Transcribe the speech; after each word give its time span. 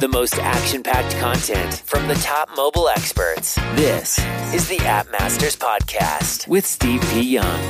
The 0.00 0.06
most 0.06 0.38
action 0.38 0.84
packed 0.84 1.16
content 1.16 1.82
from 1.84 2.06
the 2.06 2.14
top 2.14 2.48
mobile 2.56 2.88
experts. 2.88 3.56
This 3.74 4.16
is 4.54 4.68
the 4.68 4.78
App 4.86 5.10
Masters 5.10 5.56
Podcast 5.56 6.46
with 6.46 6.64
Steve 6.64 7.02
P. 7.10 7.20
Young. 7.22 7.60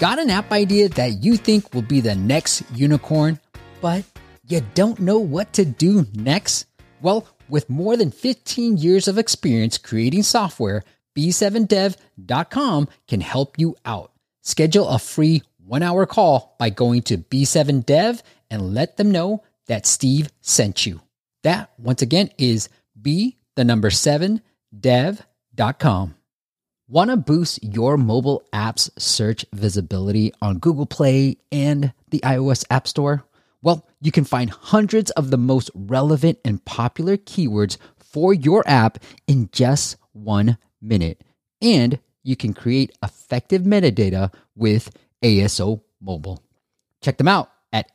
Got 0.00 0.18
an 0.18 0.30
app 0.30 0.50
idea 0.50 0.88
that 0.88 1.22
you 1.22 1.36
think 1.36 1.72
will 1.72 1.82
be 1.82 2.00
the 2.00 2.16
next 2.16 2.64
unicorn, 2.74 3.38
but 3.80 4.02
you 4.48 4.62
don't 4.74 4.98
know 4.98 5.20
what 5.20 5.52
to 5.52 5.64
do 5.64 6.08
next? 6.12 6.66
Well, 7.00 7.28
with 7.48 7.70
more 7.70 7.96
than 7.96 8.10
15 8.10 8.78
years 8.78 9.06
of 9.06 9.16
experience 9.16 9.78
creating 9.78 10.24
software, 10.24 10.82
B7dev.com 11.14 12.88
can 13.06 13.20
help 13.20 13.60
you 13.60 13.76
out. 13.84 14.10
Schedule 14.40 14.88
a 14.88 14.98
free 14.98 15.44
one 15.64 15.84
hour 15.84 16.04
call 16.04 16.56
by 16.58 16.70
going 16.70 17.02
to 17.02 17.18
B7dev 17.18 18.22
and 18.50 18.74
let 18.74 18.96
them 18.96 19.12
know 19.12 19.44
that 19.66 19.86
Steve 19.86 20.28
sent 20.40 20.86
you. 20.86 21.00
That, 21.42 21.70
once 21.78 22.02
again, 22.02 22.30
is 22.38 22.68
B, 23.00 23.38
the 23.56 23.64
number 23.64 23.90
seven, 23.90 24.42
dev.com. 24.78 26.14
Want 26.88 27.10
to 27.10 27.16
boost 27.16 27.62
your 27.62 27.96
mobile 27.96 28.42
app's 28.52 28.90
search 28.98 29.46
visibility 29.52 30.32
on 30.42 30.58
Google 30.58 30.86
Play 30.86 31.38
and 31.50 31.92
the 32.10 32.20
iOS 32.20 32.64
App 32.70 32.86
Store? 32.86 33.24
Well, 33.62 33.86
you 34.00 34.12
can 34.12 34.24
find 34.24 34.50
hundreds 34.50 35.10
of 35.12 35.30
the 35.30 35.38
most 35.38 35.70
relevant 35.74 36.38
and 36.44 36.64
popular 36.64 37.16
keywords 37.16 37.78
for 37.96 38.34
your 38.34 38.62
app 38.66 38.98
in 39.26 39.48
just 39.52 39.96
one 40.12 40.58
minute. 40.80 41.22
And 41.62 41.98
you 42.22 42.36
can 42.36 42.52
create 42.52 42.92
effective 43.02 43.62
metadata 43.62 44.32
with 44.54 44.94
ASO 45.22 45.80
Mobile. 46.00 46.42
Check 47.00 47.18
them 47.18 47.28
out 47.28 47.50
at 47.72 47.90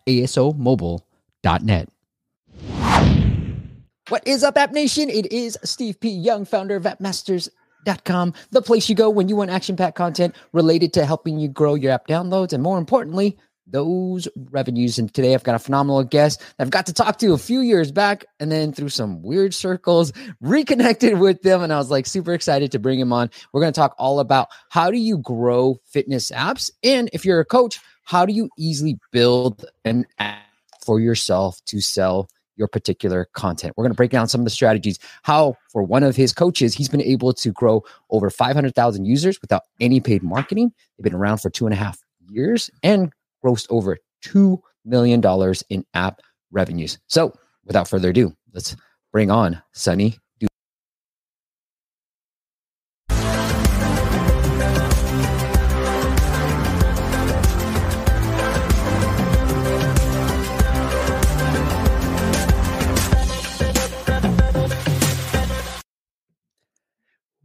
What 4.10 4.28
is 4.28 4.44
up, 4.44 4.58
App 4.58 4.74
Nation? 4.74 5.10
It 5.10 5.32
is 5.32 5.58
Steve 5.64 5.98
P. 6.02 6.10
Young, 6.10 6.44
founder 6.44 6.76
of 6.76 6.84
AppMasters.com, 6.84 8.34
the 8.52 8.62
place 8.62 8.90
you 8.90 8.96
go 8.96 9.10
when 9.10 9.30
you 9.30 9.38
want 9.38 9.50
action 9.50 9.78
packed 9.78 9.96
content 9.96 10.36
related 10.52 10.92
to 10.94 11.06
helping 11.06 11.40
you 11.40 11.48
grow 11.48 11.76
your 11.76 11.94
app 11.94 12.06
downloads 12.06 12.52
and, 12.52 12.62
more 12.62 12.78
importantly, 12.78 13.38
those 13.66 14.28
revenues. 14.52 15.00
And 15.00 15.14
today 15.14 15.34
I've 15.34 15.44
got 15.46 15.56
a 15.56 15.60
phenomenal 15.60 16.04
guest 16.04 16.44
I've 16.60 16.70
got 16.70 16.86
to 16.88 16.94
talk 16.94 17.18
to 17.20 17.32
a 17.32 17.38
few 17.38 17.62
years 17.62 17.94
back 17.94 18.26
and 18.42 18.52
then 18.52 18.74
through 18.74 18.90
some 18.90 19.22
weird 19.22 19.54
circles 19.54 20.12
reconnected 20.42 21.18
with 21.18 21.44
them. 21.44 21.62
And 21.62 21.72
I 21.72 21.78
was 21.78 21.90
like 21.90 22.08
super 22.08 22.34
excited 22.34 22.74
to 22.74 22.80
bring 22.80 23.00
him 23.00 23.14
on. 23.14 23.30
We're 23.54 23.62
going 23.62 23.72
to 23.72 23.80
talk 23.80 23.96
all 23.98 24.20
about 24.20 24.50
how 24.70 24.92
do 24.92 24.98
you 24.98 25.18
grow 25.18 25.80
fitness 25.86 26.30
apps? 26.32 26.72
And 26.84 27.10
if 27.14 27.24
you're 27.24 27.40
a 27.40 27.46
coach, 27.46 27.80
how 28.04 28.26
do 28.26 28.34
you 28.34 28.50
easily 28.58 29.00
build 29.12 29.66
an 29.86 30.08
app 30.20 30.47
for 30.88 31.02
yourself 31.02 31.60
to 31.66 31.82
sell 31.82 32.30
your 32.56 32.70
particular 32.70 33.28
content. 33.34 33.74
We're 33.76 33.84
going 33.84 33.92
to 33.92 33.98
break 33.98 34.10
down 34.10 34.30
some 34.30 34.40
of 34.42 34.46
the 34.46 34.52
strategies. 34.52 34.98
How, 35.24 35.56
for 35.70 35.84
one 35.84 36.02
of 36.02 36.16
his 36.16 36.32
coaches, 36.32 36.74
he's 36.74 36.88
been 36.88 37.02
able 37.02 37.34
to 37.34 37.52
grow 37.52 37.84
over 38.10 38.30
500,000 38.30 39.06
users 39.06 39.40
without 39.42 39.64
any 39.82 40.00
paid 40.00 40.24
marketing. 40.24 40.72
They've 40.98 41.04
been 41.04 41.14
around 41.14 41.40
for 41.40 41.50
two 41.50 41.68
and 41.68 41.74
a 41.74 41.78
half 41.78 42.00
years 42.30 42.72
and 42.84 43.12
grossed 43.46 43.68
over 43.70 43.98
$2 44.26 44.60
million 44.86 45.22
in 45.70 45.86
app 45.94 46.22
revenues. 46.52 46.98
So, 47.08 47.34
without 47.66 47.90
further 47.90 48.10
ado, 48.10 48.34
let's 48.54 48.78
bring 49.12 49.30
on 49.30 49.62
Sunny 49.74 50.18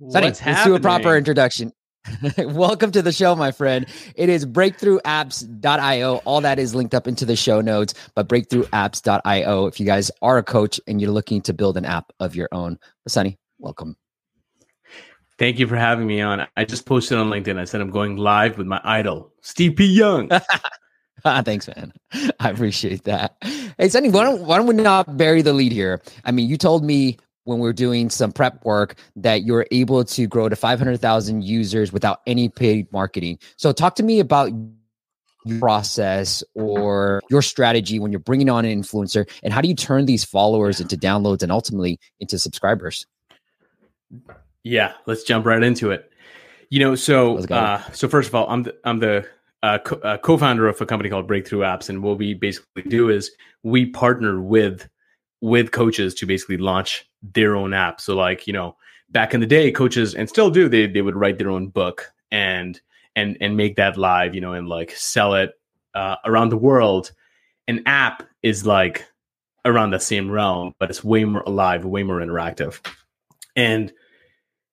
Sunny, 0.08 0.26
let's 0.26 0.64
do 0.64 0.74
a 0.74 0.80
proper 0.80 1.16
introduction. 1.16 1.72
Welcome 2.38 2.90
to 2.92 3.02
the 3.02 3.12
show, 3.12 3.36
my 3.36 3.52
friend. 3.52 3.86
It 4.16 4.28
is 4.28 4.44
breakthroughapps.io. 4.44 6.16
All 6.24 6.40
that 6.40 6.58
is 6.58 6.74
linked 6.74 6.94
up 6.94 7.06
into 7.06 7.24
the 7.24 7.36
show 7.36 7.60
notes, 7.60 7.94
but 8.14 8.28
breakthroughapps.io 8.28 9.66
if 9.66 9.78
you 9.78 9.86
guys 9.86 10.10
are 10.20 10.38
a 10.38 10.42
coach 10.42 10.80
and 10.86 11.00
you're 11.00 11.12
looking 11.12 11.40
to 11.42 11.52
build 11.52 11.76
an 11.76 11.84
app 11.84 12.12
of 12.18 12.34
your 12.34 12.48
own. 12.52 12.78
But 13.04 13.12
Sunny, 13.12 13.38
welcome. 13.58 13.96
Thank 15.38 15.58
you 15.58 15.66
for 15.66 15.76
having 15.76 16.06
me 16.06 16.20
on. 16.20 16.46
I 16.56 16.64
just 16.64 16.86
posted 16.86 17.18
on 17.18 17.28
LinkedIn. 17.28 17.58
I 17.58 17.64
said 17.64 17.80
I'm 17.80 17.90
going 17.90 18.16
live 18.16 18.58
with 18.58 18.66
my 18.66 18.80
idol, 18.84 19.32
Steve 19.40 19.76
P. 19.76 19.86
Young. 19.86 20.30
Ah, 21.24 21.40
Thanks, 21.40 21.68
man. 21.68 21.92
I 22.40 22.50
appreciate 22.50 23.04
that. 23.04 23.36
Hey, 23.78 23.88
Sunny, 23.88 24.10
why 24.10 24.24
don't, 24.24 24.42
why 24.42 24.56
don't 24.56 24.66
we 24.66 24.74
not 24.74 25.16
bury 25.16 25.40
the 25.40 25.52
lead 25.52 25.70
here? 25.70 26.02
I 26.24 26.32
mean, 26.32 26.48
you 26.48 26.56
told 26.56 26.84
me 26.84 27.16
when 27.44 27.58
we 27.58 27.68
are 27.68 27.72
doing 27.72 28.10
some 28.10 28.32
prep 28.32 28.64
work 28.64 28.96
that 29.16 29.44
you're 29.44 29.66
able 29.70 30.04
to 30.04 30.26
grow 30.26 30.48
to 30.48 30.56
500,000 30.56 31.42
users 31.42 31.92
without 31.92 32.20
any 32.26 32.48
paid 32.48 32.90
marketing. 32.92 33.38
So 33.56 33.72
talk 33.72 33.96
to 33.96 34.02
me 34.02 34.20
about 34.20 34.50
your 35.44 35.58
process 35.58 36.44
or 36.54 37.20
your 37.30 37.42
strategy 37.42 37.98
when 37.98 38.12
you're 38.12 38.20
bringing 38.20 38.48
on 38.48 38.64
an 38.64 38.80
influencer 38.80 39.28
and 39.42 39.52
how 39.52 39.60
do 39.60 39.68
you 39.68 39.74
turn 39.74 40.06
these 40.06 40.24
followers 40.24 40.80
into 40.80 40.96
downloads 40.96 41.42
and 41.42 41.50
ultimately 41.50 41.98
into 42.20 42.38
subscribers? 42.38 43.06
yeah, 44.64 44.92
let's 45.06 45.22
jump 45.22 45.46
right 45.46 45.62
into 45.62 45.90
it. 45.90 46.10
You 46.70 46.80
know, 46.80 46.94
so 46.94 47.38
uh, 47.38 47.82
so 47.92 48.08
first 48.08 48.28
of 48.28 48.34
all, 48.34 48.48
I'm 48.48 48.62
the, 48.62 48.74
I'm 48.84 48.98
the 48.98 49.26
uh, 49.62 49.78
co- 49.78 49.96
uh, 49.96 50.16
co-founder 50.18 50.66
of 50.66 50.80
a 50.80 50.86
company 50.86 51.10
called 51.10 51.26
Breakthrough 51.26 51.60
Apps, 51.60 51.88
and 51.88 52.02
what 52.02 52.18
we 52.18 52.34
basically 52.34 52.82
do 52.82 53.10
is 53.10 53.30
we 53.62 53.86
partner 53.86 54.40
with 54.40 54.88
with 55.40 55.72
coaches 55.72 56.14
to 56.14 56.26
basically 56.26 56.56
launch 56.56 57.06
their 57.22 57.56
own 57.56 57.72
app. 57.74 58.00
So 58.00 58.16
like, 58.16 58.46
you 58.46 58.52
know, 58.52 58.76
back 59.10 59.34
in 59.34 59.40
the 59.40 59.46
day, 59.46 59.70
coaches 59.70 60.14
and 60.14 60.28
still 60.28 60.50
do, 60.50 60.68
they 60.68 60.86
they 60.86 61.02
would 61.02 61.16
write 61.16 61.38
their 61.38 61.50
own 61.50 61.68
book 61.68 62.12
and 62.30 62.80
and 63.16 63.36
and 63.40 63.56
make 63.56 63.76
that 63.76 63.96
live, 63.96 64.34
you 64.34 64.40
know, 64.40 64.52
and 64.52 64.68
like 64.68 64.90
sell 64.92 65.34
it 65.34 65.52
uh, 65.94 66.16
around 66.24 66.48
the 66.48 66.56
world. 66.56 67.12
An 67.68 67.82
app 67.86 68.24
is 68.42 68.66
like 68.66 69.06
around 69.64 69.90
the 69.90 70.00
same 70.00 70.30
realm, 70.30 70.74
but 70.78 70.90
it's 70.90 71.04
way 71.04 71.24
more 71.24 71.42
alive, 71.42 71.84
way 71.84 72.02
more 72.02 72.20
interactive. 72.20 72.84
And 73.54 73.92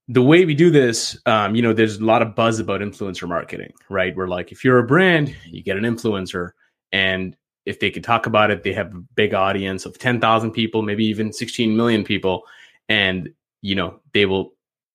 the 0.07 0.23
way 0.23 0.43
we 0.43 0.55
do 0.55 0.71
this, 0.71 1.19
um, 1.27 1.55
you 1.55 1.61
know, 1.61 1.73
there's 1.73 1.97
a 1.97 2.03
lot 2.03 2.23
of 2.23 2.33
buzz 2.33 2.59
about 2.59 2.81
influencer 2.81 3.27
marketing, 3.27 3.71
right? 3.89 4.15
Where 4.15 4.27
like 4.27 4.51
if 4.51 4.65
you're 4.65 4.79
a 4.79 4.87
brand, 4.87 5.35
you 5.45 5.61
get 5.61 5.77
an 5.77 5.83
influencer, 5.83 6.51
and 6.91 7.35
if 7.65 7.79
they 7.79 7.91
can 7.91 8.01
talk 8.01 8.25
about 8.25 8.51
it, 8.51 8.63
they 8.63 8.73
have 8.73 8.93
a 8.93 9.03
big 9.15 9.33
audience 9.33 9.85
of 9.85 9.97
10,000 9.99 10.51
people, 10.51 10.81
maybe 10.81 11.05
even 11.05 11.31
16 11.31 11.75
million 11.75 12.03
people, 12.03 12.43
and 12.87 13.29
you 13.61 13.75
know, 13.75 13.99
they 14.13 14.25
will 14.25 14.53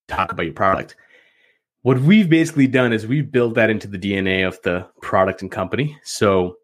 talk 0.08 0.32
about 0.32 0.44
your 0.44 0.54
product. 0.54 0.96
What 1.82 2.00
we've 2.00 2.28
basically 2.28 2.66
done 2.66 2.92
is 2.92 3.06
we've 3.06 3.30
built 3.30 3.54
that 3.54 3.70
into 3.70 3.86
the 3.86 3.98
DNA 3.98 4.46
of 4.46 4.60
the 4.62 4.88
product 5.02 5.42
and 5.42 5.50
company. 5.50 5.98
So 6.02 6.56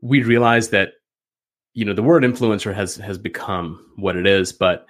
we 0.00 0.22
realized 0.22 0.70
that 0.70 0.92
you 1.74 1.84
know 1.84 1.92
the 1.92 2.02
word 2.02 2.22
influencer 2.22 2.74
has 2.74 2.96
has 2.96 3.18
become 3.18 3.92
what 3.96 4.16
it 4.16 4.26
is, 4.26 4.52
but 4.52 4.86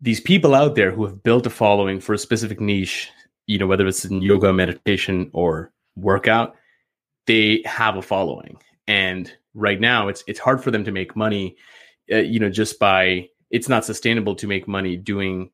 these 0.00 0.20
people 0.20 0.54
out 0.54 0.74
there 0.74 0.90
who 0.90 1.04
have 1.04 1.22
built 1.22 1.46
a 1.46 1.50
following 1.50 2.00
for 2.00 2.14
a 2.14 2.18
specific 2.18 2.60
niche, 2.60 3.10
you 3.46 3.58
know, 3.58 3.66
whether 3.66 3.86
it's 3.86 4.04
in 4.04 4.22
yoga, 4.22 4.52
meditation, 4.52 5.30
or 5.32 5.72
workout, 5.96 6.56
they 7.26 7.62
have 7.66 7.96
a 7.96 8.02
following. 8.02 8.56
And 8.90 9.32
right 9.54 9.80
now, 9.80 10.08
it's 10.08 10.24
it's 10.26 10.40
hard 10.40 10.62
for 10.64 10.70
them 10.72 10.84
to 10.84 10.90
make 10.92 11.14
money, 11.14 11.56
uh, 12.12 12.16
you 12.32 12.40
know, 12.40 12.50
just 12.50 12.78
by 12.80 13.28
it's 13.50 13.68
not 13.68 13.84
sustainable 13.84 14.34
to 14.36 14.46
make 14.48 14.66
money 14.66 14.96
doing 14.96 15.50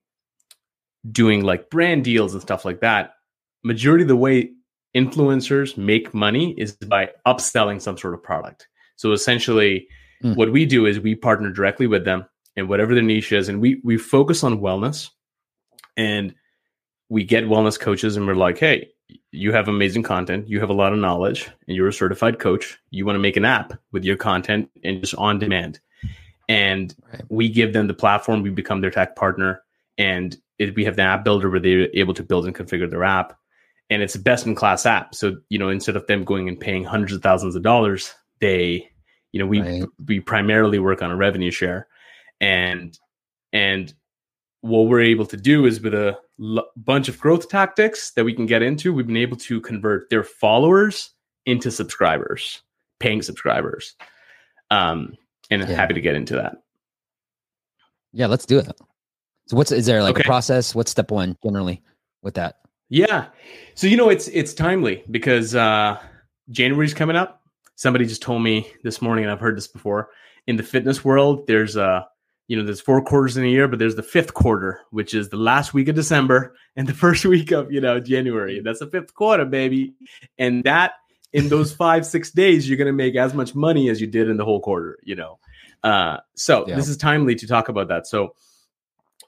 doing 1.13 1.45
like 1.45 1.69
brand 1.71 2.03
deals 2.05 2.33
and 2.33 2.43
stuff 2.43 2.65
like 2.65 2.81
that. 2.81 3.15
Majority 3.63 4.03
of 4.03 4.09
the 4.09 4.17
way 4.17 4.51
influencers 4.95 5.77
make 5.77 6.15
money 6.15 6.55
is 6.57 6.73
by 6.77 7.11
upselling 7.27 7.81
some 7.81 7.99
sort 7.99 8.15
of 8.15 8.23
product. 8.23 8.69
So 8.97 9.13
essentially, 9.13 9.87
Mm. 10.25 10.35
what 10.35 10.51
we 10.51 10.65
do 10.65 10.87
is 10.87 10.99
we 10.99 11.15
partner 11.15 11.51
directly 11.53 11.87
with 11.87 12.05
them 12.07 12.25
and 12.57 12.71
whatever 12.71 12.95
their 12.95 13.03
niche 13.05 13.33
is, 13.33 13.51
and 13.51 13.61
we 13.61 13.83
we 13.85 13.99
focus 13.99 14.43
on 14.43 14.61
wellness, 14.61 15.11
and 15.95 16.35
we 17.11 17.23
get 17.23 17.45
wellness 17.45 17.79
coaches, 17.79 18.17
and 18.17 18.27
we're 18.27 18.35
like, 18.47 18.57
hey, 18.59 18.89
you 19.31 19.53
have 19.53 19.69
amazing 19.69 20.03
content, 20.03 20.49
you 20.49 20.61
have 20.61 20.71
a 20.71 20.75
lot 20.75 20.93
of 20.93 20.99
knowledge, 20.99 21.49
and 21.67 21.77
you're 21.77 21.89
a 21.89 21.93
certified 21.93 22.39
coach. 22.39 22.79
You 22.91 23.07
want 23.07 23.17
to 23.17 23.21
make 23.21 23.37
an 23.37 23.45
app 23.45 23.73
with 23.93 24.05
your 24.05 24.17
content 24.17 24.71
and 24.83 25.01
just 25.01 25.15
on 25.15 25.39
demand, 25.39 25.81
and 26.49 26.95
Right. 27.13 27.23
we 27.29 27.49
give 27.49 27.73
them 27.73 27.87
the 27.87 27.95
platform. 27.95 28.43
We 28.43 28.51
become 28.51 28.81
their 28.81 28.91
tech 28.91 29.17
partner, 29.17 29.63
and 29.99 30.37
it, 30.59 30.75
we 30.75 30.85
have 30.85 30.97
the 30.97 31.03
app 31.03 31.25
builder 31.25 31.51
where 31.51 31.61
they're 31.61 31.89
able 31.95 32.15
to 32.15 32.23
build 32.23 32.47
and 32.47 32.55
configure 32.55 32.91
their 32.91 33.05
app, 33.05 33.39
and 33.91 34.03
it's 34.03 34.15
a 34.15 34.21
best 34.21 34.47
in 34.47 34.55
class 34.55 34.87
app. 34.87 35.15
So 35.15 35.37
you 35.49 35.59
know, 35.59 35.69
instead 35.69 35.97
of 35.97 36.07
them 36.07 36.25
going 36.25 36.49
and 36.49 36.59
paying 36.59 36.85
hundreds 36.85 37.13
of 37.15 37.23
thousands 37.23 37.55
of 37.57 37.63
dollars, 37.63 38.15
they 38.41 38.89
you 39.33 39.41
know 39.41 39.47
we 39.47 39.61
Right. 39.61 39.85
we 40.07 40.21
primarily 40.21 40.79
work 40.79 41.03
on 41.03 41.11
a 41.11 41.17
revenue 41.17 41.51
share 41.51 41.87
and 42.41 42.99
and 43.53 43.95
what 44.67 44.87
we're 44.89 45.01
able 45.01 45.27
to 45.27 45.37
do 45.37 45.67
is 45.67 45.81
with 45.81 45.95
a 45.95 46.17
l- 46.41 46.67
bunch 46.77 47.09
of 47.09 47.19
growth 47.19 47.49
tactics 47.49 48.11
that 48.13 48.25
we 48.25 48.35
can 48.35 48.47
get 48.47 48.63
into 48.63 48.93
we've 48.93 49.07
been 49.07 49.17
able 49.17 49.37
to 49.37 49.61
convert 49.61 50.09
their 50.11 50.23
followers 50.25 51.11
into 51.47 51.71
subscribers 51.71 52.63
paying 53.01 53.23
subscribers 53.23 53.95
Um, 54.71 55.15
and 55.51 55.63
Yeah. 55.63 55.77
happy 55.77 55.95
to 55.95 56.01
get 56.01 56.17
into 56.17 56.35
that. 56.35 56.57
Yeah, 58.13 58.27
let's 58.27 58.47
do 58.47 58.59
it. 58.59 58.67
So 59.47 59.57
what's 59.57 59.71
is 59.71 59.87
there 59.87 60.03
like 60.03 60.17
Okay. 60.17 60.23
a 60.23 60.25
process? 60.25 60.75
What's 60.75 60.91
step 60.91 61.11
one 61.11 61.37
generally 61.45 61.83
with 62.23 62.35
that? 62.35 62.57
Yeah. 62.89 63.27
So 63.75 63.87
you 63.87 63.97
know 63.97 64.09
it's 64.09 64.27
it's 64.29 64.55
timely 64.55 65.05
because 65.11 65.55
uh 65.55 65.99
January's 66.51 66.95
coming 66.95 67.15
up. 67.17 67.43
Somebody 67.77 68.07
just 68.07 68.23
told 68.23 68.43
me 68.43 68.67
this 68.83 69.01
morning, 69.03 69.25
and 69.25 69.31
I've 69.33 69.41
heard 69.41 69.57
this 69.57 69.69
before. 69.69 70.09
In 70.47 70.57
the 70.57 70.63
fitness 70.63 71.05
world, 71.05 71.47
there's 71.47 71.77
uh 71.77 72.03
you 72.49 72.57
know, 72.57 72.63
there's 72.65 72.81
four 72.81 73.03
quarters 73.03 73.37
in 73.37 73.45
a 73.45 73.49
year, 73.49 73.67
but 73.67 73.79
there's 73.79 73.97
the 73.97 74.03
fifth 74.03 74.35
quarter, 74.35 74.81
which 74.91 75.15
is 75.15 75.29
the 75.31 75.37
last 75.37 75.75
week 75.75 75.89
of 75.89 75.97
December 75.97 76.55
and 76.77 76.87
the 76.87 76.95
first 76.95 77.25
week 77.25 77.51
of, 77.51 77.73
you 77.73 77.81
know, 77.81 77.99
January. 78.01 78.61
That's 78.61 78.79
the 78.79 78.87
fifth 78.87 79.15
quarter, 79.15 79.45
baby. 79.45 79.95
And 80.39 80.63
that 80.65 80.93
in 81.33 81.49
those 81.49 81.73
five, 81.85 82.07
six 82.07 82.31
days, 82.31 82.69
you're 82.69 82.79
gonna 82.79 82.93
make 82.93 83.17
as 83.17 83.35
much 83.35 83.55
money 83.55 83.89
as 83.89 84.01
you 84.01 84.07
did 84.07 84.29
in 84.29 84.37
the 84.37 84.45
whole 84.45 84.61
quarter, 84.61 84.99
you 85.03 85.15
know. 85.17 85.39
Uh 85.83 86.19
so 86.35 86.67
Yeah. 86.67 86.77
this 86.77 86.89
is 86.89 86.97
timely 86.97 87.35
to 87.35 87.47
talk 87.47 87.69
about 87.69 87.89
that. 87.89 88.07
So 88.07 88.35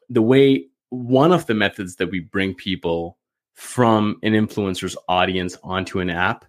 the 0.08 0.22
way 0.22 0.66
one 0.90 1.32
of 1.32 1.46
the 1.46 1.54
methods 1.54 1.96
that 1.96 2.10
we 2.10 2.20
bring 2.20 2.54
people 2.54 3.18
from 3.54 4.16
an 4.22 4.32
influencer's 4.32 4.96
audience 5.08 5.58
onto 5.64 5.98
an 5.98 6.08
app 6.08 6.44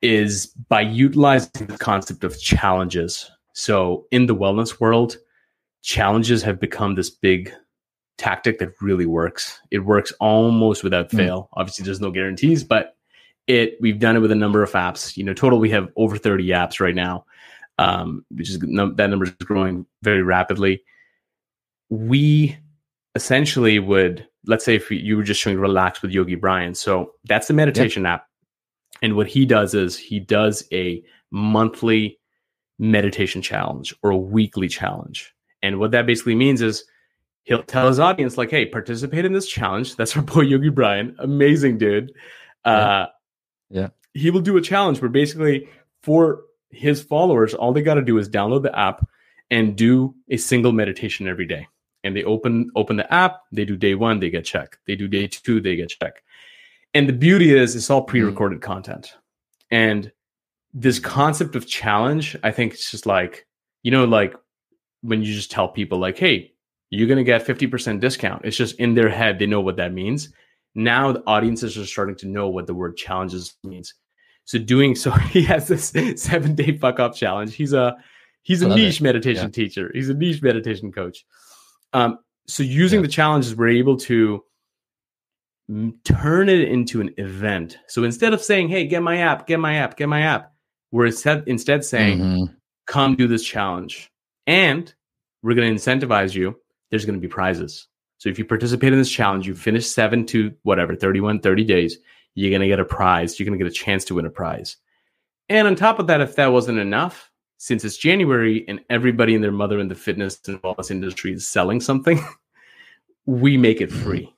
is 0.00 0.46
by 0.68 0.80
utilizing 0.80 1.66
the 1.66 1.76
concept 1.78 2.22
of 2.22 2.38
challenges. 2.40 3.30
So 3.52 4.06
in 4.12 4.26
the 4.26 4.34
wellness 4.36 4.78
world, 4.80 5.18
challenges 5.86 6.42
have 6.42 6.58
become 6.58 6.96
this 6.96 7.10
big 7.10 7.52
tactic 8.18 8.58
that 8.58 8.70
really 8.80 9.06
works. 9.06 9.60
It 9.70 9.80
works 9.80 10.12
almost 10.18 10.82
without 10.82 11.12
Hmm. 11.12 11.16
fail. 11.16 11.48
Obviously 11.52 11.84
there's 11.84 12.00
no 12.00 12.10
guarantees, 12.10 12.64
but 12.64 12.96
it 13.46 13.76
we've 13.80 14.00
done 14.00 14.16
it 14.16 14.18
with 14.18 14.32
a 14.32 14.34
number 14.34 14.64
of 14.64 14.72
apps. 14.72 15.16
You 15.16 15.22
know, 15.22 15.32
total 15.32 15.60
we 15.60 15.70
have 15.70 15.88
over 15.94 16.18
30 16.18 16.48
apps 16.48 16.80
right 16.80 16.94
now. 16.94 17.24
Um, 17.78 18.24
which 18.30 18.50
is 18.50 18.60
num- 18.62 18.96
that 18.96 19.10
number 19.10 19.26
is 19.26 19.30
growing 19.44 19.86
very 20.02 20.22
rapidly. 20.22 20.82
We 21.90 22.56
essentially 23.14 23.78
would 23.78 24.26
let's 24.46 24.64
say 24.64 24.74
if 24.74 24.90
you 24.90 25.16
were 25.16 25.22
just 25.22 25.40
showing 25.40 25.58
relax 25.58 26.02
with 26.02 26.10
yogi 26.12 26.34
brian 26.34 26.74
so 26.74 27.12
that's 27.24 27.48
the 27.48 27.54
meditation 27.54 28.04
app 28.06 28.26
and 29.02 29.16
what 29.16 29.26
he 29.26 29.46
does 29.46 29.74
is 29.74 29.96
he 29.96 30.20
does 30.20 30.62
a 30.72 31.02
monthly 31.30 32.18
meditation 32.78 33.40
challenge 33.40 33.94
or 34.02 34.10
a 34.10 34.16
weekly 34.16 34.68
challenge 34.68 35.34
and 35.66 35.78
what 35.80 35.90
that 35.90 36.06
basically 36.06 36.34
means 36.34 36.62
is 36.62 36.84
he'll 37.42 37.62
tell 37.62 37.88
his 37.88 37.98
audience 37.98 38.36
like 38.38 38.50
hey 38.50 38.66
participate 38.66 39.24
in 39.24 39.32
this 39.32 39.48
challenge. 39.48 39.96
That's 39.96 40.16
our 40.16 40.22
boy 40.22 40.42
yogi 40.42 40.70
brian. 40.70 41.16
Amazing 41.18 41.78
dude. 41.78 42.12
Uh 42.64 43.06
Yeah. 43.70 43.88
he 44.14 44.30
will 44.30 44.40
do 44.50 44.56
a 44.56 44.62
challenge 44.62 45.00
where 45.02 45.10
basically 45.10 45.68
for 46.02 46.42
his 46.70 47.02
followers 47.02 47.54
all 47.54 47.72
they 47.72 47.82
got 47.82 47.94
to 47.94 48.02
do 48.02 48.18
is 48.18 48.28
download 48.28 48.62
the 48.62 48.78
app 48.78 48.98
and 49.50 49.76
do 49.76 50.14
a 50.28 50.36
single 50.36 50.72
meditation 50.72 51.28
every 51.28 51.46
day. 51.46 51.66
And 52.04 52.14
they 52.16 52.24
open 52.24 52.70
open 52.76 52.96
the 52.96 53.12
app 53.12 53.34
they 53.52 53.64
do 53.64 53.76
day 53.76 53.94
one 53.94 54.20
they 54.20 54.30
get 54.30 54.44
check. 54.44 54.78
They 54.86 54.96
do 54.96 55.08
day 55.08 55.26
two 55.26 55.60
they 55.60 55.76
get 55.76 55.88
check. 55.90 56.22
And 56.94 57.08
the 57.08 57.12
beauty 57.26 57.54
is 57.54 57.74
it's 57.76 57.90
all 57.90 58.02
pre-recorded 58.02 58.62
content. 58.62 59.14
And 59.70 60.12
this 60.78 60.98
concept 60.98 61.56
of 61.56 61.66
challenge 61.66 62.36
i 62.42 62.50
think 62.56 62.74
it's 62.74 62.90
just 62.90 63.06
like 63.06 63.46
you 63.82 63.90
know 63.90 64.04
like 64.04 64.34
when 65.06 65.22
you 65.22 65.32
just 65.34 65.50
tell 65.50 65.68
people 65.68 65.98
like 65.98 66.18
hey 66.18 66.52
you're 66.90 67.08
going 67.08 67.18
to 67.18 67.24
get 67.24 67.44
50% 67.44 68.00
discount 68.00 68.42
it's 68.44 68.56
just 68.56 68.76
in 68.78 68.94
their 68.94 69.08
head 69.08 69.38
they 69.38 69.46
know 69.46 69.60
what 69.60 69.76
that 69.76 69.92
means 69.92 70.32
now 70.74 71.12
the 71.12 71.22
audiences 71.26 71.76
are 71.78 71.86
starting 71.86 72.14
to 72.16 72.26
know 72.28 72.48
what 72.48 72.66
the 72.66 72.74
word 72.74 72.96
challenges 72.96 73.56
means 73.64 73.94
so 74.44 74.58
doing 74.58 74.94
so 75.02 75.10
he 75.10 75.42
has 75.42 75.68
this 75.68 75.92
seven 76.16 76.54
day 76.54 76.76
fuck 76.78 77.00
up 77.00 77.14
challenge 77.14 77.54
he's 77.54 77.72
a 77.72 77.96
he's 78.42 78.62
a 78.62 78.68
Love 78.68 78.78
it. 78.78 78.82
niche 78.82 79.00
meditation 79.00 79.44
Yeah. 79.44 79.50
teacher 79.50 79.90
he's 79.94 80.08
a 80.08 80.14
niche 80.14 80.42
meditation 80.42 80.92
coach 80.92 81.24
um, 81.92 82.18
so 82.46 82.62
using 82.62 83.00
Yeah. 83.00 83.06
the 83.06 83.12
challenges, 83.12 83.54
we're 83.56 83.68
able 83.68 83.96
to 83.98 84.42
turn 86.04 86.48
it 86.48 86.68
into 86.68 87.00
an 87.00 87.12
event. 87.18 87.78
So 87.88 88.04
instead 88.04 88.32
of 88.34 88.40
saying, 88.40 88.68
"Hey, 88.68 88.86
get 88.86 89.02
my 89.02 89.18
app, 89.18 89.46
get 89.46 89.58
my 89.58 89.76
app, 89.76 89.96
get 89.96 90.08
my 90.08 90.20
app," 90.22 90.52
we're 90.92 91.06
instead 91.06 91.42
instead 91.46 91.84
saying, 91.84 92.18
Mhm. 92.20 92.56
"Come 92.86 93.16
do 93.16 93.26
this 93.26 93.42
challenge," 93.42 94.10
and 94.46 94.92
we're 95.46 95.54
going 95.54 95.72
to 95.72 95.80
incentivize 95.80 96.34
you. 96.34 96.58
There's 96.90 97.04
going 97.04 97.14
to 97.14 97.20
be 97.20 97.32
prizes. 97.32 97.86
So 98.18 98.28
if 98.28 98.36
you 98.36 98.44
participate 98.44 98.92
in 98.92 98.98
this 98.98 99.10
challenge, 99.10 99.46
you 99.46 99.54
finish 99.54 99.86
seven 99.86 100.26
to 100.26 100.52
whatever 100.64 100.96
31, 100.96 101.38
30 101.38 101.64
days, 101.64 101.98
you're 102.34 102.50
going 102.50 102.62
to 102.62 102.66
get 102.66 102.80
a 102.80 102.84
prize. 102.84 103.38
You're 103.38 103.46
going 103.46 103.56
to 103.56 103.64
get 103.64 103.70
a 103.70 103.74
chance 103.74 104.04
to 104.06 104.16
win 104.16 104.26
a 104.26 104.30
prize. 104.30 104.76
And 105.48 105.68
on 105.68 105.76
top 105.76 106.00
of 106.00 106.08
that, 106.08 106.20
if 106.20 106.34
that 106.34 106.48
wasn't 106.48 106.80
enough, 106.80 107.30
since 107.58 107.84
it's 107.84 107.96
January 107.96 108.64
and 108.66 108.80
everybody 108.90 109.36
and 109.36 109.44
their 109.44 109.52
mother 109.52 109.78
in 109.78 109.86
the 109.86 109.94
fitness 109.94 110.40
and 110.48 110.60
wellness 110.62 110.90
industry 110.90 111.32
is 111.32 111.46
selling 111.46 111.80
something, 111.80 112.20
we 113.26 113.56
make 113.56 113.80
it 113.80 113.92
free. 113.92 114.34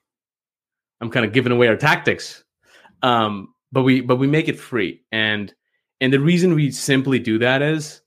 I'm 1.00 1.10
kind 1.10 1.24
of 1.24 1.32
giving 1.32 1.52
away 1.52 1.68
our 1.68 1.76
tactics, 1.76 2.44
um, 3.02 3.54
but 3.72 3.82
we 3.82 4.02
but 4.02 4.16
we 4.16 4.26
make 4.26 4.48
it 4.48 4.58
free, 4.58 5.04
and 5.12 5.54
and 6.00 6.12
the 6.12 6.18
reason 6.18 6.54
we 6.54 6.72
simply 6.72 7.20
do 7.20 7.38
that 7.38 7.62
is 7.62 8.02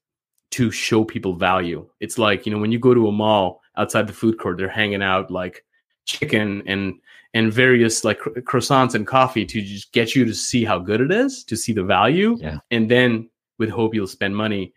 to 0.51 0.69
show 0.71 1.03
people 1.03 1.35
value. 1.35 1.87
It's 1.99 2.17
like 2.17 2.45
you 2.45 2.51
know 2.51 2.59
when 2.59 2.71
you 2.71 2.79
go 2.79 2.93
to 2.93 3.07
a 3.07 3.11
mall 3.11 3.61
outside 3.77 4.07
the 4.07 4.13
food 4.13 4.37
court, 4.37 4.57
they're 4.57 4.69
hanging 4.69 5.01
out 5.03 5.31
like 5.31 5.63
chicken 6.05 6.63
and 6.67 6.93
and 7.33 7.51
various 7.53 8.03
like 8.03 8.19
cro- 8.19 8.33
croissants 8.33 8.93
and 8.95 9.07
coffee 9.07 9.45
to 9.45 9.61
just 9.61 9.91
get 9.93 10.15
you 10.15 10.25
to 10.25 10.33
see 10.33 10.65
how 10.65 10.77
good 10.79 10.99
it 10.99 11.11
is, 11.11 11.43
to 11.45 11.55
see 11.55 11.71
the 11.73 11.83
value, 11.83 12.37
Yeah. 12.41 12.57
and 12.71 12.91
then 12.91 13.29
with 13.57 13.69
hope 13.69 13.93
you'll 13.95 14.07
spend 14.07 14.35
money. 14.35 14.73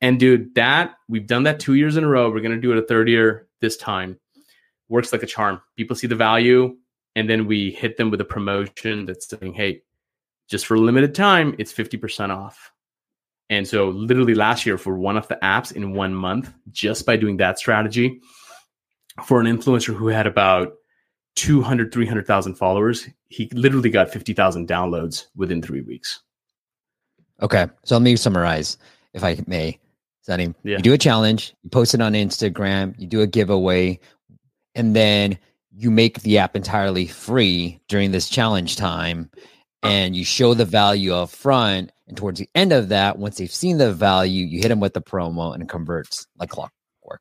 And 0.00 0.20
dude, 0.20 0.54
that 0.54 0.94
we've 1.08 1.26
done 1.26 1.42
that 1.44 1.58
two 1.58 1.74
years 1.74 1.96
in 1.96 2.04
a 2.04 2.08
row. 2.08 2.30
We're 2.30 2.40
gonna 2.40 2.60
do 2.60 2.70
it 2.72 2.78
a 2.78 2.82
third 2.86 3.08
year 3.08 3.48
this 3.60 3.76
time. 3.76 4.18
Works 4.88 5.12
like 5.12 5.22
a 5.24 5.26
charm. 5.26 5.60
People 5.76 5.96
see 5.96 6.06
the 6.06 6.14
value, 6.14 6.76
and 7.16 7.28
then 7.28 7.46
we 7.46 7.70
hit 7.72 7.96
them 7.96 8.10
with 8.10 8.20
a 8.20 8.24
promotion 8.24 9.06
that's 9.06 9.26
saying, 9.28 9.54
"Hey, 9.54 9.82
just 10.48 10.66
for 10.66 10.76
a 10.76 10.80
limited 10.80 11.12
time, 11.14 11.56
it's 11.58 11.72
fifty 11.72 11.96
percent 11.96 12.30
off." 12.30 12.70
And 13.48 13.66
so, 13.66 13.88
literally 13.90 14.34
last 14.34 14.66
year, 14.66 14.76
for 14.76 14.98
one 14.98 15.16
of 15.16 15.28
the 15.28 15.38
apps 15.42 15.70
in 15.72 15.92
one 15.92 16.14
month, 16.14 16.52
just 16.72 17.06
by 17.06 17.16
doing 17.16 17.36
that 17.36 17.58
strategy, 17.58 18.20
for 19.24 19.40
an 19.40 19.46
influencer 19.46 19.94
who 19.94 20.08
had 20.08 20.26
about 20.26 20.74
200, 21.36 21.92
300,000 21.92 22.54
followers, 22.54 23.08
he 23.28 23.48
literally 23.52 23.90
got 23.90 24.10
50,000 24.10 24.68
downloads 24.68 25.26
within 25.36 25.62
three 25.62 25.82
weeks. 25.82 26.20
Okay. 27.42 27.66
So 27.84 27.94
let 27.96 28.02
me 28.02 28.16
summarize, 28.16 28.78
if 29.12 29.22
I 29.22 29.38
may. 29.46 29.78
Sonny, 30.22 30.52
Yeah. 30.64 30.78
you 30.78 30.82
do 30.82 30.92
a 30.92 30.98
challenge, 30.98 31.54
you 31.62 31.70
post 31.70 31.94
it 31.94 32.00
on 32.00 32.14
Instagram, 32.14 32.94
you 32.98 33.06
do 33.06 33.20
a 33.20 33.26
giveaway, 33.28 34.00
and 34.74 34.96
then 34.96 35.38
you 35.72 35.90
make 35.90 36.22
the 36.22 36.38
app 36.38 36.56
entirely 36.56 37.06
free 37.06 37.80
during 37.88 38.10
this 38.10 38.28
challenge 38.28 38.76
time. 38.76 39.30
Uh. 39.84 39.88
And 39.88 40.16
you 40.16 40.24
show 40.24 40.54
the 40.54 40.64
value 40.64 41.14
up 41.14 41.30
front. 41.30 41.92
And 42.08 42.16
towards 42.16 42.38
the 42.38 42.48
end 42.54 42.72
of 42.72 42.88
that, 42.90 43.18
once 43.18 43.36
they've 43.38 43.52
seen 43.52 43.78
the 43.78 43.92
value, 43.92 44.44
you 44.46 44.60
hit 44.60 44.68
them 44.68 44.80
with 44.80 44.94
the 44.94 45.02
promo 45.02 45.52
and 45.52 45.62
it 45.62 45.68
converts 45.68 46.26
like 46.38 46.50
clockwork. 46.50 47.20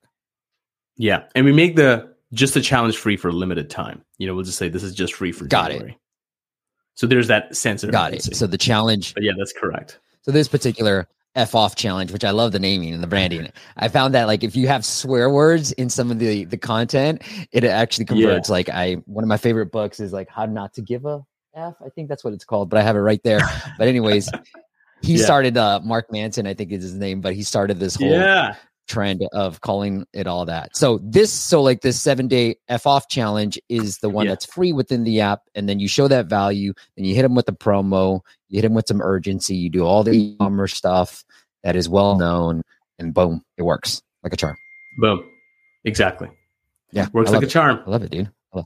Yeah. 0.98 1.24
And 1.34 1.46
we 1.46 1.52
make 1.52 1.76
the 1.76 2.14
just 2.34 2.54
the 2.54 2.62
challenge 2.62 2.98
free 2.98 3.18
for 3.18 3.30
a 3.30 3.34
limited 3.34 3.70
time. 3.70 4.04
You 4.18 4.28
know, 4.28 4.36
we'll 4.36 4.44
just 4.44 4.58
say 4.58 4.70
this 4.70 4.84
is 4.84 4.94
just 4.94 5.14
free 5.14 5.32
for 5.32 5.46
Got 5.46 5.72
it. 5.72 5.96
So 6.94 7.08
there's 7.08 7.28
that 7.28 7.56
sense 7.56 7.84
of 7.84 7.92
Got 7.92 8.14
it. 8.14 8.24
So 8.36 8.48
the 8.48 8.58
challenge 8.58 9.14
but 9.14 9.24
yeah, 9.24 9.34
that's 9.38 9.54
correct. 9.54 10.00
So 10.22 10.32
this 10.32 10.48
particular 10.48 11.08
F 11.36 11.54
off 11.54 11.76
challenge, 11.76 12.12
which 12.12 12.24
I 12.24 12.32
love 12.32 12.52
the 12.54 12.60
naming 12.60 12.94
and 12.94 13.04
the 13.04 13.08
branding. 13.08 13.52
I 13.78 13.88
found 13.90 14.14
that 14.14 14.26
like 14.28 14.44
if 14.44 14.56
you 14.56 14.68
have 14.68 14.86
swear 14.86 15.30
words 15.30 15.72
in 15.74 15.90
some 15.90 16.12
of 16.12 16.20
the 16.20 16.46
the 16.46 16.58
content, 16.58 17.24
it 17.52 17.64
actually 17.64 18.06
Yeah. 18.06 18.28
converts. 18.28 18.50
Like 18.50 18.70
I 18.70 18.94
one 19.06 19.24
of 19.24 19.28
my 19.28 19.38
favorite 19.38 19.72
books 19.72 20.00
is 20.00 20.14
like 20.14 20.30
How 20.30 20.46
Not 20.46 20.74
to 20.76 20.82
Give 20.82 21.06
a 21.06 21.26
F. 21.56 21.76
I 21.86 21.90
think 21.90 22.10
that's 22.10 22.24
what 22.24 22.34
it's 22.34 22.46
called, 22.46 22.70
but 22.70 22.78
I 22.80 22.84
have 22.84 22.96
it 22.96 23.00
right 23.00 23.22
there. 23.24 23.40
But 23.78 23.88
anyways, 23.88 24.30
he 25.06 25.16
Yeah. 25.18 25.26
started 25.26 25.58
uh 25.58 25.80
Mark 25.84 26.12
Manson, 26.12 26.48
I 26.48 26.54
think 26.54 26.72
is 26.72 26.84
his 26.84 26.94
name, 26.96 27.22
but 27.22 27.34
he 27.36 27.44
started 27.44 27.80
this 27.80 27.96
whole 27.96 28.10
Yeah. 28.10 28.56
trend 28.88 29.24
of 29.34 29.62
calling 29.62 30.06
it 30.14 30.28
all 30.28 30.46
that. 30.46 30.76
So 30.76 31.00
this, 31.04 31.32
so 31.34 31.62
like 31.62 31.82
this 31.82 32.00
seven 32.00 32.28
day 32.28 32.58
F 32.68 32.86
off 32.86 33.08
challenge 33.08 33.60
is 33.70 33.98
the 34.00 34.10
one 34.10 34.26
Yeah. 34.26 34.32
that's 34.34 34.46
free 34.46 34.74
within 34.74 35.04
the 35.04 35.22
app, 35.22 35.42
and 35.56 35.68
then 35.68 35.80
you 35.80 35.88
show 35.88 36.08
that 36.08 36.28
value, 36.28 36.74
and 36.98 37.06
you 37.06 37.16
hit 37.16 37.24
them 37.24 37.34
with 37.36 37.46
the 37.48 37.54
promo, 37.54 38.22
you 38.50 38.58
hit 38.58 38.62
them 38.62 38.74
with 38.76 38.88
some 38.88 39.02
urgency, 39.02 39.56
you 39.56 39.70
do 39.70 39.84
all 39.84 40.04
the 40.04 40.12
e-commerce 40.12 40.74
stuff 40.76 41.24
that 41.64 41.76
is 41.76 41.90
well 41.90 42.18
known, 42.18 42.62
and 43.00 43.14
boom, 43.14 43.44
it 43.58 43.64
works 43.64 44.02
like 44.24 44.34
a 44.34 44.38
charm. 44.38 44.56
Boom. 45.00 45.24
Exactly. 45.84 46.30
Yeah, 46.92 47.08
Works 47.12 47.28
like 47.30 47.34
love 47.36 47.44
a 47.44 47.48
it. 47.48 47.50
charm. 47.50 47.84
I 47.86 47.90
love 47.90 48.04
it, 48.04 48.12
dude. 48.12 48.30
I 48.54 48.58
love, 48.58 48.66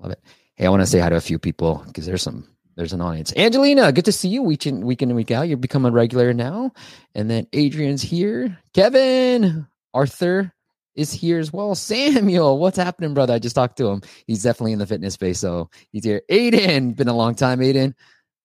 I 0.00 0.02
love 0.02 0.12
it. 0.12 0.20
Hey, 0.56 0.66
I 0.66 0.68
want 0.68 0.82
to 0.82 0.86
say 0.86 0.98
hi 0.98 1.08
to 1.08 1.16
a 1.16 1.20
few 1.20 1.38
people 1.38 1.82
because 1.86 2.06
there's 2.06 2.22
some 2.22 2.48
there's 2.76 2.92
an 2.92 3.00
audience. 3.00 3.32
Angelina, 3.36 3.92
good 3.92 4.06
to 4.06 4.12
see 4.12 4.28
you 4.28 4.42
week 4.42 4.66
in 4.66 4.80
week 4.86 5.02
in 5.02 5.10
and 5.10 5.16
week 5.16 5.30
out. 5.30 5.48
You're 5.48 5.56
becoming 5.56 5.90
a 5.92 5.94
regular 5.94 6.32
now. 6.32 6.72
And 7.14 7.30
then 7.30 7.46
Adrian's 7.52 8.02
here. 8.02 8.58
Kevin, 8.72 9.66
Arthur 9.92 10.52
is 10.94 11.12
here 11.12 11.38
as 11.38 11.52
well. 11.52 11.74
Samuel, 11.74 12.58
what's 12.58 12.78
happening, 12.78 13.14
brother? 13.14 13.34
I 13.34 13.38
just 13.38 13.56
talked 13.56 13.78
to 13.78 13.88
him. 13.88 14.02
He's 14.26 14.42
definitely 14.42 14.72
in 14.72 14.78
the 14.78 14.86
fitness 14.86 15.14
space, 15.14 15.38
so 15.38 15.70
he's 15.90 16.04
here. 16.04 16.22
Aiden, 16.30 16.96
been 16.96 17.08
a 17.08 17.16
long 17.16 17.34
time, 17.34 17.60
Aiden. 17.60 17.94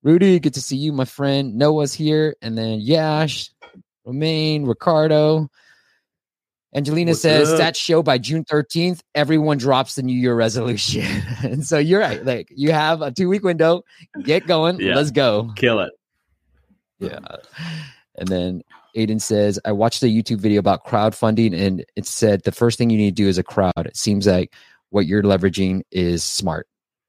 Rudy, 0.03 0.39
good 0.39 0.53
to 0.53 0.61
see 0.61 0.77
you, 0.77 0.93
my 0.93 1.05
friend. 1.05 1.55
Noah's 1.55 1.93
here, 1.93 2.35
and 2.41 2.57
then 2.57 2.79
Yash, 2.79 3.51
Romaine, 4.05 4.65
Ricardo. 4.65 5.49
Angelina 6.77 7.11
What's 7.11 7.21
says 7.21 7.51
up? 7.51 7.57
that 7.57 7.75
show 7.75 8.03
by 8.03 8.19
June 8.19 8.45
13th, 8.45 8.99
everyone 9.15 9.57
drops 9.57 9.95
the 9.95 10.03
New 10.03 10.13
Year 10.17 10.35
resolution. 10.35 11.03
and 11.43 11.65
so 11.65 11.79
you're 11.79 11.99
right. 11.99 12.23
Like 12.23 12.49
you 12.55 12.71
have 12.71 13.01
a 13.01 13.11
two 13.11 13.27
week 13.27 13.43
window. 13.43 13.81
Get 14.21 14.45
going. 14.45 14.79
Yeah. 14.79 14.93
Let's 14.95 15.09
go. 15.09 15.51
Kill 15.55 15.79
it. 15.79 15.91
Yeah. 16.99 17.19
And 18.15 18.27
then 18.27 18.61
Aiden 18.95 19.19
says, 19.19 19.59
I 19.65 19.71
watched 19.71 20.03
a 20.03 20.05
YouTube 20.05 20.37
video 20.37 20.59
about 20.59 20.85
crowdfunding 20.85 21.59
and 21.59 21.83
it 21.95 22.05
said 22.05 22.43
the 22.43 22.51
first 22.51 22.77
thing 22.77 22.91
you 22.91 22.97
need 22.97 23.15
to 23.17 23.23
do 23.23 23.27
is 23.27 23.39
a 23.39 23.43
crowd. 23.43 23.73
It 23.77 23.97
seems 23.97 24.27
like 24.27 24.53
what 24.91 25.07
you're 25.07 25.23
leveraging 25.23 25.81
is 25.91 26.23
smart. 26.23 26.67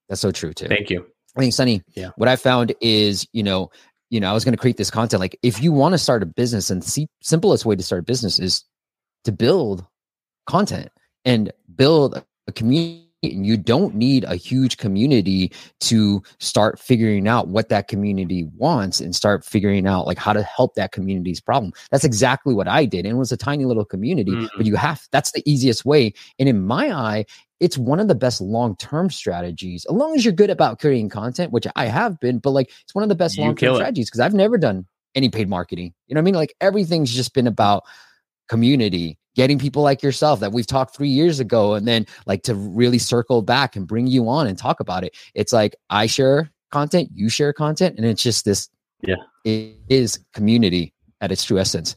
That's 0.09 0.23
so 0.23 0.31
true 0.33 0.55
too. 0.55 0.69
Thank 0.69 0.89
you. 0.89 1.07
I 1.37 1.41
think 1.41 1.53
Sunny, 1.53 1.83
Yeah. 1.95 2.11
what 2.17 2.29
I 2.31 2.37
found 2.37 2.75
is, 2.81 3.27
you 3.33 3.43
know, 3.43 3.71
you 4.11 4.19
know, 4.21 4.31
I 4.31 4.33
was 4.33 4.45
going 4.45 4.55
to 4.55 4.59
create 4.61 4.79
this 4.79 4.91
content. 4.91 5.21
Like 5.21 5.39
if 5.43 5.63
you 5.63 5.73
want 5.73 5.93
to 5.93 5.99
start 5.99 6.23
a 6.23 6.27
business 6.27 6.71
and 6.71 6.83
the 6.83 7.07
simplest 7.21 7.67
way 7.67 7.77
to 7.77 7.83
start 7.83 8.01
a 8.01 8.05
business 8.05 8.39
is 8.39 8.65
to 9.29 9.33
build 9.33 9.85
content 10.47 10.91
and 11.27 11.53
build 11.77 12.25
a 12.47 12.53
community. 12.53 13.05
And 13.21 13.45
you 13.45 13.57
don't 13.57 13.97
need 13.97 14.23
a 14.25 14.37
huge 14.37 14.77
community 14.77 15.53
to 15.81 16.23
start 16.39 16.79
figuring 16.79 17.27
out 17.27 17.49
what 17.49 17.69
that 17.69 17.89
community 17.89 18.49
wants 18.57 19.01
and 19.01 19.15
start 19.15 19.45
figuring 19.45 19.89
out 19.89 20.07
like 20.07 20.19
how 20.19 20.33
to 20.33 20.43
help 20.45 20.77
that 20.77 20.93
community's 20.93 21.41
problem. 21.41 21.73
That's 21.91 22.05
exactly 22.05 22.55
what 22.55 22.69
I 22.69 22.85
did. 22.85 23.05
And 23.05 23.17
it 23.17 23.19
was 23.19 23.33
a 23.33 23.37
tiny 23.37 23.65
little 23.65 23.85
community, 23.85 24.31
Mhm. 24.31 24.49
but 24.57 24.67
you 24.67 24.77
have 24.77 25.03
that's 25.11 25.33
the 25.33 25.43
easiest 25.45 25.85
way. 25.85 26.15
And 26.39 26.49
in 26.49 26.65
my 26.65 26.93
eye, 26.93 27.27
it's 27.59 27.77
one 27.77 27.99
of 27.99 28.07
the 28.07 28.15
best 28.15 28.41
long-term 28.41 29.11
strategies. 29.11 29.85
As 29.91 29.97
long 29.97 30.15
as 30.15 30.25
you're 30.25 30.33
good 30.33 30.49
about 30.49 30.79
creating 30.79 31.09
content, 31.09 31.51
which 31.51 31.67
I 31.75 31.87
have 31.87 32.21
been, 32.21 32.39
but 32.39 32.51
like 32.53 32.71
it's 32.85 32.95
one 32.95 33.03
of 33.03 33.09
the 33.09 33.17
best 33.17 33.37
You 33.37 33.45
long-term 33.45 33.75
strategies 33.75 34.09
because 34.09 34.21
I've 34.21 34.33
never 34.33 34.57
done 34.59 34.87
any 35.17 35.29
paid 35.29 35.49
marketing. 35.49 35.93
You 36.07 36.15
know 36.15 36.21
what 36.21 36.23
I 36.23 36.27
mean? 36.27 36.35
Like 36.35 36.55
everything's 36.61 37.13
just 37.13 37.35
been 37.35 37.49
about 37.49 37.83
community, 38.49 39.19
getting 39.37 39.59
people 39.59 39.83
like 39.83 40.03
yourself 40.03 40.41
that 40.41 40.53
we've 40.53 40.67
talked 40.67 40.97
three 40.97 41.09
years 41.09 41.41
ago, 41.41 41.75
and 41.75 41.87
then 41.87 42.07
like 42.27 42.43
to 42.45 42.55
really 42.55 42.99
circle 42.99 43.43
back 43.43 43.77
and 43.77 43.87
bring 43.87 44.07
you 44.07 44.29
on 44.29 44.47
and 44.47 44.59
talk 44.59 44.81
about 44.81 45.05
it. 45.05 45.17
It's 45.35 45.53
like 45.53 45.77
I 45.91 46.07
share 46.07 46.51
content, 46.73 47.11
you 47.15 47.29
share 47.29 47.53
content, 47.53 47.97
and 47.97 48.07
it's 48.07 48.23
just 48.23 48.45
this. 48.45 48.69
Yeah. 49.03 49.15
it 49.45 49.77
is 49.89 50.19
community 50.35 50.93
at 51.21 51.31
its 51.31 51.45
true 51.45 51.59
essence. 51.61 51.97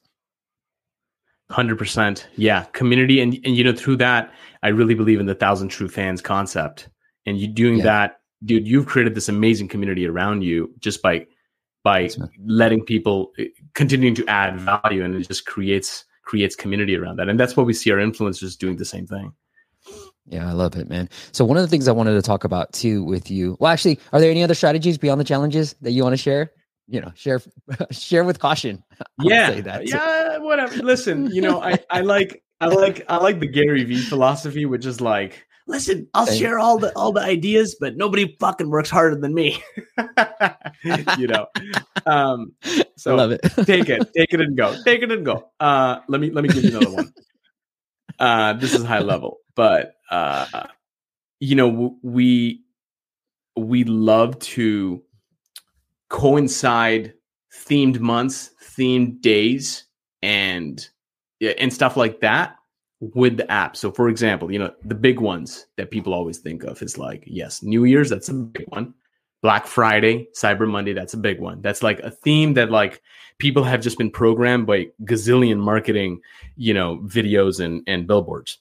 Hundred 1.49 1.77
percent, 1.77 2.27
yeah. 2.37 2.63
Community, 2.71 3.19
and 3.19 3.33
and 3.43 3.57
you 3.57 3.63
know 3.63 3.73
through 3.73 3.97
that, 3.97 4.31
I 4.63 4.69
really 4.69 4.93
believe 4.93 5.19
in 5.19 5.25
the 5.25 5.35
thousand 5.35 5.67
true 5.67 5.89
fans 5.89 6.21
concept. 6.21 6.87
And 7.25 7.37
you 7.37 7.47
doing 7.47 7.77
Yeah. 7.79 7.83
that, 7.83 8.19
dude, 8.45 8.65
you've 8.67 8.85
created 8.85 9.15
this 9.15 9.27
amazing 9.27 9.67
community 9.67 10.07
around 10.07 10.43
you 10.43 10.73
just 10.79 11.01
by 11.01 11.25
by 11.83 12.09
letting 12.45 12.85
people 12.85 13.33
eh, 13.37 13.47
continuing 13.73 14.15
to 14.15 14.25
add 14.27 14.59
value, 14.61 15.03
and 15.03 15.15
it 15.15 15.27
just 15.27 15.45
creates 15.45 16.05
creates 16.31 16.55
community 16.55 16.95
around 16.95 17.17
that. 17.17 17.27
And 17.27 17.37
that's 17.37 17.57
what 17.57 17.65
we 17.65 17.73
see 17.73 17.91
our 17.91 17.97
influencers 17.97 18.57
doing 18.57 18.77
the 18.77 18.85
same 18.85 19.05
thing. 19.05 19.33
Yeah, 20.25 20.47
I 20.47 20.53
love 20.53 20.77
it, 20.77 20.87
man. 20.87 21.09
So 21.33 21.43
one 21.43 21.57
of 21.57 21.63
the 21.63 21.67
things 21.67 21.89
I 21.89 21.91
wanted 21.91 22.13
to 22.13 22.21
talk 22.21 22.45
about 22.45 22.71
too 22.71 23.03
with 23.03 23.29
you. 23.29 23.57
Well, 23.59 23.69
actually, 23.69 23.99
are 24.13 24.21
there 24.21 24.31
any 24.31 24.41
other 24.41 24.53
strategies 24.53 24.97
beyond 24.97 25.19
the 25.19 25.25
challenges 25.25 25.75
that 25.81 25.91
you 25.91 26.03
want 26.03 26.13
to 26.13 26.17
share? 26.17 26.53
You 26.87 27.01
know, 27.01 27.11
share 27.15 27.41
share 27.91 28.23
with 28.23 28.39
caution. 28.39 28.81
I 29.01 29.23
would 29.23 29.29
yeah, 29.33 29.47
say 29.49 29.61
that 29.61 29.87
yeah, 29.89 30.37
whatever. 30.37 30.73
Listen, 30.77 31.29
you 31.35 31.41
know, 31.41 31.61
I 31.61 31.79
I 31.89 31.99
like 31.99 32.41
I 32.61 32.67
like 32.67 33.03
I 33.09 33.17
like 33.17 33.41
the 33.41 33.47
Gary 33.47 33.83
Vee 33.83 34.01
philosophy, 34.01 34.65
which 34.65 34.85
is 34.85 35.01
like, 35.01 35.45
listen, 35.71 36.07
I'll 36.13 36.27
share 36.27 36.59
all 36.59 36.77
the 36.77 36.95
all 36.95 37.11
the 37.11 37.21
ideas, 37.21 37.75
but 37.79 37.97
nobody 37.97 38.35
fucking 38.39 38.69
works 38.69 38.89
harder 38.89 39.15
than 39.15 39.33
me. 39.33 39.63
you 41.17 41.27
know, 41.27 41.47
um, 42.05 42.53
I 42.63 42.85
so 42.97 43.15
love 43.15 43.31
it. 43.31 43.41
take 43.65 43.89
it, 43.89 44.11
take 44.15 44.33
it 44.33 44.41
and 44.41 44.55
go, 44.55 44.75
take 44.83 45.01
it 45.01 45.11
and 45.11 45.25
go. 45.25 45.49
Uh, 45.59 45.99
let 46.07 46.21
me 46.21 46.29
let 46.29 46.43
me 46.43 46.49
give 46.49 46.63
you 46.63 46.77
another 46.77 46.91
one. 46.91 47.13
Uh, 48.19 48.53
this 48.53 48.75
is 48.75 48.83
high 48.83 48.99
level, 48.99 49.37
but 49.55 49.95
uh, 50.11 50.67
you 51.39 51.55
know, 51.55 51.97
we 52.03 52.61
we 53.55 53.83
love 53.85 54.37
to 54.39 55.01
coincide 56.09 57.13
themed 57.65 57.99
months, 57.99 58.51
themed 58.77 59.21
days, 59.21 59.85
and 60.21 60.87
and 61.41 61.73
stuff 61.73 61.97
like 61.97 62.19
that 62.19 62.57
with 63.01 63.37
the 63.37 63.51
app. 63.51 63.75
So, 63.75 63.91
for 63.91 64.07
example, 64.07 64.51
you 64.51 64.59
know, 64.59 64.73
the 64.85 64.95
big 64.95 65.19
ones 65.19 65.65
that 65.75 65.91
people 65.91 66.13
always 66.13 66.37
think 66.37 66.63
of 66.63 66.81
is 66.81 66.97
like, 66.97 67.23
yes, 67.27 67.61
New 67.61 67.83
Year's, 67.83 68.09
that's 68.09 68.29
a 68.29 68.33
big 68.33 68.67
one. 68.69 68.93
Black 69.41 69.65
Friday, 69.65 70.27
Cyber 70.39 70.69
Monday, 70.69 70.93
that's 70.93 71.15
a 71.15 71.17
big 71.17 71.39
one. 71.39 71.61
That's 71.61 71.81
like 71.81 71.99
a 71.99 72.11
theme 72.11 72.53
that 72.53 72.69
like 72.69 73.01
people 73.39 73.63
have 73.63 73.81
just 73.81 73.97
been 73.97 74.11
programmed 74.11 74.67
by 74.67 74.89
gazillion 75.01 75.57
marketing, 75.57 76.21
you 76.55 76.75
know, 76.75 76.99
videos 76.99 77.59
and 77.59 77.83
and 77.87 78.05
billboards. 78.05 78.59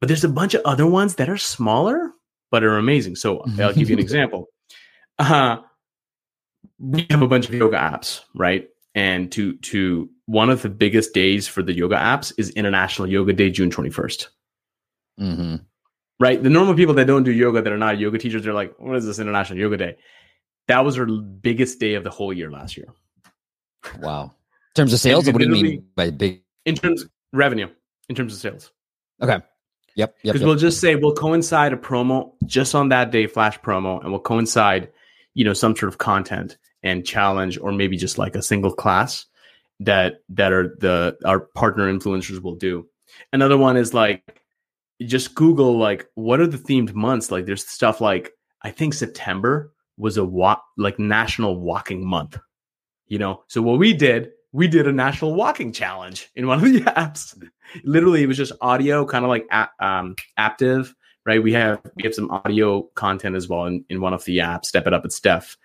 But 0.00 0.08
there's 0.08 0.24
a 0.24 0.28
bunch 0.28 0.54
of 0.54 0.62
other 0.64 0.86
ones 0.86 1.16
that 1.16 1.28
are 1.28 1.36
smaller 1.36 2.14
but 2.54 2.62
are 2.62 2.78
amazing. 2.78 3.16
So 3.16 3.42
I'll 3.58 3.74
give 3.74 3.90
you 3.90 3.96
an 3.96 4.00
example. 4.00 4.48
Uh, 5.18 5.56
we 6.78 7.04
have 7.10 7.20
a 7.20 7.26
bunch 7.26 7.48
of 7.48 7.54
yoga 7.54 7.76
apps, 7.76 8.20
right? 8.32 8.68
And 8.94 9.30
to 9.32 9.56
to 9.56 10.08
one 10.26 10.50
of 10.50 10.62
the 10.62 10.68
biggest 10.68 11.12
days 11.12 11.46
for 11.46 11.62
the 11.62 11.74
yoga 11.74 11.96
apps 11.96 12.32
is 12.38 12.50
International 12.50 13.08
Yoga 13.08 13.32
Day, 13.32 13.50
June 13.50 13.70
21st. 13.70 14.26
hmm 15.18 15.56
Right? 16.20 16.42
The 16.42 16.50
normal 16.50 16.74
people 16.74 16.94
that 16.94 17.06
don't 17.06 17.24
do 17.24 17.32
yoga 17.32 17.60
that 17.60 17.72
are 17.72 17.78
not 17.78 17.98
yoga 17.98 18.18
teachers, 18.18 18.44
they're 18.44 18.54
like, 18.54 18.74
what 18.78 18.96
is 18.96 19.04
this 19.04 19.18
International 19.18 19.58
Yoga 19.58 19.76
Day? 19.76 19.96
That 20.68 20.84
was 20.84 20.98
our 20.98 21.06
biggest 21.06 21.80
day 21.80 21.94
of 21.94 22.04
the 22.04 22.10
whole 22.10 22.32
year 22.32 22.50
last 22.50 22.76
year. 22.76 22.86
Wow. 24.00 24.24
In 24.24 24.30
terms 24.76 24.92
of 24.92 25.00
sales, 25.00 25.26
what 25.26 25.38
do 25.38 25.44
you 25.44 25.62
mean 25.62 25.86
by 25.94 26.10
big? 26.10 26.42
In 26.64 26.76
terms 26.76 27.02
of 27.02 27.10
revenue, 27.32 27.68
in 28.08 28.14
terms 28.14 28.32
of 28.32 28.40
sales. 28.40 28.70
Okay. 29.20 29.34
Yep. 29.34 29.44
Yep. 29.96 30.16
because 30.22 30.40
yep. 30.40 30.46
we'll 30.46 30.56
just 30.56 30.80
say 30.80 30.96
we'll 30.96 31.14
coincide 31.14 31.72
a 31.72 31.76
promo 31.76 32.32
just 32.46 32.74
on 32.74 32.88
that 32.88 33.10
day 33.10 33.26
flash 33.26 33.60
promo 33.60 34.00
and 34.02 34.10
we'll 34.10 34.20
coincide 34.20 34.90
you 35.34 35.44
know 35.44 35.52
some 35.52 35.76
sort 35.76 35.92
of 35.92 35.98
content 35.98 36.58
and 36.82 37.06
challenge 37.06 37.58
or 37.58 37.70
maybe 37.70 37.96
just 37.96 38.18
like 38.18 38.34
a 38.34 38.42
single 38.42 38.72
class 38.72 39.26
that 39.80 40.20
that 40.28 40.52
are 40.52 40.76
the 40.80 41.16
our 41.24 41.40
partner 41.40 41.92
influencers 41.92 42.40
will 42.42 42.56
do. 42.56 42.86
Another 43.32 43.58
one 43.58 43.76
is 43.76 43.94
like 43.94 44.40
just 45.02 45.34
google 45.34 45.76
like 45.76 46.06
what 46.14 46.40
are 46.40 46.46
the 46.46 46.58
themed 46.58 46.94
months? 46.94 47.30
Like 47.30 47.46
there's 47.46 47.66
stuff 47.66 48.00
like 48.00 48.32
i 48.62 48.70
think 48.70 48.94
september 48.94 49.70
was 49.98 50.16
a 50.16 50.24
walk 50.24 50.64
like 50.78 50.98
national 50.98 51.60
walking 51.60 52.06
month 52.06 52.38
you 53.08 53.18
know? 53.18 53.42
So 53.48 53.62
what 53.62 53.78
we 53.78 53.92
did 53.92 54.30
we 54.52 54.68
did 54.68 54.86
a 54.86 54.92
national 54.92 55.34
walking 55.34 55.72
challenge 55.72 56.30
in 56.36 56.46
one 56.46 56.64
of 56.64 56.72
the 56.72 56.80
apps. 56.96 57.36
Literally 57.82 58.22
it 58.22 58.26
was 58.26 58.36
just 58.36 58.52
audio 58.60 59.04
kind 59.04 59.24
of 59.24 59.28
like 59.28 59.46
um 59.80 60.16
active 60.36 60.94
right? 61.26 61.42
We 61.42 61.54
have 61.54 61.80
we 61.96 62.02
have 62.02 62.14
some 62.14 62.30
audio 62.30 62.82
content 62.94 63.34
as 63.34 63.48
well 63.48 63.64
in, 63.64 63.84
in 63.88 64.00
one 64.00 64.12
of 64.12 64.24
the 64.24 64.38
apps 64.38 64.66
step 64.66 64.86
it 64.86 64.92
up 64.92 65.04
at 65.04 65.12
steph. 65.12 65.56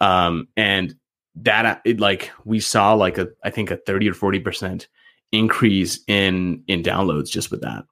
Um 0.00 0.48
and 0.56 0.94
that 1.36 1.66
uh, 1.66 1.78
it 1.84 2.00
like 2.00 2.30
we 2.44 2.60
saw 2.60 2.94
like 2.94 3.18
a 3.18 3.28
i 3.42 3.50
think 3.50 3.70
a 3.70 3.76
30 3.76 4.10
or 4.10 4.14
40 4.14 4.40
percent 4.40 4.88
increase 5.32 5.98
in 6.06 6.62
in 6.68 6.82
downloads 6.82 7.28
just 7.28 7.50
with 7.50 7.60
that. 7.62 7.84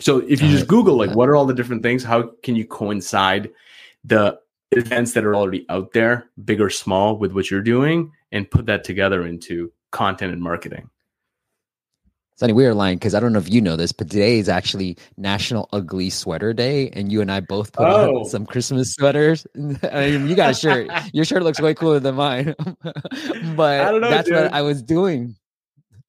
So 0.00 0.18
if 0.20 0.40
you 0.40 0.48
just 0.48 0.66
google 0.66 0.96
like 0.96 1.14
what 1.14 1.28
are 1.28 1.36
all 1.36 1.44
the 1.44 1.54
different 1.54 1.82
things 1.82 2.02
how 2.02 2.30
can 2.42 2.56
you 2.56 2.66
coincide 2.66 3.50
the 4.04 4.38
events 4.72 5.12
that 5.12 5.24
are 5.24 5.34
already 5.34 5.66
out 5.68 5.92
there 5.92 6.30
big 6.44 6.60
or 6.60 6.70
small 6.70 7.18
with 7.18 7.32
what 7.32 7.50
you're 7.50 7.60
doing 7.60 8.10
and 8.32 8.50
put 8.50 8.64
that 8.66 8.84
together 8.84 9.26
into 9.26 9.70
content 9.90 10.32
and 10.32 10.40
marketing 10.40 10.88
Sonny, 12.40 12.54
we 12.54 12.64
are 12.64 12.72
lying 12.72 12.96
because 12.96 13.14
I 13.14 13.20
don't 13.20 13.34
know 13.34 13.38
if 13.38 13.52
you 13.52 13.60
know 13.60 13.76
this, 13.76 13.92
but 13.92 14.08
today 14.08 14.38
is 14.38 14.48
actually 14.48 14.96
National 15.18 15.68
Ugly 15.74 16.08
Sweater 16.08 16.54
Day, 16.54 16.88
and 16.94 17.12
you 17.12 17.20
and 17.20 17.30
I 17.30 17.40
both 17.40 17.70
put 17.74 17.86
Oh. 17.86 18.20
on 18.20 18.24
some 18.24 18.46
Christmas 18.46 18.94
sweaters. 18.94 19.46
I 19.92 20.12
mean, 20.12 20.26
you 20.26 20.34
got 20.34 20.52
a 20.52 20.54
shirt. 20.54 20.88
Your 21.12 21.26
shirt 21.26 21.42
looks 21.42 21.60
way 21.60 21.74
cooler 21.74 22.00
than 22.00 22.14
mine, 22.14 22.54
but 23.56 23.80
I 23.82 23.90
don't 23.92 24.00
know, 24.00 24.08
that's 24.08 24.26
dude. 24.26 24.38
what 24.38 24.54
I 24.54 24.62
was 24.62 24.82
doing. 24.82 25.36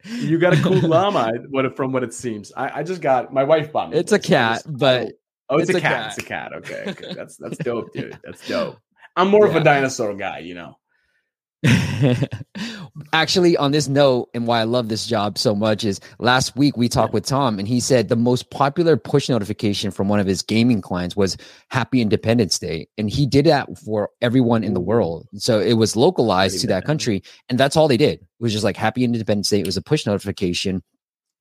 You 0.05 0.39
got 0.39 0.53
a 0.53 0.61
cool 0.61 0.79
llama, 0.79 1.33
what 1.49 1.75
from 1.75 1.91
what 1.91 2.01
it 2.01 2.13
seems. 2.13 2.53
I, 2.55 2.79
I 2.79 2.83
just 2.83 3.01
got 3.01 3.33
my 3.33 3.43
wife 3.43 3.73
bought 3.73 3.89
me. 3.89 3.97
It's 3.97 4.13
a 4.13 4.19
cat, 4.19 4.63
just- 4.63 4.77
but 4.77 5.11
oh, 5.49 5.57
it's, 5.57 5.69
it's 5.69 5.79
a, 5.79 5.81
cat. 5.81 5.91
cat. 5.91 6.07
It's 6.07 6.17
a 6.17 6.23
cat. 6.25 6.53
Okay, 6.53 6.83
okay, 6.87 7.13
that's 7.13 7.35
that's 7.35 7.57
dope, 7.57 7.91
dude. 7.91 8.17
That's 8.23 8.47
dope. 8.47 8.77
I'm 9.17 9.27
more 9.27 9.45
of 9.45 9.57
a 9.57 9.61
dinosaur 9.65 10.13
guy, 10.15 10.39
you 10.39 10.55
know. 10.55 10.77
Actually, 13.13 13.55
on 13.55 13.71
this 13.71 13.87
note, 13.87 14.29
and 14.33 14.47
why 14.47 14.61
I 14.61 14.63
love 14.63 14.89
this 14.89 15.05
job 15.05 15.37
so 15.37 15.53
much 15.53 15.83
is 15.83 15.99
last 16.19 16.55
week 16.55 16.75
we 16.75 16.89
talked 16.89 17.13
with 17.13 17.25
Tom, 17.25 17.59
and 17.59 17.67
he 17.67 17.79
said 17.79 18.09
the 18.09 18.15
most 18.15 18.49
popular 18.49 18.97
push 18.97 19.29
notification 19.29 19.91
from 19.91 20.07
one 20.07 20.19
of 20.19 20.25
his 20.25 20.41
gaming 20.41 20.81
clients 20.81 21.15
was 21.15 21.37
Happy 21.69 22.01
Independence 22.01 22.57
Day. 22.57 22.87
And 22.97 23.09
he 23.09 23.27
did 23.27 23.45
that 23.45 23.77
for 23.77 24.09
everyone 24.21 24.63
in 24.63 24.73
the 24.73 24.79
world. 24.79 25.27
So 25.35 25.59
it 25.59 25.73
was 25.73 25.95
localized 25.95 26.61
to 26.61 26.67
that 26.67 26.85
country, 26.85 27.21
and 27.49 27.59
that's 27.59 27.77
all 27.77 27.87
they 27.87 27.97
did. 27.97 28.19
It 28.19 28.27
was 28.39 28.53
just 28.53 28.63
like 28.63 28.77
Happy 28.77 29.03
Independence 29.03 29.49
Day. 29.49 29.59
It 29.59 29.65
was 29.67 29.77
a 29.77 29.81
push 29.83 30.05
notification. 30.05 30.81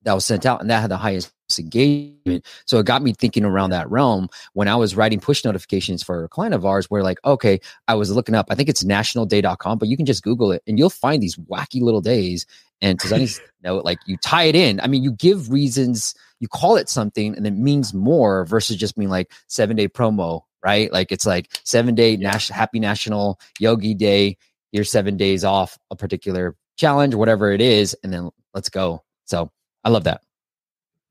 That 0.03 0.15
was 0.15 0.25
sent 0.25 0.47
out 0.47 0.61
and 0.61 0.71
that 0.71 0.81
had 0.81 0.91
the 0.91 0.97
highest 0.97 1.33
engagement. 1.59 2.47
So 2.65 2.79
it 2.79 2.87
got 2.87 3.03
me 3.03 3.13
thinking 3.13 3.45
around 3.45 3.71
that 3.71 3.91
realm 3.91 4.29
when 4.53 4.69
I 4.69 4.77
was 4.77 4.95
writing 4.95 5.21
push 5.21 5.45
notifications 5.45 6.03
for 6.03 6.25
a 6.25 6.29
client 6.29 6.55
of 6.55 6.65
ours 6.65 6.87
where 6.89 7.03
like, 7.03 7.19
okay, 7.25 7.61
I 7.89 7.95
was 7.95 8.11
looking 8.15 8.35
up, 8.35 8.47
I 8.51 8.55
think 8.55 8.69
it's 8.69 8.85
nationalday.com, 8.85 9.79
but 9.79 9.89
you 9.89 9.97
can 9.97 10.07
just 10.07 10.23
Google 10.23 10.53
it 10.53 10.63
and 10.67 10.79
you'll 10.79 10.91
find 10.91 11.23
these 11.23 11.37
wacky 11.37 11.83
little 11.83 12.01
days. 12.01 12.47
And 12.81 12.97
because 12.97 13.11
to 13.11 13.15
Sunny's 13.17 13.41
note, 13.63 13.85
like 13.85 13.99
you 14.07 14.17
tie 14.19 14.45
it 14.45 14.55
in. 14.55 14.81
I 14.81 14.87
mean, 14.87 15.03
you 15.03 15.13
give 15.13 15.51
reasons, 15.51 16.15
you 16.39 16.49
call 16.49 16.77
it 16.77 16.89
something 16.89 17.35
and 17.37 17.47
it 17.47 17.55
means 17.55 17.93
more 17.93 18.45
versus 18.47 18.77
just 18.77 18.97
being 18.97 19.11
like 19.11 19.33
seven 19.49 19.77
day 19.77 19.89
promo, 19.89 20.43
right? 20.65 20.93
Like 20.93 21.13
it's 21.13 21.27
like 21.27 21.49
seven 21.65 21.95
day 21.95 22.13
yeah. 22.13 22.31
national 22.31 22.57
happy 22.57 22.81
national 22.81 23.41
yogi 23.59 23.95
day. 23.95 24.37
You're 24.73 24.85
seven 24.85 25.17
days 25.17 25.45
off 25.45 25.77
a 25.91 25.97
particular 25.97 26.55
challenge, 26.77 27.15
whatever 27.17 27.51
it 27.51 27.61
is, 27.61 27.97
and 28.05 28.13
then 28.13 28.31
let's 28.55 28.69
go. 28.69 29.03
So 29.27 29.51
I 29.85 29.91
love 29.91 30.05
that. 30.05 30.23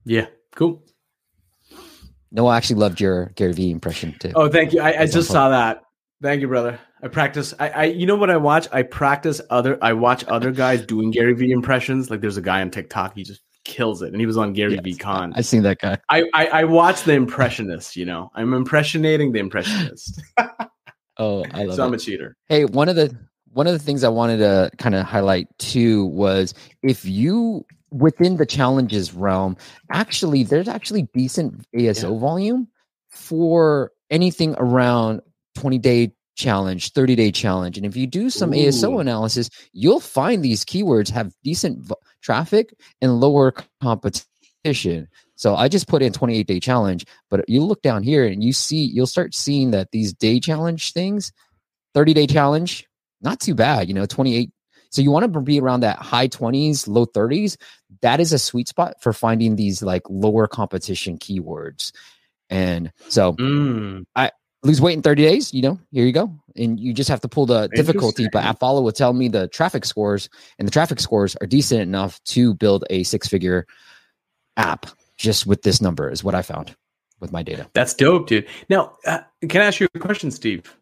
Yeah, 0.05 0.27
cool. 0.55 0.83
No, 2.31 2.47
I 2.47 2.57
actually 2.57 2.77
loved 2.77 3.01
your 3.01 3.27
Gary 3.35 3.53
Vee 3.53 3.71
impression 3.71 4.15
too. 4.19 4.31
Oh, 4.35 4.49
thank 4.49 4.73
you. 4.73 4.81
I, 4.81 5.01
I 5.01 5.05
just 5.07 5.31
saw 5.31 5.49
that. 5.49 5.81
Thank 6.21 6.41
you, 6.41 6.47
brother. 6.47 6.79
I 7.01 7.07
practice. 7.07 7.53
I, 7.59 7.69
I, 7.69 7.83
you 7.85 8.05
know 8.05 8.15
what 8.15 8.29
I 8.29 8.38
watch? 8.38 8.67
I 8.71 8.83
practice 8.83 9.41
other. 9.49 9.77
I 9.81 9.93
watch 9.93 10.25
other 10.27 10.51
guys 10.51 10.85
doing 10.85 11.11
Gary 11.11 11.33
Vee 11.33 11.51
impressions. 11.51 12.09
Like 12.09 12.21
there's 12.21 12.38
a 12.38 12.41
guy 12.41 12.61
on 12.61 12.71
TikTok. 12.71 13.15
He 13.15 13.23
just 13.23 13.41
kills 13.63 14.01
it, 14.01 14.11
and 14.11 14.19
he 14.19 14.25
was 14.25 14.38
on 14.38 14.53
Gary 14.53 14.73
yes, 14.73 14.83
Vee 14.83 14.95
Con. 14.95 15.33
I've 15.35 15.45
seen 15.45 15.63
that 15.63 15.79
guy. 15.79 15.97
I, 16.09 16.23
I, 16.33 16.47
I 16.47 16.63
watch 16.65 17.03
the 17.03 17.13
impressionist. 17.13 17.95
You 17.95 18.05
know, 18.05 18.29
I'm 18.35 18.53
impressionating 18.53 19.31
the 19.31 19.39
impressionist. 19.39 20.21
oh, 21.17 21.45
I 21.53 21.63
love. 21.63 21.77
So 21.77 21.83
it. 21.83 21.88
I'm 21.88 21.93
a 21.93 21.97
cheater. 21.97 22.35
Hey, 22.47 22.65
one 22.65 22.89
of 22.89 22.95
the 22.95 23.17
one 23.53 23.65
of 23.65 23.73
the 23.73 23.79
things 23.79 24.03
I 24.03 24.09
wanted 24.09 24.38
to 24.38 24.69
kind 24.77 24.93
of 24.93 25.05
highlight 25.05 25.47
too 25.57 26.05
was 26.05 26.53
if 26.83 27.05
you 27.05 27.65
within 27.91 28.38
the 28.38 28.46
challenges 28.46 29.13
realm, 29.13 29.58
actually, 29.91 30.43
there's 30.43 30.67
actually 30.67 31.03
decent 31.13 31.65
ASO 31.75 32.13
yeah. 32.13 32.19
volume 32.19 32.67
for 33.10 33.91
anything 34.10 34.55
around 34.58 35.22
20 35.55 35.77
day 35.77 36.12
challenge, 36.36 36.93
30 36.93 37.15
day 37.15 37.31
challenge. 37.31 37.77
And 37.77 37.86
if 37.86 37.96
you 37.96 38.08
do 38.08 38.29
some 38.29 38.53
Ooh. 38.53 38.58
ASO 38.58 39.01
analysis, 39.01 39.50
you'll 39.74 40.00
find 40.00 40.43
these 40.43 40.63
keywords 40.63 41.10
have 41.10 41.34
decent 41.43 41.79
v- 41.79 41.96
traffic 42.22 42.74
and 43.01 43.19
lower 43.19 43.53
competition. 43.81 45.08
So 45.36 45.55
I 45.55 45.67
just 45.67 45.88
put 45.88 46.01
in 46.01 46.13
28 46.13 46.48
day 46.48 46.60
challenge, 46.60 47.05
but 47.29 47.48
you 47.48 47.63
look 47.63 47.81
down 47.81 48.03
here 48.03 48.25
and 48.25 48.43
you 48.43 48.53
see, 48.53 48.84
you'll 48.84 49.08
start 49.08 49.36
seeing 49.36 49.72
that 49.72 49.91
these 49.91 50.13
day 50.13 50.39
challenge 50.39 50.93
things, 50.93 51.31
30 51.93 52.13
day 52.13 52.27
challenge, 52.27 52.88
not 53.22 53.39
too 53.39 53.55
bad, 53.55 53.88
you 53.88 53.93
know, 53.93 54.05
28 54.05 54.50
so 54.89 55.01
you 55.01 55.12
want 55.12 55.31
to 55.31 55.41
be 55.41 55.60
around 55.60 55.81
that 55.81 55.98
high 55.98 56.27
20s, 56.27 56.88
low 56.88 57.05
30s. 57.05 57.58
That 58.01 58.19
is 58.19 58.34
a 58.34 58.39
sweet 58.39 58.67
spot 58.67 59.01
for 59.01 59.13
finding 59.13 59.55
these 59.55 59.81
like 59.81 60.03
lower 60.10 60.48
competition 60.48 61.17
keywords. 61.17 61.91
And 62.50 62.91
so 63.10 63.34
mm. 63.34 64.05
I 64.15 64.31
lose 64.63 64.81
weight 64.81 64.93
in 64.93 65.01
30 65.01 65.24
days, 65.24 65.53
you 65.53 65.62
know, 65.62 65.79
here 65.91 66.05
you 66.05 66.12
go. 66.12 66.34
And 66.55 66.79
you 66.79 66.93
just 66.93 67.10
have 67.10 67.22
to 67.22 67.27
pull 67.27 67.46
the 67.46 67.69
difficulty, 67.69 68.27
but 68.31 68.43
AppFollow 68.43 68.84
will 68.84 68.91
tell 68.91 69.13
me 69.13 69.27
the 69.29 69.48
traffic 69.48 69.86
scores 69.86 70.29
and 70.58 70.67
the 70.67 70.72
traffic 70.72 71.00
scores 71.00 71.36
are 71.39 71.48
decent 71.48 71.81
enough 71.81 72.22
to 72.25 72.53
build 72.55 72.84
a 72.89 73.03
six 73.03 73.27
figure 73.27 73.65
app 74.58 74.88
just 75.17 75.46
with 75.46 75.62
this 75.62 75.81
number 75.81 76.10
is 76.10 76.24
what 76.24 76.36
I 76.36 76.41
found 76.41 76.75
with 77.19 77.31
my 77.31 77.43
data. 77.43 77.69
That's 77.74 77.93
dope, 77.93 78.27
dude. 78.27 78.48
Now, 78.69 78.98
uh, 79.05 79.19
can 79.48 79.62
I 79.62 79.65
ask 79.65 79.79
you 79.79 79.88
a 79.93 80.00
question, 80.00 80.31
Steve? 80.31 80.75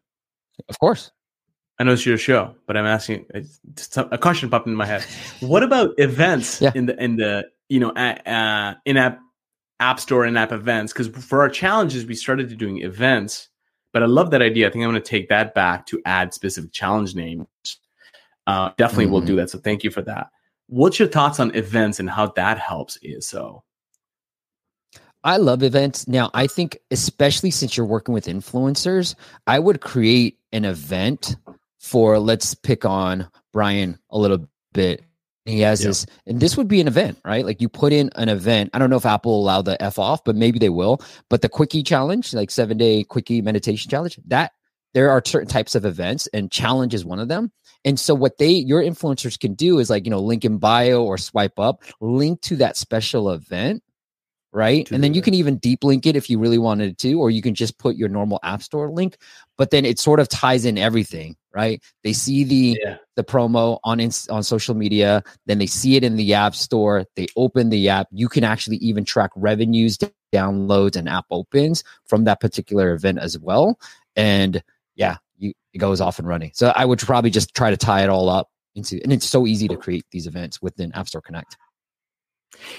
Of 0.69 0.79
course. 0.79 1.11
I 1.79 1.83
know 1.83 1.93
it's 1.93 2.05
your 2.05 2.17
show, 2.17 2.55
but 2.65 2.75
I'm 2.75 2.85
asking 2.85 3.25
a 3.97 4.17
question 4.17 4.49
popped 4.49 4.67
in 4.67 4.73
my 4.73 4.85
head. 4.85 5.03
What 5.41 5.61
about 5.67 5.93
events 5.99 6.59
yeah. 6.59 6.71
in 6.73 6.87
the 6.87 7.03
in 7.03 7.17
the 7.17 7.45
you 7.69 7.79
know 7.79 7.91
uh, 7.91 8.73
in 8.85 8.97
app 8.97 9.19
app 9.79 9.99
store 9.99 10.25
and 10.25 10.37
app 10.37 10.51
events? 10.51 10.91
Because 10.91 11.07
for 11.07 11.41
our 11.41 11.49
challenges, 11.49 12.05
we 12.05 12.15
started 12.15 12.55
doing 12.57 12.81
events, 12.81 13.49
but 13.93 14.01
I 14.01 14.07
love 14.07 14.31
that 14.31 14.41
idea. 14.41 14.67
I 14.67 14.71
think 14.71 14.83
I'm 14.83 14.91
going 14.91 15.01
to 15.01 15.07
take 15.07 15.29
that 15.29 15.53
back 15.53 15.85
to 15.87 16.01
add 16.05 16.33
specific 16.33 16.71
challenge 16.71 17.13
names. 17.13 17.45
Uh, 18.47 18.71
definitely, 18.77 19.05
mm-hmm. 19.05 19.13
we'll 19.13 19.21
do 19.21 19.33
mm-hmm. 19.33 19.37
that. 19.37 19.49
So 19.51 19.59
thank 19.59 19.83
you 19.83 19.91
for 19.91 20.01
that. 20.03 20.29
What's 20.67 20.97
your 20.97 21.07
thoughts 21.07 21.39
on 21.39 21.53
events 21.55 21.99
and 21.99 22.09
how 22.09 22.27
that 22.35 22.57
helps 22.57 22.97
ASO? 23.05 23.61
I 25.23 25.37
love 25.37 25.61
events. 25.61 26.07
Now, 26.07 26.31
I 26.33 26.47
think 26.47 26.79
especially 26.89 27.51
since 27.51 27.75
you're 27.75 27.85
working 27.85 28.13
with 28.13 28.27
influencers, 28.27 29.15
I 29.45 29.59
would 29.59 29.81
create 29.81 30.37
an 30.53 30.63
event 30.63 31.35
for 31.79 32.19
let's 32.19 32.53
pick 32.53 32.85
on 32.85 33.27
Brian 33.53 33.97
a 34.09 34.17
little 34.17 34.47
bit. 34.73 35.03
He 35.45 35.61
has 35.61 35.79
this, 35.79 36.05
and 36.25 36.41
this 36.41 36.57
would 36.57 36.67
be 36.67 36.81
an 36.81 36.87
event, 36.87 37.19
right? 37.23 37.45
Like 37.45 37.61
you 37.61 37.69
put 37.69 37.93
in 37.93 38.09
an 38.15 38.27
event. 38.27 38.71
I 38.73 38.79
don't 38.79 38.89
know 38.89 38.97
if 38.97 39.05
Apple 39.05 39.31
will 39.31 39.43
allow 39.43 39.61
the 39.61 39.81
F 39.81 39.97
off, 39.97 40.23
but 40.25 40.35
maybe 40.35 40.59
they 40.59 40.69
will. 40.69 41.01
But 41.29 41.41
the 41.41 41.47
quickie 41.47 41.83
challenge, 41.83 42.33
like 42.33 42.51
seven 42.51 42.77
day 42.77 43.05
quickie 43.05 43.41
meditation 43.41 43.89
challenge, 43.89 44.19
that 44.27 44.51
there 44.93 45.09
are 45.09 45.21
certain 45.25 45.47
types 45.47 45.73
of 45.73 45.85
events, 45.85 46.27
and 46.33 46.51
challenge 46.51 46.93
is 46.93 47.05
one 47.05 47.19
of 47.19 47.29
them. 47.29 47.51
And 47.85 47.97
so 47.97 48.13
what 48.13 48.37
they 48.39 48.49
your 48.49 48.81
influencers 48.81 49.39
can 49.39 49.53
do 49.53 49.79
is 49.79 49.89
like, 49.89 50.05
you 50.05 50.11
know, 50.11 50.19
link 50.19 50.43
in 50.43 50.57
bio 50.57 51.03
or 51.03 51.17
swipe 51.17 51.57
up, 51.59 51.81
link 52.01 52.41
to 52.41 52.57
that 52.57 52.75
special 52.75 53.29
event 53.29 53.81
right? 54.57 54.89
and 54.91 55.03
then 55.03 55.13
you 55.13 55.21
can 55.21 55.35
even 55.35 55.57
deep 55.57 55.83
link 55.83 56.07
it 56.07 56.15
if 56.15 56.31
you 56.31 56.39
really 56.39 56.57
wanted 56.57 56.97
to, 56.97 57.13
or 57.13 57.29
you 57.29 57.43
can 57.43 57.53
just 57.53 57.77
put 57.77 57.95
your 57.95 58.09
normal 58.09 58.39
app 58.41 58.63
store 58.63 58.89
link. 58.89 59.17
But 59.55 59.69
then 59.69 59.85
it 59.85 59.99
sort 59.99 60.19
of 60.19 60.27
ties 60.27 60.65
in 60.65 60.79
everything, 60.79 61.35
right? 61.53 61.81
They 62.03 62.11
see 62.11 62.43
the 62.43 62.79
yeah. 62.83 62.97
the 63.15 63.23
promo 63.23 63.77
on 63.83 64.01
on 64.01 64.43
social 64.43 64.73
media, 64.73 65.23
then 65.45 65.59
they 65.59 65.67
see 65.67 65.95
it 65.95 66.03
in 66.03 66.15
the 66.15 66.33
app 66.33 66.55
store. 66.55 67.05
They 67.15 67.27
open 67.35 67.69
the 67.69 67.87
app. 67.89 68.07
You 68.11 68.27
can 68.27 68.43
actually 68.43 68.77
even 68.77 69.05
track 69.05 69.29
revenues, 69.35 69.99
downloads, 70.33 70.95
and 70.95 71.07
app 71.07 71.25
opens 71.29 71.83
from 72.07 72.23
that 72.23 72.39
particular 72.39 72.93
event 72.93 73.19
as 73.19 73.37
well. 73.37 73.77
And 74.15 74.63
yeah, 74.95 75.17
you, 75.37 75.53
it 75.71 75.77
goes 75.77 76.01
off 76.01 76.17
and 76.17 76.27
running. 76.27 76.49
So 76.55 76.73
I 76.75 76.83
would 76.83 76.97
probably 76.97 77.29
just 77.29 77.53
try 77.53 77.69
to 77.69 77.77
tie 77.77 78.01
it 78.01 78.09
all 78.09 78.27
up 78.27 78.49
into, 78.73 78.99
and 79.03 79.13
it's 79.13 79.27
so 79.27 79.45
easy 79.45 79.67
to 79.67 79.77
create 79.77 80.05
these 80.11 80.25
events 80.25 80.63
within 80.63 80.91
App 80.93 81.07
Store 81.07 81.21
Connect. 81.21 81.57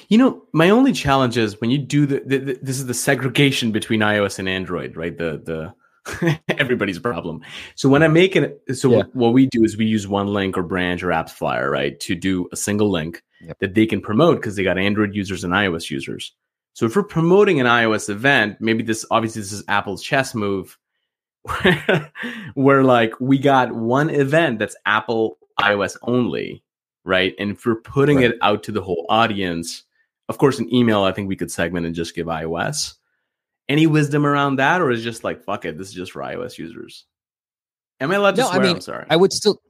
You 0.08 0.18
know, 0.18 0.42
my 0.52 0.70
only 0.70 0.92
challenge 0.92 1.36
is 1.36 1.60
when 1.60 1.70
you 1.70 1.78
do 1.78 2.06
the, 2.06 2.22
the, 2.24 2.38
the 2.38 2.58
this 2.62 2.78
is 2.78 2.86
the 2.86 2.94
segregation 2.94 3.72
between 3.72 4.00
iOS 4.00 4.38
and 4.38 4.48
Android, 4.48 4.96
right? 4.96 5.16
The 5.16 5.42
the 5.44 6.40
everybody's 6.48 6.98
problem. 6.98 7.42
So 7.74 7.88
when 7.88 8.02
I 8.02 8.08
make 8.08 8.36
it, 8.36 8.62
so 8.74 8.90
yeah. 8.90 9.02
what 9.12 9.32
we 9.32 9.46
do 9.46 9.64
is 9.64 9.76
we 9.76 9.86
use 9.86 10.08
one 10.08 10.28
link 10.28 10.56
or 10.56 10.62
branch 10.62 11.02
or 11.02 11.08
AppsFlyer, 11.08 11.70
right, 11.70 11.98
to 12.00 12.14
do 12.14 12.48
a 12.52 12.56
single 12.56 12.90
link 12.90 13.22
yep. 13.40 13.58
that 13.60 13.74
they 13.74 13.86
can 13.86 14.00
promote 14.00 14.38
because 14.38 14.56
they 14.56 14.64
got 14.64 14.78
Android 14.78 15.14
users 15.14 15.44
and 15.44 15.52
iOS 15.52 15.90
users. 15.90 16.34
So 16.74 16.86
if 16.86 16.94
we're 16.94 17.02
promoting 17.02 17.60
an 17.60 17.66
iOS 17.66 18.08
event, 18.08 18.58
maybe 18.60 18.82
this 18.82 19.04
obviously 19.10 19.42
this 19.42 19.52
is 19.52 19.64
Apple's 19.68 20.02
chess 20.02 20.34
move, 20.34 20.78
where, 21.42 22.12
where 22.54 22.84
like 22.84 23.12
we 23.20 23.38
got 23.38 23.72
one 23.72 24.10
event 24.10 24.58
that's 24.58 24.76
Apple 24.86 25.38
iOS 25.60 25.96
only, 26.02 26.62
right? 27.08 27.34
And 27.38 27.52
if 27.52 27.64
we're 27.64 27.74
putting 27.74 28.18
right. 28.18 28.32
it 28.32 28.38
out 28.42 28.62
to 28.64 28.72
the 28.72 28.82
whole 28.82 29.06
audience, 29.08 29.84
of 30.28 30.36
course, 30.36 30.58
an 30.58 30.72
email, 30.72 31.02
I 31.04 31.12
think 31.12 31.26
we 31.26 31.36
could 31.36 31.50
segment 31.50 31.86
and 31.86 31.94
just 31.94 32.14
give 32.14 32.26
iOS. 32.26 32.94
Any 33.68 33.86
wisdom 33.86 34.26
around 34.26 34.56
that, 34.56 34.80
or 34.80 34.90
is 34.90 35.02
just 35.02 35.24
like 35.24 35.42
fuck 35.42 35.64
it, 35.64 35.76
this 35.76 35.88
is 35.88 35.94
just 35.94 36.12
for 36.12 36.20
iOS 36.20 36.58
users? 36.58 37.06
Am 38.00 38.12
I 38.12 38.14
allowed 38.14 38.36
to 38.36 38.42
no, 38.42 38.48
swear? 38.48 38.60
I 38.60 38.62
mean, 38.62 38.76
I'm 38.76 38.80
sorry. 38.80 39.06
I 39.10 39.16
would 39.16 39.32
still. 39.32 39.60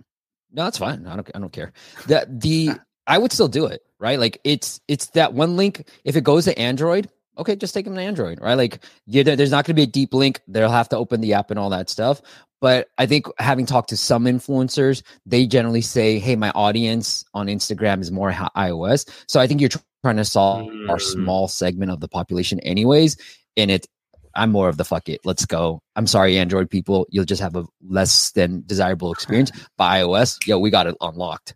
No, 0.52 0.64
that's 0.64 0.78
fine. 0.78 1.06
I 1.06 1.14
don't. 1.14 1.30
I 1.34 1.38
don't 1.38 1.52
care. 1.52 1.72
That 2.06 2.40
the 2.40 2.70
I 3.06 3.18
would 3.18 3.32
still 3.32 3.48
do 3.48 3.66
it, 3.66 3.80
right? 3.98 4.18
Like 4.18 4.40
it's 4.44 4.80
it's 4.88 5.06
that 5.10 5.32
one 5.32 5.56
link. 5.56 5.88
If 6.04 6.16
it 6.16 6.24
goes 6.24 6.44
to 6.44 6.58
Android, 6.58 7.08
okay, 7.38 7.56
just 7.56 7.74
take 7.74 7.84
them 7.84 7.94
to 7.94 8.00
Android, 8.00 8.40
right? 8.40 8.54
Like 8.54 8.84
yeah, 9.06 9.22
there's 9.22 9.50
not 9.50 9.64
going 9.64 9.74
to 9.74 9.80
be 9.80 9.82
a 9.82 9.86
deep 9.86 10.12
link. 10.12 10.40
They'll 10.48 10.70
have 10.70 10.88
to 10.90 10.96
open 10.96 11.20
the 11.20 11.34
app 11.34 11.50
and 11.50 11.58
all 11.58 11.70
that 11.70 11.88
stuff. 11.88 12.20
But 12.60 12.88
I 12.98 13.06
think 13.06 13.26
having 13.38 13.66
talked 13.66 13.90
to 13.90 13.96
some 13.96 14.24
influencers, 14.24 15.02
they 15.24 15.46
generally 15.46 15.80
say, 15.80 16.18
"Hey, 16.18 16.36
my 16.36 16.50
audience 16.50 17.24
on 17.34 17.46
Instagram 17.46 18.00
is 18.00 18.10
more 18.10 18.32
iOS." 18.32 19.08
So 19.28 19.40
I 19.40 19.46
think 19.46 19.60
you're 19.60 19.70
trying 20.02 20.16
to 20.16 20.24
solve 20.24 20.66
mm. 20.68 20.88
our 20.88 20.98
small 20.98 21.48
segment 21.48 21.90
of 21.90 22.00
the 22.00 22.08
population, 22.08 22.60
anyways. 22.60 23.16
And 23.56 23.70
it, 23.70 23.86
I'm 24.34 24.50
more 24.50 24.68
of 24.68 24.76
the 24.76 24.84
fuck 24.84 25.08
it, 25.08 25.20
let's 25.24 25.46
go. 25.46 25.80
I'm 25.96 26.06
sorry, 26.06 26.38
Android 26.38 26.70
people, 26.70 27.06
you'll 27.10 27.24
just 27.24 27.42
have 27.42 27.56
a 27.56 27.66
less 27.86 28.32
than 28.32 28.62
desirable 28.66 29.12
experience. 29.12 29.50
By 29.76 30.00
iOS, 30.00 30.46
yo, 30.46 30.58
we 30.58 30.70
got 30.70 30.86
it 30.86 30.96
unlocked 31.00 31.54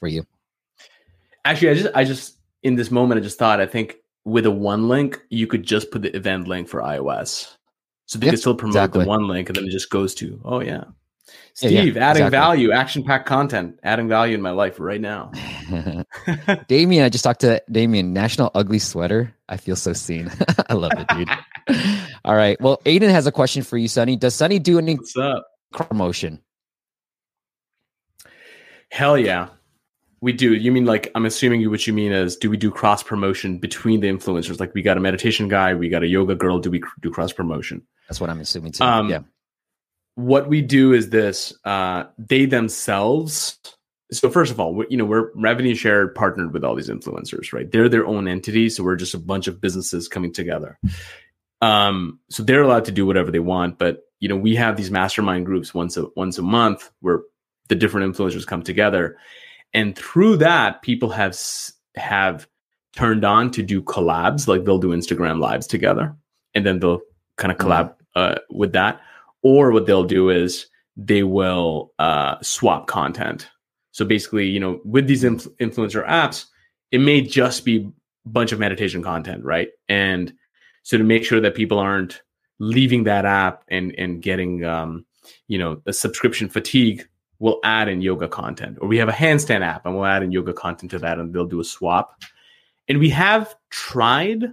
for 0.00 0.08
you. 0.08 0.24
Actually, 1.44 1.70
I 1.70 1.74
just, 1.74 1.96
I 1.96 2.04
just 2.04 2.38
in 2.62 2.76
this 2.76 2.90
moment, 2.90 3.18
I 3.20 3.22
just 3.22 3.38
thought, 3.38 3.60
I 3.60 3.66
think 3.66 3.96
with 4.24 4.46
a 4.46 4.50
one 4.50 4.88
link, 4.88 5.20
you 5.30 5.46
could 5.46 5.62
just 5.62 5.90
put 5.90 6.02
the 6.02 6.14
event 6.14 6.48
link 6.48 6.68
for 6.68 6.80
iOS. 6.80 7.56
So 8.06 8.18
they 8.18 8.26
yep, 8.26 8.32
can 8.32 8.40
still 8.40 8.54
promote 8.54 8.76
exactly. 8.76 9.04
the 9.04 9.08
one 9.08 9.28
link 9.28 9.48
and 9.48 9.56
then 9.56 9.64
it 9.64 9.70
just 9.70 9.90
goes 9.90 10.14
to, 10.16 10.40
oh 10.44 10.60
yeah. 10.60 10.84
Steve, 11.54 11.70
yeah, 11.72 11.82
yeah, 11.82 12.10
adding 12.10 12.24
exactly. 12.24 12.30
value, 12.30 12.72
action 12.72 13.04
packed 13.04 13.26
content, 13.26 13.78
adding 13.82 14.08
value 14.08 14.34
in 14.34 14.42
my 14.42 14.50
life 14.50 14.80
right 14.80 15.00
now. 15.00 15.30
Damien, 16.68 17.04
I 17.04 17.08
just 17.08 17.22
talked 17.22 17.40
to 17.40 17.62
Damien, 17.70 18.12
National 18.12 18.50
Ugly 18.54 18.80
Sweater. 18.80 19.34
I 19.48 19.56
feel 19.56 19.76
so 19.76 19.92
seen. 19.92 20.30
I 20.68 20.74
love 20.74 20.92
it, 20.96 21.06
dude. 21.08 21.28
All 22.24 22.34
right. 22.34 22.60
Well, 22.60 22.80
Aiden 22.84 23.10
has 23.10 23.26
a 23.26 23.32
question 23.32 23.62
for 23.62 23.76
you, 23.76 23.88
Sonny. 23.88 24.16
Does 24.16 24.34
Sonny 24.34 24.58
do 24.58 24.78
any 24.78 24.96
What's 24.96 25.16
up? 25.16 25.46
promotion? 25.72 26.40
Hell 28.90 29.18
yeah. 29.18 29.48
We 30.22 30.32
do. 30.32 30.54
You 30.54 30.70
mean 30.70 30.84
like 30.84 31.10
I'm 31.14 31.24
assuming 31.24 31.62
you 31.62 31.70
what 31.70 31.86
you 31.86 31.94
mean 31.94 32.12
is 32.12 32.36
do 32.36 32.50
we 32.50 32.58
do 32.58 32.70
cross 32.70 33.02
promotion 33.02 33.58
between 33.58 34.00
the 34.00 34.08
influencers? 34.08 34.60
Like 34.60 34.74
we 34.74 34.82
got 34.82 34.98
a 34.98 35.00
meditation 35.00 35.48
guy, 35.48 35.74
we 35.74 35.88
got 35.88 36.02
a 36.02 36.06
yoga 36.06 36.34
girl. 36.34 36.58
Do 36.58 36.70
we 36.70 36.82
do 37.00 37.10
cross 37.10 37.32
promotion? 37.32 37.82
That's 38.08 38.20
what 38.20 38.28
I'm 38.28 38.40
assuming 38.40 38.72
too. 38.72 38.84
Um, 38.84 39.08
yeah. 39.08 39.20
What 40.16 40.48
we 40.48 40.60
do 40.60 40.92
is 40.92 41.08
this: 41.08 41.54
uh, 41.64 42.04
they 42.18 42.44
themselves. 42.44 43.58
So 44.12 44.28
first 44.28 44.52
of 44.52 44.60
all, 44.60 44.84
you 44.90 44.98
know 44.98 45.06
we're 45.06 45.30
revenue 45.34 45.74
share 45.74 46.08
partnered 46.08 46.52
with 46.52 46.64
all 46.64 46.74
these 46.74 46.90
influencers, 46.90 47.52
right? 47.54 47.70
They're 47.70 47.88
their 47.88 48.06
own 48.06 48.28
entity, 48.28 48.68
so 48.68 48.84
we're 48.84 48.96
just 48.96 49.14
a 49.14 49.18
bunch 49.18 49.46
of 49.48 49.60
businesses 49.60 50.06
coming 50.06 50.34
together. 50.34 50.78
Um, 51.62 52.18
so 52.28 52.42
they're 52.42 52.62
allowed 52.62 52.86
to 52.86 52.92
do 52.92 53.06
whatever 53.06 53.30
they 53.30 53.38
want, 53.38 53.78
but 53.78 54.02
you 54.18 54.28
know 54.28 54.36
we 54.36 54.54
have 54.56 54.76
these 54.76 54.90
mastermind 54.90 55.46
groups 55.46 55.72
once 55.72 55.96
a 55.96 56.06
once 56.14 56.36
a 56.36 56.42
month 56.42 56.90
where 57.00 57.20
the 57.68 57.74
different 57.74 58.14
influencers 58.14 58.46
come 58.46 58.62
together 58.62 59.16
and 59.74 59.96
through 59.96 60.36
that 60.36 60.82
people 60.82 61.10
have 61.10 61.38
have 61.96 62.46
turned 62.94 63.24
on 63.24 63.50
to 63.50 63.62
do 63.62 63.80
collabs 63.82 64.48
like 64.48 64.64
they'll 64.64 64.78
do 64.78 64.88
instagram 64.88 65.40
lives 65.40 65.66
together 65.66 66.14
and 66.54 66.66
then 66.66 66.80
they'll 66.80 67.00
kind 67.36 67.52
of 67.52 67.58
mm-hmm. 67.58 67.70
collab 67.70 67.94
uh, 68.14 68.36
with 68.50 68.72
that. 68.72 69.00
Or 69.42 69.72
what 69.72 69.86
they'll 69.86 70.04
do 70.04 70.30
is 70.30 70.66
they 70.96 71.22
will 71.22 71.92
uh, 71.98 72.36
swap 72.42 72.86
content. 72.86 73.48
So 73.92 74.04
basically 74.04 74.46
you 74.46 74.60
know 74.60 74.80
with 74.84 75.06
these 75.06 75.24
influ- 75.24 75.54
influencer 75.56 76.06
apps 76.06 76.46
it 76.92 77.00
may 77.00 77.20
just 77.20 77.64
be 77.64 77.88
a 78.26 78.28
bunch 78.28 78.52
of 78.52 78.58
meditation 78.58 79.02
content 79.02 79.44
right? 79.44 79.68
And 79.88 80.32
so 80.82 80.96
to 80.96 81.04
make 81.04 81.24
sure 81.24 81.40
that 81.40 81.54
people 81.54 81.78
aren't 81.78 82.22
leaving 82.58 83.04
that 83.04 83.24
app 83.24 83.64
and 83.68 83.94
and 83.98 84.22
getting 84.22 84.64
um, 84.64 85.06
you 85.48 85.58
know 85.58 85.82
a 85.86 85.92
subscription 85.92 86.48
fatigue 86.48 87.08
we'll 87.40 87.58
add 87.64 87.88
in 87.88 88.02
yoga 88.02 88.28
content 88.28 88.78
or 88.80 88.86
we 88.86 88.98
have 88.98 89.08
a 89.08 89.12
handstand 89.12 89.62
app 89.62 89.84
and 89.84 89.96
we'll 89.96 90.04
add 90.04 90.22
in 90.22 90.30
yoga 90.30 90.52
content 90.52 90.92
to 90.92 90.98
that 91.00 91.18
and 91.18 91.34
they'll 91.34 91.46
do 91.46 91.58
a 91.58 91.64
swap. 91.64 92.22
And 92.88 92.98
we 93.00 93.10
have 93.10 93.56
tried 93.70 94.44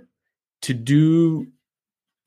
to 0.63 0.73
do 0.73 1.47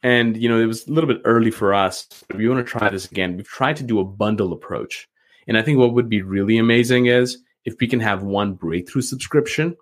and 0.02 0.36
you 0.36 0.48
know 0.48 0.60
it 0.60 0.66
was 0.66 0.86
a 0.86 0.92
little 0.92 1.08
bit 1.08 1.20
early 1.24 1.50
for 1.50 1.74
us 1.74 2.06
but 2.28 2.36
we 2.36 2.48
want 2.48 2.64
to 2.64 2.70
try 2.70 2.88
this 2.88 3.10
again. 3.10 3.36
We've 3.36 3.48
tried 3.48 3.76
to 3.76 3.82
do 3.82 3.98
a 3.98 4.04
bundle 4.04 4.52
approach. 4.52 5.08
And 5.48 5.58
i 5.58 5.62
think 5.62 5.78
what 5.78 5.94
would 5.94 6.08
be 6.08 6.22
really 6.22 6.58
amazing 6.58 7.06
is 7.06 7.38
if 7.64 7.74
we 7.80 7.88
can 7.88 8.00
have 8.00 8.22
one 8.22 8.52
breakthrough 8.54 9.02
subscription 9.02 9.76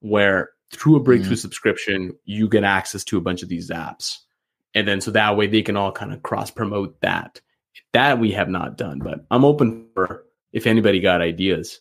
where 0.00 0.50
through 0.70 0.96
a 0.96 1.00
breakthrough 1.00 1.32
mm-hmm. 1.32 1.40
subscription 1.40 2.16
you 2.24 2.48
get 2.48 2.62
access 2.62 3.02
to 3.04 3.16
a 3.16 3.22
bunch 3.22 3.42
of 3.42 3.48
these 3.48 3.70
apps. 3.70 4.18
And 4.74 4.86
then 4.86 5.00
so 5.00 5.10
that 5.12 5.36
way 5.36 5.46
they 5.46 5.62
can 5.62 5.76
all 5.76 5.90
kind 5.90 6.12
of 6.12 6.22
cross 6.22 6.50
promote 6.50 7.00
that 7.00 7.40
that 7.92 8.18
we 8.18 8.32
have 8.32 8.48
not 8.48 8.76
done, 8.76 8.98
but 8.98 9.24
I'm 9.30 9.44
open 9.44 9.86
for 9.94 10.24
if 10.52 10.66
anybody 10.66 11.00
got 11.00 11.20
ideas. 11.20 11.80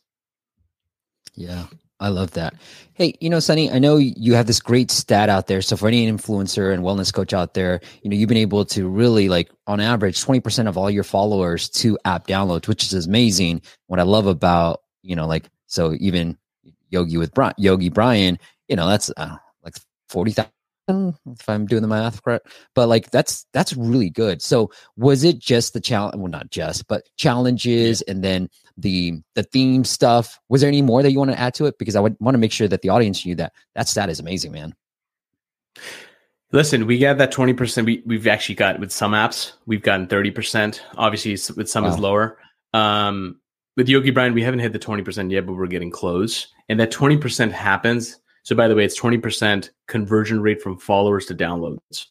Yeah, 1.35 1.65
I 1.99 2.09
love 2.09 2.31
that. 2.31 2.55
Hey, 2.93 3.13
you 3.19 3.29
know, 3.29 3.39
Sunny, 3.39 3.71
I 3.71 3.79
know 3.79 3.97
you 3.97 4.33
have 4.33 4.47
this 4.47 4.59
great 4.59 4.89
stat 4.91 5.29
out 5.29 5.47
there. 5.47 5.61
So 5.61 5.77
for 5.77 5.87
any 5.87 6.09
influencer 6.09 6.73
and 6.73 6.83
wellness 6.83 7.13
coach 7.13 7.33
out 7.33 7.53
there, 7.53 7.79
you 8.01 8.09
know, 8.09 8.15
you've 8.15 8.29
been 8.29 8.37
able 8.37 8.65
to 8.65 8.87
really 8.87 9.29
like 9.29 9.51
on 9.67 9.79
average 9.79 10.23
20% 10.23 10.67
of 10.67 10.77
all 10.77 10.89
your 10.89 11.03
followers 11.03 11.69
to 11.69 11.97
app 12.05 12.27
downloads, 12.27 12.67
which 12.67 12.91
is 12.91 13.05
amazing. 13.05 13.61
What 13.87 13.99
I 13.99 14.03
love 14.03 14.27
about, 14.27 14.81
you 15.03 15.15
know, 15.15 15.27
like 15.27 15.49
so 15.67 15.95
even 15.99 16.37
Yogi 16.89 17.17
with 17.17 17.33
Brian, 17.33 17.53
Yogi 17.57 17.89
Brian, 17.89 18.39
you 18.67 18.75
know, 18.75 18.87
that's 18.87 19.11
uh, 19.17 19.35
like 19.63 19.75
40,000 20.09 20.51
if 20.87 21.49
I'm 21.49 21.65
doing 21.65 21.81
the 21.81 21.87
math 21.87 22.23
correct. 22.23 22.47
But 22.73 22.87
like 22.87 23.11
that's 23.11 23.45
that's 23.53 23.73
really 23.73 24.09
good. 24.09 24.41
So 24.41 24.71
was 24.95 25.23
it 25.23 25.39
just 25.39 25.73
the 25.73 25.81
challenge? 25.81 26.15
Well, 26.17 26.27
not 26.27 26.49
just, 26.49 26.87
but 26.87 27.03
challenges, 27.17 28.01
and 28.03 28.23
then 28.23 28.49
the 28.77 29.21
the 29.35 29.43
theme 29.43 29.83
stuff. 29.83 30.39
Was 30.49 30.61
there 30.61 30.67
any 30.67 30.81
more 30.81 31.03
that 31.03 31.11
you 31.11 31.19
want 31.19 31.31
to 31.31 31.39
add 31.39 31.53
to 31.55 31.65
it? 31.65 31.77
Because 31.77 31.95
I 31.95 31.99
would 31.99 32.15
want 32.19 32.35
to 32.35 32.39
make 32.39 32.51
sure 32.51 32.67
that 32.67 32.81
the 32.81 32.89
audience 32.89 33.25
knew 33.25 33.35
that 33.35 33.53
that 33.75 33.87
stat 33.87 34.09
is 34.09 34.19
amazing, 34.19 34.51
man. 34.51 34.75
Listen, 36.51 36.85
we 36.87 36.97
got 36.97 37.17
that 37.17 37.31
twenty 37.31 37.53
percent. 37.53 37.85
We 37.85 38.01
we've 38.05 38.27
actually 38.27 38.55
got 38.55 38.79
with 38.79 38.91
some 38.91 39.11
apps, 39.11 39.53
we've 39.65 39.83
gotten 39.83 40.07
thirty 40.07 40.31
percent. 40.31 40.81
Obviously, 40.95 41.31
with 41.55 41.69
some 41.69 41.83
wow. 41.83 41.89
is 41.89 41.99
lower. 41.99 42.37
Um, 42.73 43.41
with 43.75 43.89
Yogi 43.89 44.11
Brian, 44.11 44.33
we 44.33 44.43
haven't 44.43 44.61
hit 44.61 44.71
the 44.71 44.79
twenty 44.79 45.03
percent 45.03 45.31
yet, 45.31 45.45
but 45.45 45.53
we're 45.53 45.67
getting 45.67 45.91
close. 45.91 46.47
And 46.69 46.79
that 46.79 46.91
twenty 46.91 47.17
percent 47.17 47.51
happens 47.51 48.19
so 48.47 48.55
by 48.55 48.69
the 48.69 48.75
way, 48.75 48.85
it's 48.85 48.97
20% 48.97 49.71
conversion 49.87 50.41
rate 50.41 50.61
from 50.61 50.77
followers 50.77 51.25
to 51.25 51.35
downloads. 51.35 52.05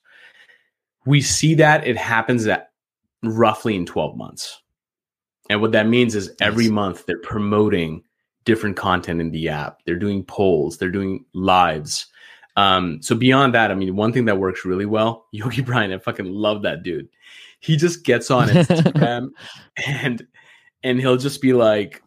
We 1.07 1.23
see 1.23 1.55
that 1.55 1.87
it 1.87 1.97
happens 1.97 2.47
at 2.47 2.73
roughly 3.23 3.75
in 3.75 3.87
12 3.87 4.19
months. 4.19 4.61
And 5.49 5.63
what 5.63 5.73
that 5.73 5.89
means 5.89 6.15
is 6.15 6.33
every 6.39 6.69
month 6.69 7.07
they're 7.07 7.23
promoting 7.23 8.03
different 8.45 8.77
content 8.77 9.23
in 9.23 9.31
the 9.31 9.49
app. 9.49 9.79
They're 9.87 9.97
doing 9.97 10.25
polls, 10.25 10.77
they're 10.77 10.91
doing 10.91 11.25
lives. 11.33 12.05
Um, 12.57 13.01
so 13.01 13.15
beyond 13.15 13.55
that, 13.55 13.71
I 13.71 13.75
mean, 13.75 13.97
one 13.97 14.13
thing 14.13 14.27
that 14.27 14.37
works 14.37 14.67
really 14.67 14.85
well, 14.85 15.29
Yogi 15.33 15.63
Brian, 15.63 15.91
I 15.91 15.97
fucking 15.97 16.27
love 16.27 16.61
that 16.65 16.83
dude. 16.83 17.09
He 17.61 17.79
just 17.79 18.05
gets 18.05 18.31
on 18.31 18.49
Instagram 18.49 19.31
and 19.87 20.27
and 20.83 21.01
he'll 21.01 21.17
just 21.17 21.41
be 21.41 21.55
like, 21.55 22.03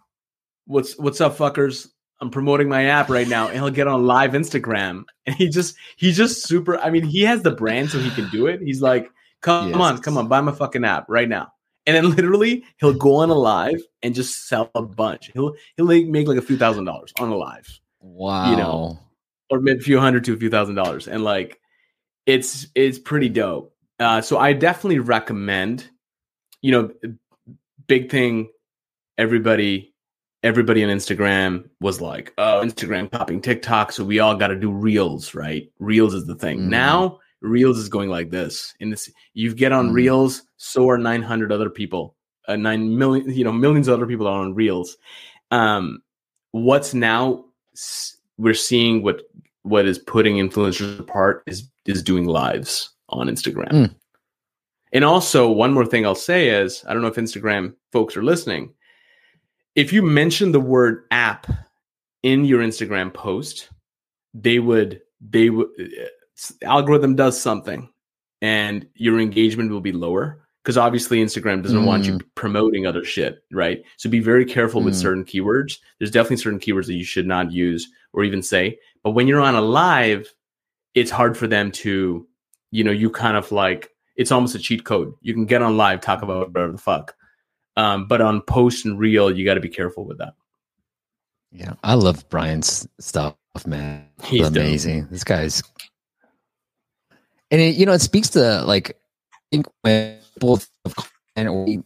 "What's 0.67 0.99
what's 0.99 1.19
up, 1.19 1.35
fuckers? 1.35 1.87
I'm 2.21 2.29
promoting 2.29 2.67
my 2.67 2.85
app 2.85 3.09
right 3.09 3.27
now, 3.27 3.47
and 3.47 3.55
he'll 3.55 3.69
get 3.69 3.87
on 3.87 4.05
live 4.05 4.31
Instagram, 4.31 5.05
and 5.25 5.35
he 5.35 5.49
just 5.49 5.75
he's 5.95 6.17
just 6.17 6.45
super. 6.45 6.77
I 6.77 6.89
mean, 6.89 7.03
he 7.03 7.21
has 7.21 7.41
the 7.43 7.51
brand, 7.51 7.89
so 7.89 7.99
he 7.99 8.09
can 8.11 8.29
do 8.29 8.47
it. 8.47 8.61
He's 8.61 8.81
like, 8.81 9.09
come 9.41 9.69
yes. 9.69 9.77
on, 9.77 9.97
come 9.99 10.17
on, 10.17 10.27
buy 10.27 10.41
my 10.41 10.51
fucking 10.51 10.83
app 10.83 11.05
right 11.07 11.29
now. 11.29 11.53
And 11.85 11.95
then 11.95 12.15
literally, 12.15 12.65
he'll 12.77 12.93
go 12.93 13.15
on 13.15 13.29
a 13.29 13.35
live 13.35 13.81
and 14.03 14.13
just 14.13 14.47
sell 14.47 14.69
a 14.75 14.81
bunch. 14.81 15.31
He'll 15.33 15.55
he'll 15.77 15.85
make 15.85 16.27
like 16.27 16.37
a 16.37 16.41
few 16.41 16.57
thousand 16.57 16.85
dollars 16.85 17.13
on 17.19 17.29
a 17.29 17.35
live. 17.35 17.79
Wow, 18.01 18.51
you 18.51 18.57
know, 18.57 18.99
or 19.49 19.59
maybe 19.59 19.79
a 19.79 19.83
few 19.83 19.99
hundred 19.99 20.25
to 20.25 20.33
a 20.33 20.37
few 20.37 20.49
thousand 20.49 20.75
dollars, 20.75 21.07
and 21.07 21.23
like, 21.23 21.59
it's 22.25 22.67
it's 22.75 22.99
pretty 22.99 23.29
dope. 23.29 23.73
Uh, 23.97 24.21
so 24.21 24.37
I 24.37 24.53
definitely 24.53 24.99
recommend. 24.99 25.89
You 26.61 26.71
know, 26.73 26.91
big 27.87 28.11
thing. 28.11 28.49
Everybody 29.17 29.93
everybody 30.43 30.83
on 30.83 30.89
Instagram 30.89 31.69
was 31.81 32.01
like, 32.01 32.33
oh, 32.37 32.61
Instagram 32.63 33.11
copying 33.11 33.41
TikTok. 33.41 33.91
So 33.91 34.03
we 34.03 34.19
all 34.19 34.35
got 34.35 34.47
to 34.47 34.55
do 34.55 34.71
reels, 34.71 35.35
right? 35.35 35.69
Reels 35.79 36.13
is 36.13 36.25
the 36.25 36.35
thing. 36.35 36.59
Mm-hmm. 36.59 36.69
Now, 36.69 37.19
reels 37.41 37.77
is 37.77 37.89
going 37.89 38.09
like 38.09 38.31
this. 38.31 38.73
In 38.79 38.89
this, 38.89 39.11
you 39.33 39.53
get 39.53 39.71
on 39.71 39.87
mm-hmm. 39.87 39.95
reels, 39.95 40.43
so 40.57 40.89
are 40.89 40.97
900 40.97 41.51
other 41.51 41.69
people, 41.69 42.15
uh, 42.47 42.55
9 42.55 42.97
million, 42.97 43.31
you 43.33 43.43
know, 43.43 43.51
millions 43.51 43.87
of 43.87 43.95
other 43.95 44.07
people 44.07 44.27
are 44.27 44.41
on 44.41 44.55
reels. 44.55 44.97
Um, 45.51 46.01
what's 46.51 46.93
now 46.93 47.45
we're 48.37 48.53
seeing 48.53 49.03
what 49.03 49.23
what 49.63 49.85
is 49.85 49.99
putting 49.99 50.37
influencers 50.37 50.99
apart 50.99 51.43
is 51.45 51.69
is 51.85 52.01
doing 52.01 52.25
lives 52.25 52.89
on 53.09 53.27
Instagram. 53.27 53.71
Mm. 53.71 53.95
And 54.91 55.03
also, 55.03 55.49
one 55.49 55.73
more 55.73 55.85
thing 55.85 56.05
I'll 56.05 56.15
say 56.15 56.49
is 56.49 56.83
I 56.87 56.93
don't 56.93 57.01
know 57.01 57.09
if 57.09 57.15
Instagram 57.15 57.73
folks 57.91 58.15
are 58.15 58.23
listening 58.23 58.73
if 59.79 59.93
you 59.93 60.01
mention 60.01 60.51
the 60.51 60.59
word 60.59 61.05
app 61.09 61.47
in 62.21 62.43
your 62.43 62.61
Instagram 62.61 63.13
post, 63.13 63.69
they 64.33 64.59
would 64.59 65.01
they 65.21 65.49
would 65.49 65.69
uh, 65.79 66.65
algorithm 66.65 67.15
does 67.15 67.39
something 67.39 67.89
and 68.41 68.85
your 68.95 69.19
engagement 69.19 69.71
will 69.71 69.79
be 69.79 69.93
lower 69.93 70.43
because 70.63 70.77
obviously 70.77 71.23
Instagram 71.23 71.63
doesn't 71.63 71.81
mm. 71.81 71.85
want 71.85 72.05
you 72.05 72.13
mm. 72.13 72.25
promoting 72.35 72.85
other 72.85 73.05
shit, 73.05 73.41
right? 73.53 73.81
So 73.95 74.09
be 74.09 74.19
very 74.19 74.43
careful 74.43 74.81
mm. 74.81 74.85
with 74.85 74.97
certain 74.97 75.23
keywords. 75.23 75.77
There's 75.97 76.11
definitely 76.11 76.37
certain 76.37 76.59
keywords 76.59 76.87
that 76.87 76.95
you 76.95 77.05
should 77.05 77.25
not 77.25 77.53
use 77.53 77.89
or 78.11 78.25
even 78.25 78.41
say. 78.41 78.79
But 79.01 79.11
when 79.11 79.27
you're 79.27 79.41
on 79.41 79.55
a 79.55 79.61
live, 79.61 80.33
it's 80.93 81.11
hard 81.11 81.37
for 81.37 81.47
them 81.47 81.71
to, 81.71 82.27
you 82.71 82.83
know, 82.83 82.91
you 82.91 83.09
kind 83.09 83.37
of 83.37 83.51
like 83.53 83.89
it's 84.17 84.31
almost 84.31 84.55
a 84.55 84.59
cheat 84.59 84.83
code. 84.83 85.13
You 85.21 85.33
can 85.33 85.45
get 85.45 85.61
on 85.61 85.77
live, 85.77 86.01
talk 86.01 86.21
about 86.21 86.49
whatever 86.49 86.73
the 86.73 86.77
fuck. 86.77 87.15
Um, 87.79 88.07
but 88.07 88.19
on 88.19 88.41
post 88.41 88.83
and 88.83 88.99
reel, 88.99 89.31
you 89.31 89.45
got 89.45 89.53
to 89.53 89.61
be 89.61 89.69
careful 89.69 90.03
with 90.03 90.17
that. 90.17 90.33
Yeah, 91.49 91.75
I 91.81 91.93
love 91.93 92.27
Brian's 92.27 92.85
stuff, 92.99 93.37
man. 93.65 94.05
He's 94.25 94.45
amazing. 94.45 95.03
Dope. 95.03 95.11
This 95.11 95.23
guy's, 95.23 95.63
and 97.49 97.61
it, 97.61 97.75
you 97.77 97.85
know, 97.85 97.93
it 97.93 98.01
speaks 98.01 98.31
to 98.31 98.63
like 98.63 98.99
both 100.41 100.69
and 101.37 101.85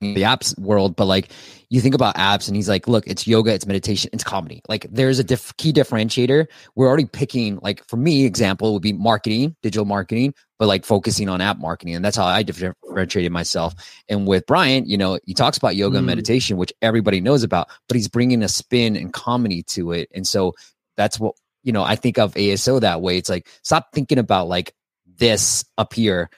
the 0.00 0.22
apps 0.22 0.58
world, 0.58 0.96
but 0.96 1.04
like 1.04 1.30
you 1.68 1.80
think 1.80 1.94
about 1.94 2.16
apps 2.16 2.48
and 2.48 2.56
he's 2.56 2.68
like, 2.68 2.88
look, 2.88 3.06
it's 3.06 3.26
yoga, 3.26 3.52
it's 3.52 3.66
meditation, 3.66 4.10
it's 4.12 4.24
comedy. 4.24 4.62
Like 4.68 4.86
there's 4.90 5.18
a 5.18 5.24
diff- 5.24 5.56
key 5.58 5.72
differentiator. 5.72 6.46
We're 6.74 6.86
already 6.88 7.04
picking, 7.04 7.58
like 7.62 7.86
for 7.88 7.96
me, 7.96 8.24
example 8.24 8.72
would 8.72 8.82
be 8.82 8.92
marketing, 8.92 9.54
digital 9.62 9.84
marketing, 9.84 10.34
but 10.58 10.66
like 10.66 10.84
focusing 10.84 11.28
on 11.28 11.40
app 11.40 11.58
marketing. 11.58 11.94
And 11.94 12.04
that's 12.04 12.16
how 12.16 12.24
I 12.24 12.42
differentiated 12.42 13.32
myself. 13.32 13.74
And 14.08 14.26
with 14.26 14.46
Brian, 14.46 14.88
you 14.88 14.96
know, 14.96 15.18
he 15.26 15.34
talks 15.34 15.58
about 15.58 15.76
yoga 15.76 15.96
mm. 15.96 15.98
and 15.98 16.06
meditation, 16.06 16.56
which 16.56 16.72
everybody 16.80 17.20
knows 17.20 17.42
about, 17.42 17.68
but 17.88 17.96
he's 17.96 18.08
bringing 18.08 18.42
a 18.42 18.48
spin 18.48 18.96
and 18.96 19.12
comedy 19.12 19.62
to 19.64 19.92
it. 19.92 20.08
And 20.14 20.26
so 20.26 20.54
that's 20.96 21.20
what, 21.20 21.34
you 21.62 21.72
know, 21.72 21.82
I 21.82 21.96
think 21.96 22.18
of 22.18 22.32
ASO 22.34 22.80
that 22.80 23.02
way. 23.02 23.18
It's 23.18 23.28
like, 23.28 23.48
stop 23.62 23.88
thinking 23.92 24.18
about 24.18 24.48
like 24.48 24.72
this 25.18 25.64
up 25.76 25.92
here 25.92 26.30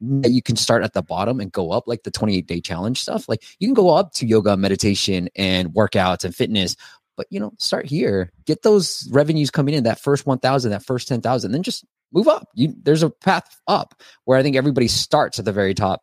that 0.00 0.30
you 0.30 0.42
can 0.42 0.56
start 0.56 0.82
at 0.82 0.92
the 0.92 1.02
bottom 1.02 1.40
and 1.40 1.52
go 1.52 1.70
up 1.70 1.84
like 1.86 2.02
the 2.02 2.10
28 2.10 2.46
day 2.46 2.60
challenge 2.60 3.00
stuff. 3.00 3.28
Like 3.28 3.44
you 3.58 3.66
can 3.66 3.74
go 3.74 3.90
up 3.90 4.12
to 4.14 4.26
yoga, 4.26 4.56
meditation, 4.56 5.28
and 5.36 5.70
workouts 5.70 6.24
and 6.24 6.34
fitness, 6.34 6.76
but 7.16 7.26
you 7.30 7.40
know, 7.40 7.52
start 7.58 7.86
here, 7.86 8.32
get 8.44 8.62
those 8.62 9.08
revenues 9.10 9.50
coming 9.50 9.74
in 9.74 9.84
that 9.84 10.00
first 10.00 10.26
1,000, 10.26 10.70
that 10.70 10.84
first 10.84 11.08
10,000, 11.08 11.50
then 11.50 11.62
just 11.62 11.84
move 12.12 12.28
up. 12.28 12.48
You 12.54 12.74
there's 12.82 13.02
a 13.02 13.10
path 13.10 13.60
up 13.66 13.94
where 14.24 14.38
I 14.38 14.42
think 14.42 14.56
everybody 14.56 14.88
starts 14.88 15.38
at 15.38 15.44
the 15.44 15.52
very 15.52 15.74
top 15.74 16.02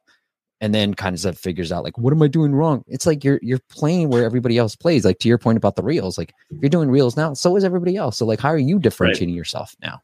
and 0.59 0.73
then 0.73 0.93
kind 0.93 1.13
of 1.23 1.37
figures 1.37 1.71
out 1.71 1.83
like 1.83 1.97
what 1.97 2.13
am 2.13 2.21
I 2.21 2.27
doing 2.27 2.55
wrong? 2.55 2.83
It's 2.87 3.05
like 3.05 3.23
you're 3.23 3.39
you're 3.41 3.59
playing 3.69 4.09
where 4.09 4.25
everybody 4.25 4.57
else 4.57 4.75
plays. 4.75 5.05
Like 5.05 5.19
to 5.19 5.27
your 5.27 5.37
point 5.37 5.57
about 5.57 5.75
the 5.75 5.83
reels, 5.83 6.17
like 6.17 6.33
if 6.49 6.61
you're 6.61 6.69
doing 6.69 6.89
reels 6.89 7.15
now, 7.15 7.33
so 7.33 7.55
is 7.55 7.63
everybody 7.63 7.95
else. 7.95 8.17
So 8.17 8.25
like 8.25 8.39
how 8.39 8.49
are 8.49 8.57
you 8.57 8.79
differentiating 8.79 9.35
right. 9.35 9.37
yourself 9.37 9.75
now? 9.81 9.99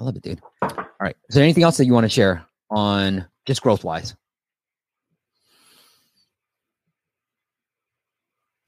I 0.00 0.04
love 0.04 0.16
it, 0.16 0.22
dude. 0.22 0.40
All 0.62 0.70
right. 1.00 1.16
Is 1.28 1.34
there 1.34 1.44
anything 1.44 1.62
else 1.62 1.76
that 1.76 1.84
you 1.84 1.92
want 1.92 2.04
to 2.04 2.08
share 2.08 2.44
on 2.70 3.26
just 3.46 3.62
growth 3.62 3.84
wise? 3.84 4.14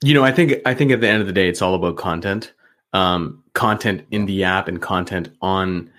You 0.04 0.14
know, 0.14 0.24
I 0.24 0.32
think 0.32 0.54
I 0.66 0.74
think 0.74 0.90
at 0.90 1.00
the 1.00 1.08
end 1.08 1.20
of 1.20 1.26
the 1.26 1.32
day, 1.32 1.48
it's 1.48 1.62
all 1.62 1.74
about 1.74 1.96
content, 1.96 2.52
um, 2.92 3.42
content 3.54 4.04
in 4.10 4.26
the 4.26 4.44
app 4.44 4.66
and 4.68 4.82
content 4.82 5.28
on 5.40 5.90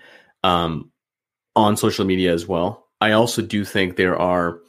um, 0.42 0.92
on 1.56 1.76
social 1.76 2.04
media 2.04 2.32
as 2.32 2.46
well. 2.46 2.86
I 3.00 3.12
also 3.12 3.40
do 3.40 3.64
think 3.64 3.96
there 3.96 4.16
are 4.16 4.60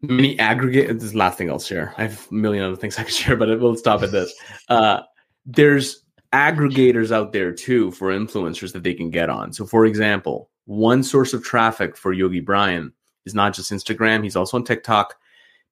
many 0.00 0.38
aggregate. 0.38 0.98
This 0.98 1.14
last 1.14 1.36
thing 1.36 1.50
I'll 1.50 1.58
share. 1.58 1.94
I 1.98 2.02
have 2.04 2.26
a 2.30 2.34
million 2.34 2.64
other 2.64 2.76
things 2.76 2.98
I 2.98 3.04
could 3.04 3.14
share, 3.14 3.36
but 3.36 3.48
we'll 3.60 3.76
stop 3.76 4.02
at 4.02 4.10
this. 4.10 4.32
Uh, 4.68 5.02
there's 5.44 6.05
aggregators 6.36 7.10
out 7.10 7.32
there 7.32 7.52
too 7.52 7.90
for 7.92 8.08
influencers 8.10 8.72
that 8.72 8.82
they 8.82 8.94
can 8.94 9.10
get 9.10 9.30
on. 9.30 9.52
So, 9.52 9.64
for 9.64 9.86
example, 9.86 10.50
one 10.66 11.02
source 11.02 11.32
of 11.32 11.42
traffic 11.42 11.96
for 11.96 12.12
Yogi 12.12 12.40
Brian 12.40 12.92
is 13.24 13.34
not 13.34 13.54
just 13.54 13.72
Instagram, 13.72 14.22
he's 14.22 14.36
also 14.36 14.58
on 14.58 14.64
TikTok, 14.64 15.14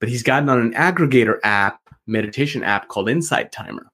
but 0.00 0.09
he's 0.09 0.22
gotten 0.22 0.48
on 0.48 0.61
an 0.61 0.72
aggregator 0.72 1.38
app, 1.44 1.81
meditation 2.07 2.64
app 2.64 2.88
called 2.88 3.11
Insight 3.11 3.53
Timer. 3.53 3.90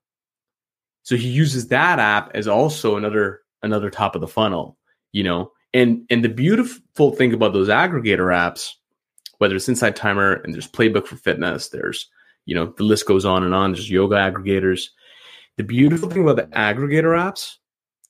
So 1.03 1.17
he 1.17 1.29
uses 1.29 1.69
that 1.69 1.99
app 1.99 2.31
as 2.35 2.47
also 2.47 2.97
another 2.97 3.41
another 3.63 3.91
top 3.91 4.15
of 4.15 4.21
the 4.21 4.29
funnel, 4.29 4.79
you 5.13 5.25
know. 5.25 5.53
And 5.75 6.07
and 6.09 6.25
the 6.25 6.29
beautiful 6.29 7.13
thing 7.13 7.33
about 7.33 7.53
those 7.53 7.69
aggregator 7.69 8.33
apps, 8.33 8.75
whether 9.39 9.57
it's 9.57 9.69
Insight 9.69 9.97
Timer 9.97 10.35
and 10.35 10.55
there's 10.55 10.69
Playbook 10.69 11.07
for 11.07 11.17
Fitness, 11.17 11.71
there's 11.71 12.09
you 12.47 12.55
know 12.55 12.73
the 12.77 12.85
list 12.85 13.07
goes 13.07 13.25
on 13.25 13.43
and 13.43 13.55
on. 13.55 13.73
There's 13.73 13.91
yoga 13.91 14.17
aggregators. 14.17 14.89
The 15.61 15.67
beautiful 15.67 16.09
thing 16.09 16.23
about 16.23 16.37
the 16.37 16.57
aggregator 16.57 17.15
apps, 17.21 17.57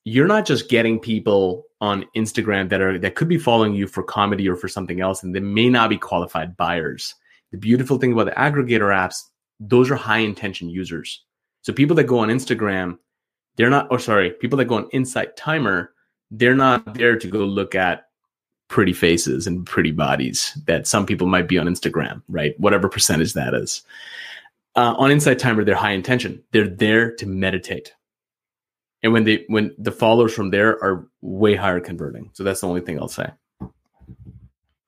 you're 0.04 0.28
not 0.28 0.46
just 0.46 0.68
getting 0.68 1.00
people 1.00 1.64
on 1.80 2.06
Instagram 2.16 2.68
that 2.68 2.80
are 2.80 2.96
that 2.96 3.16
could 3.16 3.26
be 3.26 3.38
following 3.38 3.74
you 3.74 3.88
for 3.88 4.04
comedy 4.04 4.48
or 4.48 4.54
for 4.54 4.68
something 4.68 5.00
else, 5.00 5.24
and 5.24 5.34
they 5.34 5.40
may 5.40 5.68
not 5.68 5.90
be 5.90 5.98
qualified 5.98 6.56
buyers. 6.56 7.16
The 7.50 7.58
beautiful 7.58 7.98
thing 7.98 8.12
about 8.12 8.26
the 8.26 8.40
aggregator 8.40 8.94
apps, 8.94 9.22
those 9.58 9.90
are 9.90 9.96
high 9.96 10.18
intention 10.18 10.68
users. 10.68 11.24
So 11.62 11.72
people 11.72 11.96
that 11.96 12.04
go 12.04 12.20
on 12.20 12.28
Instagram, 12.28 12.98
they're 13.56 13.68
not, 13.68 13.88
or 13.90 13.98
sorry, 13.98 14.30
people 14.30 14.56
that 14.58 14.66
go 14.66 14.76
on 14.76 14.88
Insight 14.92 15.36
Timer, 15.36 15.92
they're 16.30 16.54
not 16.54 16.94
there 16.94 17.18
to 17.18 17.26
go 17.26 17.40
look 17.40 17.74
at 17.74 18.04
pretty 18.68 18.92
faces 18.92 19.48
and 19.48 19.66
pretty 19.66 19.90
bodies 19.90 20.56
that 20.66 20.86
some 20.86 21.04
people 21.04 21.26
might 21.26 21.48
be 21.48 21.58
on 21.58 21.66
Instagram, 21.66 22.22
right? 22.28 22.54
Whatever 22.60 22.88
percentage 22.88 23.32
that 23.32 23.54
is 23.54 23.82
uh, 24.76 24.94
on 24.98 25.11
Insight 25.11 25.38
Timer, 25.38 25.64
they're 25.64 25.74
high 25.74 25.92
intention. 25.92 26.42
They're 26.52 26.68
there 26.68 27.14
to 27.16 27.26
meditate, 27.26 27.92
and 29.02 29.12
when 29.12 29.24
they 29.24 29.44
when 29.48 29.74
the 29.78 29.92
followers 29.92 30.33
from 30.33 30.50
there 30.50 30.83
are 30.83 31.09
way 31.20 31.56
higher 31.56 31.80
converting. 31.80 32.30
So 32.35 32.44
that's 32.44 32.61
the 32.61 32.68
only 32.68 32.80
thing 32.80 32.98
I'll 32.98 33.09
say. 33.09 33.30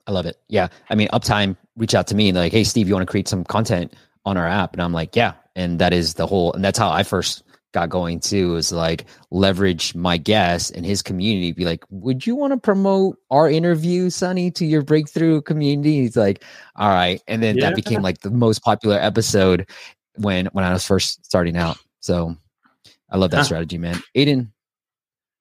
I 0.07 0.11
love 0.11 0.27
it. 0.27 0.37
Yeah, 0.49 0.68
I 0.90 0.95
mean, 0.95 1.09
Uptime 1.09 1.57
reach 1.77 1.95
out 1.95 2.09
to 2.09 2.14
me 2.14 2.29
and 2.29 2.38
like, 2.38 2.53
"Hey, 2.53 2.64
Steve, 2.64 2.88
you 2.88 2.95
want 2.95 3.07
to 3.07 3.11
create 3.11 3.29
some 3.29 3.45
content 3.45 3.95
on 4.25 4.37
our 4.37 4.47
app?" 4.47 4.73
And 4.73 4.83
I'm 4.83 4.92
like, 4.92 5.16
"Yeah." 5.16 5.35
And 5.55 5.79
that 5.81 5.92
is 5.92 6.14
the 6.14 6.27
whole, 6.27 6.53
and 6.55 6.64
that's 6.64 6.79
how 6.79 6.90
I 6.90 7.03
first 7.03 7.42
got 7.73 7.89
going 7.89 8.21
too 8.21 8.57
is 8.57 8.71
like 8.71 9.07
leverage 9.31 9.95
my 9.95 10.17
guest 10.17 10.71
and 10.77 10.85
his 10.85 11.03
community 11.03 11.53
be 11.53 11.65
like 11.65 11.85
would 11.91 12.27
you 12.27 12.37
want 12.37 12.53
to 12.53 12.59
promote 12.59 13.17
our 13.31 13.49
interview 13.49 14.11
sonny 14.11 14.51
to 14.51 14.65
your 14.67 14.83
breakthrough 14.83 15.41
community 15.41 16.01
he's 16.01 16.17
like 16.17 16.45
all 16.77 16.91
right 16.91 17.23
and 17.27 17.43
then 17.43 17.57
yeah. 17.57 17.69
that 17.69 17.77
became 17.77 18.03
like 18.03 18.21
the 18.21 18.31
most 18.31 18.63
popular 18.63 18.97
episode 18.97 19.69
when 20.17 20.47
when 20.47 20.65
i 20.65 20.73
was 20.73 20.87
first 20.87 21.25
starting 21.25 21.57
out 21.57 21.79
so 22.01 22.37
i 23.11 23.17
love 23.17 23.31
that 23.31 23.39
huh. 23.39 23.45
strategy 23.45 23.79
man 23.79 24.01
aiden 24.17 24.51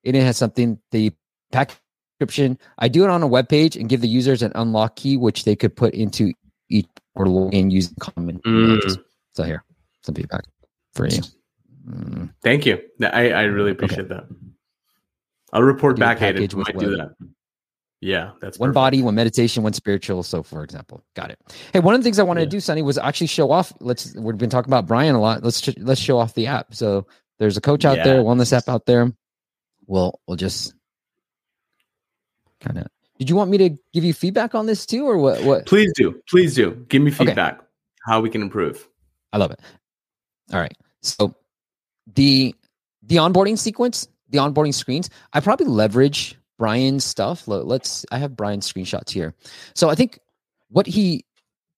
aiden 0.05 0.21
has 0.21 0.37
something 0.37 0.79
the 0.91 1.11
pack 1.51 1.77
description 2.17 2.57
i 2.77 2.87
do 2.87 3.03
it 3.03 3.09
on 3.09 3.23
a 3.23 3.27
web 3.27 3.49
page 3.49 3.75
and 3.75 3.89
give 3.89 4.01
the 4.01 4.07
users 4.07 4.41
an 4.41 4.51
unlock 4.55 4.95
key 4.95 5.17
which 5.17 5.43
they 5.43 5.55
could 5.55 5.75
put 5.75 5.93
into 5.93 6.31
each 6.69 6.87
or 7.15 7.25
log 7.25 7.53
in 7.53 7.69
using 7.69 7.95
common 7.99 8.39
mm. 8.45 8.97
so 9.33 9.43
here 9.43 9.63
some 10.03 10.15
feedback 10.15 10.45
for 10.93 11.07
you. 11.07 11.21
Thank 12.43 12.65
you. 12.65 12.79
I, 13.01 13.31
I 13.31 13.41
really 13.43 13.71
appreciate 13.71 14.11
okay. 14.11 14.15
that. 14.15 14.23
I'll 15.53 15.63
report 15.63 15.97
do 15.97 15.99
back, 15.99 16.19
Hayden. 16.19 16.49
Might 16.55 16.77
do 16.77 16.95
that. 16.97 17.15
Yeah, 17.99 18.31
that's 18.41 18.57
one 18.57 18.69
perfect. 18.69 18.73
body, 18.75 19.01
one 19.03 19.13
meditation, 19.13 19.61
one 19.61 19.73
spiritual. 19.73 20.23
So, 20.23 20.41
for 20.41 20.63
example, 20.63 21.03
got 21.15 21.29
it. 21.29 21.37
Hey, 21.71 21.79
one 21.79 21.93
of 21.93 22.01
the 22.01 22.03
things 22.03 22.17
I 22.17 22.23
wanted 22.23 22.41
yeah. 22.41 22.45
to 22.45 22.49
do, 22.51 22.59
Sonny, 22.59 22.81
was 22.81 22.97
actually 22.97 23.27
show 23.27 23.51
off. 23.51 23.71
Let's 23.79 24.15
we've 24.15 24.37
been 24.37 24.49
talking 24.49 24.69
about 24.69 24.87
Brian 24.87 25.13
a 25.13 25.21
lot. 25.21 25.43
Let's 25.43 25.67
let's 25.77 26.01
show 26.01 26.17
off 26.17 26.33
the 26.33 26.47
app. 26.47 26.73
So, 26.73 27.05
there's 27.37 27.57
a 27.57 27.61
coach 27.61 27.85
out 27.85 27.97
yeah. 27.97 28.05
there, 28.05 28.23
wellness 28.23 28.53
app 28.53 28.67
out 28.67 28.87
there. 28.87 29.11
We'll 29.85 30.19
we'll 30.27 30.37
just 30.37 30.73
kind 32.59 32.79
of. 32.79 32.87
Did 33.19 33.29
you 33.29 33.35
want 33.35 33.51
me 33.51 33.59
to 33.59 33.69
give 33.93 34.03
you 34.03 34.13
feedback 34.13 34.55
on 34.55 34.65
this 34.65 34.87
too, 34.87 35.05
or 35.05 35.19
what? 35.19 35.43
What? 35.43 35.67
Please 35.67 35.91
do. 35.93 36.19
Please 36.27 36.55
do. 36.55 36.83
Give 36.89 37.03
me 37.03 37.11
feedback. 37.11 37.57
Okay. 37.57 37.65
How 38.07 38.19
we 38.19 38.31
can 38.31 38.41
improve. 38.41 38.87
I 39.31 39.37
love 39.37 39.51
it. 39.51 39.59
All 40.51 40.59
right. 40.59 40.75
So 41.01 41.35
the 42.15 42.55
the 43.03 43.17
onboarding 43.17 43.57
sequence, 43.57 44.07
the 44.29 44.37
onboarding 44.37 44.73
screens, 44.73 45.09
I 45.33 45.39
probably 45.39 45.67
leverage 45.67 46.37
Brian's 46.57 47.03
stuff. 47.03 47.47
Let's 47.47 48.05
I 48.11 48.17
have 48.17 48.35
Brian's 48.35 48.71
screenshots 48.71 49.09
here. 49.09 49.33
So 49.73 49.89
I 49.89 49.95
think 49.95 50.19
what 50.69 50.87
he 50.87 51.25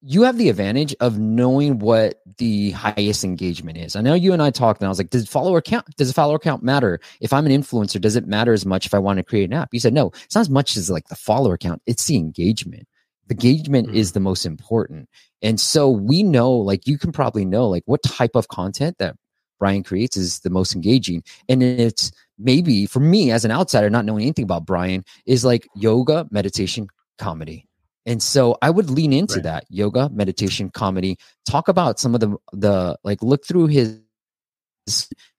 you 0.06 0.24
have 0.24 0.38
the 0.38 0.50
advantage 0.50 0.94
of 1.00 1.18
knowing 1.18 1.80
what 1.80 2.22
the 2.38 2.72
highest 2.72 3.24
engagement 3.24 3.78
is. 3.78 3.96
I 3.96 4.02
know 4.02 4.14
you 4.14 4.34
and 4.34 4.42
I 4.42 4.52
talked, 4.52 4.82
and 4.82 4.86
I 4.86 4.90
was 4.90 4.98
like, 4.98 5.10
"Does 5.10 5.28
follower 5.28 5.62
count? 5.62 5.96
Does 5.96 6.10
a 6.10 6.14
follower 6.14 6.40
count 6.40 6.62
matter? 6.62 7.00
If 7.22 7.32
I'm 7.32 7.46
an 7.46 7.54
influencer, 7.54 8.02
does 8.02 8.18
it 8.18 8.28
matter 8.28 8.52
as 8.52 8.66
much 8.66 8.86
if 8.86 8.94
I 8.94 9.00
want 9.00 9.18
to 9.18 9.24
create 9.24 9.46
an 9.46 9.54
app?" 9.54 9.70
You 9.72 9.80
said, 9.80 9.94
"No, 9.94 10.12
it's 10.26 10.36
not 10.36 10.42
as 10.42 10.50
much 10.50 10.76
as 10.76 10.90
like 10.90 11.08
the 11.08 11.16
follower 11.16 11.58
count. 11.58 11.82
It's 11.86 12.06
the 12.06 12.18
engagement. 12.18 12.88
The 13.28 13.36
engagement 13.36 13.88
mm-hmm. 13.88 13.96
is 13.96 14.12
the 14.12 14.20
most 14.20 14.46
important." 14.46 15.08
And 15.42 15.60
so 15.60 15.90
we 15.90 16.24
know, 16.24 16.52
like, 16.52 16.88
you 16.88 16.98
can 16.98 17.12
probably 17.12 17.46
know, 17.46 17.68
like, 17.68 17.84
what 17.86 18.04
type 18.04 18.36
of 18.36 18.48
content 18.50 18.98
that 19.00 19.16
Brian 19.64 19.82
creates 19.82 20.18
is 20.18 20.42
the 20.42 20.50
most 20.50 20.76
engaging. 20.76 21.24
And 21.48 21.64
it's 21.64 22.12
maybe 22.38 22.86
for 22.86 23.00
me 23.00 23.32
as 23.32 23.46
an 23.46 23.52
outsider, 23.52 23.90
not 23.90 24.04
knowing 24.04 24.24
anything 24.24 24.44
about 24.44 24.66
Brian, 24.66 25.06
is 25.26 25.46
like 25.46 25.70
yoga, 25.74 26.28
meditation, 26.32 26.88
comedy. 27.18 27.66
And 28.06 28.22
so 28.22 28.58
I 28.62 28.70
would 28.70 28.90
lean 28.90 29.14
into 29.14 29.36
right. 29.36 29.44
that 29.44 29.64
yoga, 29.70 30.10
meditation, 30.10 30.70
comedy, 30.70 31.18
talk 31.50 31.70
about 31.70 31.98
some 31.98 32.14
of 32.14 32.20
the 32.20 32.36
the 32.52 32.98
like 33.06 33.24
look 33.24 33.46
through 33.46 33.68
his 33.68 34.02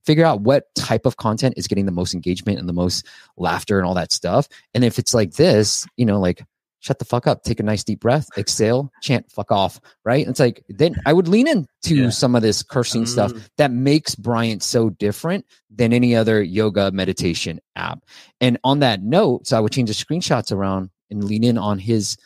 figure 0.06 0.24
out 0.24 0.40
what 0.40 0.74
type 0.74 1.04
of 1.04 1.18
content 1.18 1.52
is 1.58 1.66
getting 1.66 1.84
the 1.84 1.92
most 1.92 2.14
engagement 2.14 2.58
and 2.58 2.66
the 2.66 2.72
most 2.72 3.06
laughter 3.36 3.76
and 3.76 3.86
all 3.86 3.92
that 3.92 4.10
stuff. 4.10 4.48
And 4.72 4.84
if 4.84 4.98
it's 4.98 5.12
like 5.12 5.32
this, 5.32 5.86
you 5.98 6.06
know, 6.06 6.18
like 6.18 6.42
shut 6.84 6.98
the 6.98 7.04
fuck 7.04 7.26
up, 7.26 7.42
take 7.42 7.60
a 7.60 7.62
nice 7.62 7.82
deep 7.82 8.00
breath, 8.00 8.28
exhale, 8.36 8.92
chant 9.00 9.30
fuck 9.32 9.50
off, 9.50 9.80
right? 10.04 10.28
It's 10.28 10.38
like 10.38 10.62
then 10.68 10.96
I 11.06 11.14
would 11.14 11.28
lean 11.28 11.48
into 11.48 11.96
yeah. 11.96 12.10
some 12.10 12.34
of 12.34 12.42
this 12.42 12.62
cursing 12.62 13.04
mm. 13.04 13.08
stuff 13.08 13.32
that 13.56 13.72
makes 13.72 14.14
Brian 14.14 14.60
so 14.60 14.90
different 14.90 15.46
than 15.70 15.94
any 15.94 16.14
other 16.14 16.42
yoga 16.42 16.92
meditation 16.92 17.58
app. 17.74 18.04
And 18.38 18.58
on 18.64 18.80
that 18.80 19.02
note, 19.02 19.46
so 19.46 19.56
I 19.56 19.60
would 19.60 19.72
change 19.72 19.88
the 19.88 19.94
screenshots 19.94 20.52
around 20.52 20.90
and 21.10 21.24
lean 21.24 21.42
in 21.42 21.56
on 21.56 21.78
his 21.78 22.18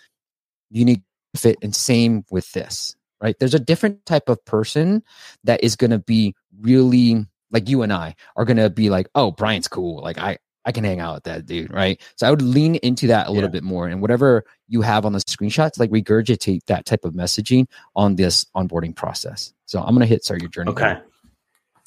unique 0.70 1.02
fit 1.36 1.58
and 1.62 1.74
same 1.74 2.24
with 2.32 2.50
this, 2.50 2.96
right? 3.22 3.36
There's 3.38 3.54
a 3.54 3.60
different 3.60 4.04
type 4.06 4.28
of 4.28 4.44
person 4.44 5.04
that 5.44 5.62
is 5.62 5.76
going 5.76 5.92
to 5.92 6.00
be 6.00 6.34
really 6.60 7.24
like 7.52 7.68
you 7.68 7.82
and 7.82 7.92
I 7.92 8.16
are 8.34 8.44
going 8.44 8.56
to 8.56 8.70
be 8.70 8.90
like, 8.90 9.08
"Oh, 9.14 9.30
Brian's 9.30 9.68
cool." 9.68 10.02
Like 10.02 10.18
I 10.18 10.38
I 10.68 10.72
can 10.72 10.84
hang 10.84 11.00
out 11.00 11.14
with 11.14 11.24
that 11.24 11.46
dude, 11.46 11.72
right? 11.72 11.98
So 12.16 12.26
I 12.26 12.30
would 12.30 12.42
lean 12.42 12.74
into 12.74 13.06
that 13.06 13.26
a 13.26 13.30
little 13.30 13.48
yeah. 13.48 13.52
bit 13.52 13.62
more. 13.64 13.88
And 13.88 14.02
whatever 14.02 14.44
you 14.68 14.82
have 14.82 15.06
on 15.06 15.14
the 15.14 15.18
screenshots, 15.20 15.78
like 15.78 15.90
regurgitate 15.90 16.66
that 16.66 16.84
type 16.84 17.06
of 17.06 17.14
messaging 17.14 17.68
on 17.96 18.16
this 18.16 18.44
onboarding 18.54 18.94
process. 18.94 19.54
So 19.64 19.80
I'm 19.80 19.94
going 19.94 20.00
to 20.00 20.06
hit 20.06 20.24
start 20.24 20.42
your 20.42 20.50
journey. 20.50 20.72
Okay. 20.72 20.98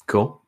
Cool. 0.08 0.42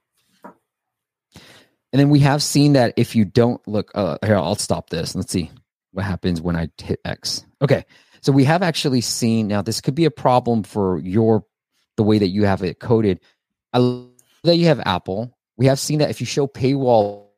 And 1.23 2.01
then 2.01 2.09
we 2.09 2.19
have 2.21 2.43
seen 2.43 2.73
that 2.73 2.95
if 2.97 3.15
you 3.15 3.25
don't 3.25 3.67
look, 3.69 3.93
uh, 3.95 4.19
here, 4.25 4.35
I'll 4.35 4.57
stop 4.57 4.91
this. 4.91 5.15
Let's 5.15 5.31
see 5.31 5.53
what 5.93 6.05
happens 6.05 6.41
when 6.41 6.57
I 6.57 6.71
hit 6.83 6.99
X. 7.05 7.47
Okay. 7.63 7.85
So 8.21 8.33
we 8.33 8.43
have 8.43 8.65
actually 8.65 9.01
seen 9.01 9.47
now 9.47 9.63
this 9.63 9.81
could 9.81 9.95
be 9.95 10.07
a 10.07 10.11
problem 10.11 10.65
for 10.65 10.99
your, 10.99 11.45
the 11.97 12.03
way 12.03 12.19
that 12.19 12.31
you 12.31 12.47
have 12.47 12.65
it 12.65 12.81
coded. 12.81 13.21
I 13.73 13.79
love 13.79 14.09
that 14.43 14.57
you 14.57 14.67
have 14.67 14.81
Apple. 14.81 15.39
We 15.57 15.67
have 15.67 15.79
seen 15.79 16.01
that 16.01 16.11
if 16.11 16.21
you 16.21 16.27
show 16.27 16.49
paywall 16.49 17.29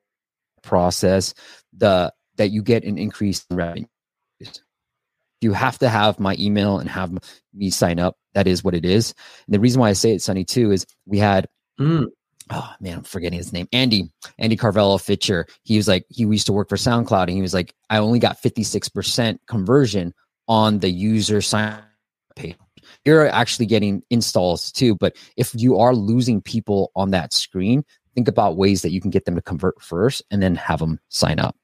process 0.67 1.33
the 1.77 2.13
that 2.37 2.51
you 2.51 2.63
get 2.63 2.85
an 2.85 2.99
increase 2.99 3.47
in 3.51 3.57
revenue 3.57 3.87
you 5.41 5.53
have 5.53 5.79
to 5.79 5.89
have 5.89 6.19
my 6.19 6.35
email 6.39 6.79
and 6.79 6.89
have 6.89 7.13
me 7.55 7.71
sign 7.71 7.99
up. 7.99 8.17
That 8.35 8.47
is 8.47 8.65
what 8.65 8.75
it 8.75 8.85
is. 8.85 9.15
And 9.47 9.55
the 9.55 9.61
reason 9.61 9.81
why 9.81 9.91
I 9.91 9.93
say 9.93 10.15
it, 10.15 10.23
Sunny, 10.23 10.45
too, 10.45 10.73
is 10.73 10.87
we 11.07 11.19
had 11.19 11.47
Mm. 11.79 12.07
oh 12.51 12.75
man, 12.81 12.99
I'm 12.99 13.03
forgetting 13.05 13.37
his 13.37 13.53
name. 13.53 13.69
Andy, 13.71 14.11
Andy 14.39 14.57
Carvello 14.57 14.99
Phiture. 14.99 15.45
He 15.63 15.77
was 15.77 15.87
like, 15.87 16.07
he 16.09 16.23
used 16.23 16.47
to 16.47 16.55
work 16.55 16.71
for 16.71 16.77
SoundCloud 16.77 17.25
and 17.25 17.37
he 17.37 17.43
was 17.43 17.53
like, 17.53 17.75
I 17.91 17.99
only 17.99 18.19
got 18.19 18.41
56% 18.41 19.39
conversion 19.47 20.15
on 20.49 20.79
the 20.79 20.89
user 20.89 21.43
sign 21.43 21.83
page. 22.35 22.57
You're 23.05 23.29
actually 23.29 23.67
getting 23.67 24.03
installs 24.09 24.73
too. 24.73 24.95
But 24.95 25.17
if 25.37 25.53
you 25.55 25.81
are 25.81 25.95
losing 25.95 26.41
people 26.41 26.93
on 26.97 27.11
that 27.11 27.35
screen, 27.35 27.85
think 28.17 28.27
about 28.27 28.57
ways 28.57 28.81
that 28.83 28.91
you 28.91 29.01
can 29.01 29.11
get 29.11 29.27
them 29.27 29.37
to 29.37 29.43
convert 29.43 29.81
first 29.81 30.23
and 30.33 30.43
then 30.43 30.57
have 30.57 30.81
them 30.81 30.99
sign 31.11 31.39
up. 31.39 31.55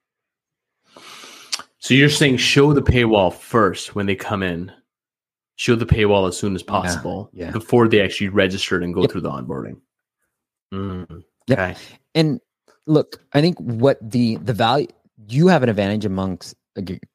So 1.78 1.94
you're 1.94 2.10
saying 2.10 2.36
show 2.36 2.72
the 2.72 2.82
paywall 2.82 3.32
first 3.34 3.96
when 3.96 4.06
they 4.06 4.14
come 4.14 4.42
in. 4.44 4.70
Show 5.56 5.74
the 5.76 5.86
paywall 5.86 6.28
as 6.28 6.36
soon 6.36 6.54
as 6.54 6.62
possible 6.62 7.30
yeah. 7.32 7.50
before 7.50 7.88
they 7.88 8.00
actually 8.02 8.28
register 8.28 8.80
and 8.80 8.92
go 8.94 9.00
Yep. 9.02 9.10
through 9.10 9.20
the 9.22 9.30
onboarding. 9.30 9.80
Mm, 10.72 11.24
Yep. 11.48 11.58
Okay. 11.58 11.74
and 12.14 12.40
look 12.86 13.20
i 13.34 13.40
think 13.40 13.58
what 13.58 13.98
the 14.02 14.36
the 14.36 14.52
value 14.54 14.86
you 15.28 15.46
have 15.48 15.62
an 15.62 15.68
advantage 15.68 16.04
amongst 16.04 16.54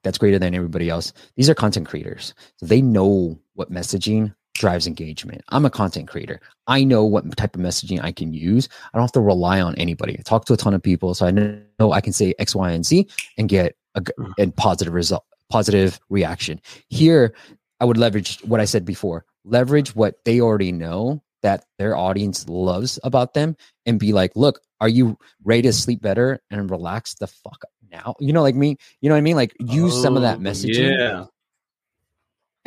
that's 0.04 0.17
greater 0.17 0.38
than 0.39 0.54
everybody 0.54 0.89
else 0.89 1.12
these 1.36 1.50
are 1.50 1.56
content 1.56 1.88
creators 1.88 2.34
so 2.58 2.65
they 2.65 2.82
know 2.82 3.38
what 3.56 3.71
messaging 3.71 4.34
drives 4.58 4.88
engagement 4.88 5.41
i'm 5.50 5.65
a 5.65 5.70
content 5.70 6.08
creator 6.08 6.39
i 6.67 6.84
know 6.84 7.04
what 7.06 7.24
type 7.38 7.56
of 7.56 7.62
messaging 7.62 8.02
i 8.04 8.12
can 8.12 8.34
use 8.34 8.67
i 8.93 8.98
don't 8.98 9.04
have 9.04 9.12
to 9.12 9.22
rely 9.22 9.62
on 9.62 9.76
anybody 9.76 10.15
i 10.17 10.22
talk 10.24 10.46
to 10.46 10.54
a 10.54 10.58
ton 10.58 10.74
of 10.74 10.82
people 10.82 11.13
so 11.13 11.26
i 11.28 11.32
know 11.32 11.91
i 11.91 12.02
can 12.02 12.12
say 12.13 12.34
x 12.39 12.56
y 12.56 12.72
and 12.72 12.86
z 12.86 13.08
and 13.38 13.50
get 13.50 13.76
a 13.96 14.02
Mm. 14.02 14.32
and 14.38 14.56
positive 14.56 14.93
result 14.93 15.24
positive 15.50 16.00
reaction 16.10 16.60
here 16.89 17.34
i 17.80 17.86
would 17.86 17.98
leverage 17.98 18.39
what 18.43 18.60
i 18.60 18.65
said 18.65 18.86
before 18.86 19.26
leverage 19.46 19.96
what 19.96 20.15
they 20.26 20.39
already 20.41 20.72
know 20.72 21.22
that 21.43 21.65
their 21.80 21.96
audience 21.96 22.48
loves 22.50 23.00
about 23.04 23.34
them 23.36 23.56
and 23.86 24.00
be 24.00 24.12
like, 24.12 24.32
look, 24.36 24.60
are 24.82 24.89
you 24.89 25.15
ready 25.43 25.62
to 25.62 25.72
sleep 25.72 26.02
better 26.02 26.41
and 26.50 26.70
relax 26.72 27.13
the 27.13 27.28
fuck 27.28 27.60
up 27.63 27.70
now? 27.91 28.15
You 28.20 28.34
know, 28.34 28.41
like 28.41 28.56
me, 28.56 28.76
you 29.02 29.08
know 29.08 29.13
what 29.13 29.20
I 29.20 29.22
mean? 29.22 29.36
Like 29.36 29.54
use 29.60 30.02
some 30.02 30.15
of 30.17 30.24
that 30.24 30.38
Oh, 30.38 30.41
messaging. 30.41 30.98
Yeah. 30.98 31.26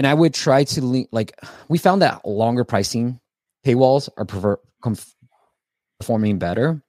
And 0.01 0.07
I 0.07 0.15
would 0.15 0.33
try 0.33 0.65
to 0.65 0.83
le- 0.83 1.05
like 1.13 1.39
we 1.69 1.77
found 1.77 2.01
that 2.01 2.27
longer 2.27 2.65
pricing 2.65 3.21
paywalls 3.67 4.09
are 4.17 4.25
prefer- 4.25 4.59
performing 6.01 6.39
better. 6.39 6.83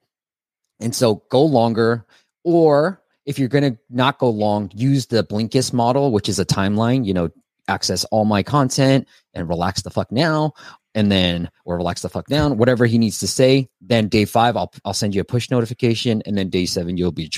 And 0.80 0.94
so 0.94 1.16
go 1.28 1.44
longer 1.44 2.06
or 2.42 3.02
if 3.26 3.38
you're 3.38 3.48
going 3.48 3.74
to 3.74 3.78
not 3.90 4.18
go 4.18 4.30
long, 4.30 4.70
use 4.74 5.08
the 5.08 5.24
Blinkist 5.24 5.74
model, 5.74 6.10
which 6.10 6.26
is 6.26 6.38
a 6.38 6.46
timeline, 6.46 7.04
you 7.04 7.12
know, 7.12 7.28
access 7.68 8.04
all 8.04 8.24
my 8.24 8.42
content 8.42 9.06
and 9.34 9.46
relax 9.46 9.82
the 9.82 9.90
fuck 9.90 10.10
now 10.10 10.54
and 10.94 11.12
then 11.12 11.50
or 11.66 11.76
relax 11.76 12.00
the 12.00 12.08
fuck 12.08 12.28
down 12.28 12.56
whatever 12.56 12.86
he 12.86 12.96
needs 12.96 13.20
to 13.20 13.28
say. 13.28 13.68
Then 13.82 14.08
day 14.08 14.24
5 14.24 14.56
I'll 14.56 14.72
I'll 14.86 14.94
send 14.94 15.14
you 15.14 15.20
a 15.20 15.24
push 15.24 15.50
notification 15.50 16.22
and 16.24 16.38
then 16.38 16.48
day 16.48 16.64
7 16.64 16.96
you'll 16.96 17.12
be 17.12 17.30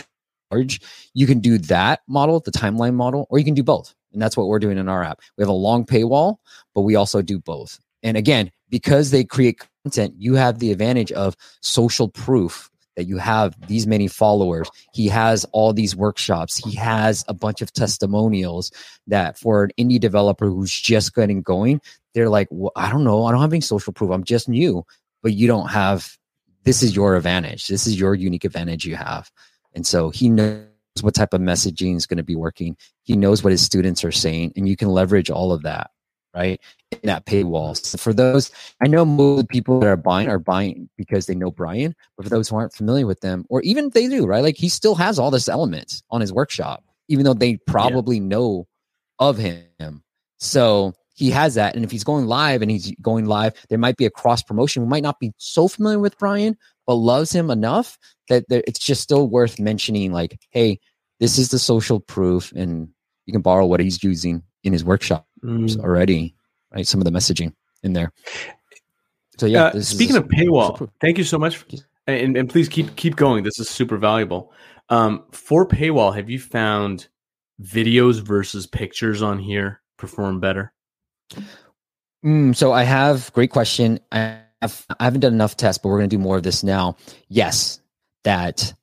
charged. 0.52 0.84
You 1.14 1.26
can 1.26 1.40
do 1.40 1.58
that 1.58 2.02
model 2.06 2.38
the 2.38 2.52
timeline 2.52 2.94
model 2.94 3.26
or 3.28 3.40
you 3.40 3.44
can 3.44 3.54
do 3.54 3.64
both 3.64 3.92
and 4.14 4.22
that's 4.22 4.36
what 4.36 4.46
we're 4.46 4.58
doing 4.58 4.78
in 4.78 4.88
our 4.88 5.04
app. 5.04 5.20
We 5.36 5.42
have 5.42 5.48
a 5.48 5.52
long 5.52 5.84
paywall 5.84 6.36
but 6.74 6.82
we 6.82 6.96
also 6.96 7.20
do 7.20 7.38
both. 7.38 7.78
And 8.02 8.16
again 8.16 8.50
because 8.70 9.10
they 9.10 9.24
create 9.24 9.60
content 9.84 10.14
you 10.16 10.34
have 10.34 10.58
the 10.58 10.72
advantage 10.72 11.12
of 11.12 11.36
social 11.60 12.08
proof 12.08 12.70
that 12.96 13.04
you 13.04 13.18
have 13.18 13.56
these 13.66 13.86
many 13.86 14.06
followers. 14.06 14.70
He 14.92 15.08
has 15.08 15.44
all 15.46 15.72
these 15.72 15.96
workshops. 15.96 16.56
He 16.56 16.76
has 16.76 17.24
a 17.26 17.34
bunch 17.34 17.60
of 17.60 17.72
testimonials 17.72 18.70
that 19.08 19.36
for 19.36 19.64
an 19.64 19.70
indie 19.78 19.98
developer 19.98 20.46
who's 20.46 20.72
just 20.72 21.14
getting 21.14 21.42
going 21.42 21.80
they're 22.14 22.30
like 22.30 22.48
well, 22.50 22.72
i 22.76 22.90
don't 22.90 23.04
know. 23.04 23.26
I 23.26 23.32
don't 23.32 23.40
have 23.40 23.52
any 23.52 23.60
social 23.60 23.92
proof. 23.92 24.10
I'm 24.10 24.24
just 24.24 24.48
new. 24.48 24.86
But 25.22 25.34
you 25.34 25.46
don't 25.46 25.68
have 25.68 26.16
this 26.64 26.82
is 26.82 26.96
your 26.96 27.16
advantage. 27.16 27.66
This 27.66 27.86
is 27.86 27.98
your 27.98 28.14
unique 28.14 28.44
advantage 28.44 28.86
you 28.86 28.96
have. 28.96 29.30
And 29.74 29.86
so 29.86 30.10
he 30.10 30.28
knows 30.28 30.66
what 31.02 31.14
type 31.14 31.34
of 31.34 31.40
messaging 31.40 31.96
is 31.96 32.06
going 32.06 32.18
to 32.18 32.24
be 32.24 32.36
working. 32.36 32.76
He 33.02 33.16
knows 33.16 33.42
what 33.42 33.50
his 33.50 33.62
students 33.62 34.04
are 34.04 34.12
saying 34.12 34.52
and 34.56 34.68
you 34.68 34.76
can 34.76 34.88
leverage 34.88 35.30
all 35.30 35.52
of 35.52 35.62
that 35.62 35.90
right 36.34 36.60
in 36.90 37.00
that 37.04 37.26
paywall. 37.26 37.76
So 37.76 37.98
for 37.98 38.12
those 38.12 38.50
i 38.82 38.88
know 38.88 39.04
most 39.04 39.48
people 39.48 39.80
that 39.80 39.88
are 39.88 39.96
buying 39.96 40.28
are 40.28 40.38
buying 40.38 40.88
because 40.96 41.26
they 41.26 41.34
know 41.34 41.50
brian 41.50 41.94
but 42.16 42.24
for 42.24 42.30
those 42.30 42.48
who 42.48 42.56
aren't 42.56 42.74
familiar 42.74 43.06
with 43.06 43.20
them 43.20 43.44
or 43.48 43.62
even 43.62 43.86
if 43.86 43.92
they 43.92 44.08
do 44.08 44.26
right 44.26 44.42
like 44.42 44.56
he 44.56 44.68
still 44.68 44.94
has 44.94 45.18
all 45.18 45.30
this 45.30 45.48
elements 45.48 46.02
on 46.10 46.20
his 46.20 46.32
workshop 46.32 46.84
even 47.08 47.24
though 47.24 47.34
they 47.34 47.56
probably 47.66 48.18
know 48.18 48.66
of 49.18 49.36
him. 49.38 50.02
So 50.38 50.94
he 51.14 51.30
has 51.30 51.54
that 51.54 51.76
and 51.76 51.84
if 51.84 51.90
he's 51.90 52.04
going 52.04 52.26
live 52.26 52.60
and 52.60 52.70
he's 52.70 52.92
going 53.00 53.26
live 53.26 53.54
there 53.68 53.78
might 53.78 53.96
be 53.96 54.04
a 54.04 54.10
cross 54.10 54.42
promotion 54.42 54.82
who 54.82 54.88
might 54.88 55.02
not 55.02 55.20
be 55.20 55.32
so 55.36 55.68
familiar 55.68 56.00
with 56.00 56.18
brian 56.18 56.56
but 56.86 56.94
loves 56.94 57.32
him 57.32 57.50
enough 57.50 57.98
that 58.28 58.44
it's 58.48 58.78
just 58.78 59.02
still 59.02 59.28
worth 59.28 59.58
mentioning 59.58 60.12
like 60.12 60.38
hey 60.50 60.78
this 61.20 61.38
is 61.38 61.50
the 61.50 61.58
social 61.58 62.00
proof 62.00 62.52
and 62.52 62.88
you 63.26 63.32
can 63.32 63.42
borrow 63.42 63.66
what 63.66 63.80
he's 63.80 64.02
using 64.02 64.42
in 64.64 64.72
his 64.72 64.84
workshop 64.84 65.26
Mm. 65.44 65.78
already, 65.80 66.34
right? 66.74 66.86
Some 66.86 67.00
of 67.00 67.04
the 67.04 67.10
messaging 67.10 67.52
in 67.82 67.92
there. 67.92 68.12
So 69.38 69.46
yeah. 69.46 69.64
Uh, 69.64 69.72
this 69.72 69.88
speaking 69.88 70.16
of 70.16 70.24
paywall, 70.24 70.88
thank 71.00 71.18
you 71.18 71.24
so 71.24 71.38
much, 71.38 71.64
and, 72.06 72.36
and 72.36 72.48
please 72.48 72.68
keep 72.68 72.96
keep 72.96 73.16
going. 73.16 73.44
This 73.44 73.58
is 73.58 73.68
super 73.68 73.98
valuable. 73.98 74.52
Um, 74.88 75.24
for 75.32 75.66
paywall, 75.66 76.14
have 76.14 76.30
you 76.30 76.38
found 76.38 77.08
videos 77.62 78.20
versus 78.20 78.66
pictures 78.66 79.22
on 79.22 79.38
here 79.38 79.82
perform 79.98 80.40
better? 80.40 80.72
Mm, 82.24 82.56
so 82.56 82.72
I 82.72 82.84
have 82.84 83.32
great 83.34 83.50
question. 83.50 83.98
I 84.12 84.40
have 84.64 84.86
I 85.00 85.04
haven't 85.04 85.20
done 85.20 85.34
enough 85.34 85.56
tests, 85.56 85.80
but 85.82 85.88
we're 85.88 85.98
going 85.98 86.10
to 86.10 86.16
do 86.16 86.22
more 86.22 86.36
of 86.36 86.42
this 86.42 86.62
now. 86.62 86.96
Yes, 87.28 87.80
that 88.24 88.74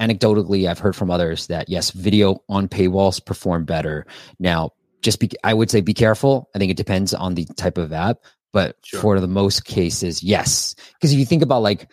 anecdotally 0.00 0.68
I've 0.68 0.78
heard 0.78 0.96
from 0.96 1.10
others 1.10 1.48
that 1.48 1.68
yes, 1.68 1.90
video 1.90 2.42
on 2.48 2.68
paywalls 2.68 3.24
perform 3.24 3.64
better. 3.64 4.06
Now, 4.38 4.70
just 5.02 5.20
be 5.20 5.30
I 5.44 5.54
would 5.54 5.70
say 5.70 5.80
be 5.80 5.94
careful. 5.94 6.48
I 6.54 6.58
think 6.58 6.70
it 6.70 6.76
depends 6.76 7.14
on 7.14 7.34
the 7.34 7.44
type 7.56 7.78
of 7.78 7.92
app, 7.92 8.18
but 8.52 8.76
Sure. 8.84 9.00
for 9.00 9.20
the 9.20 9.28
most 9.28 9.64
cases, 9.64 10.22
yes. 10.22 10.74
Because 10.94 11.12
if 11.12 11.18
you 11.18 11.26
think 11.26 11.42
about 11.42 11.62
like 11.62 11.90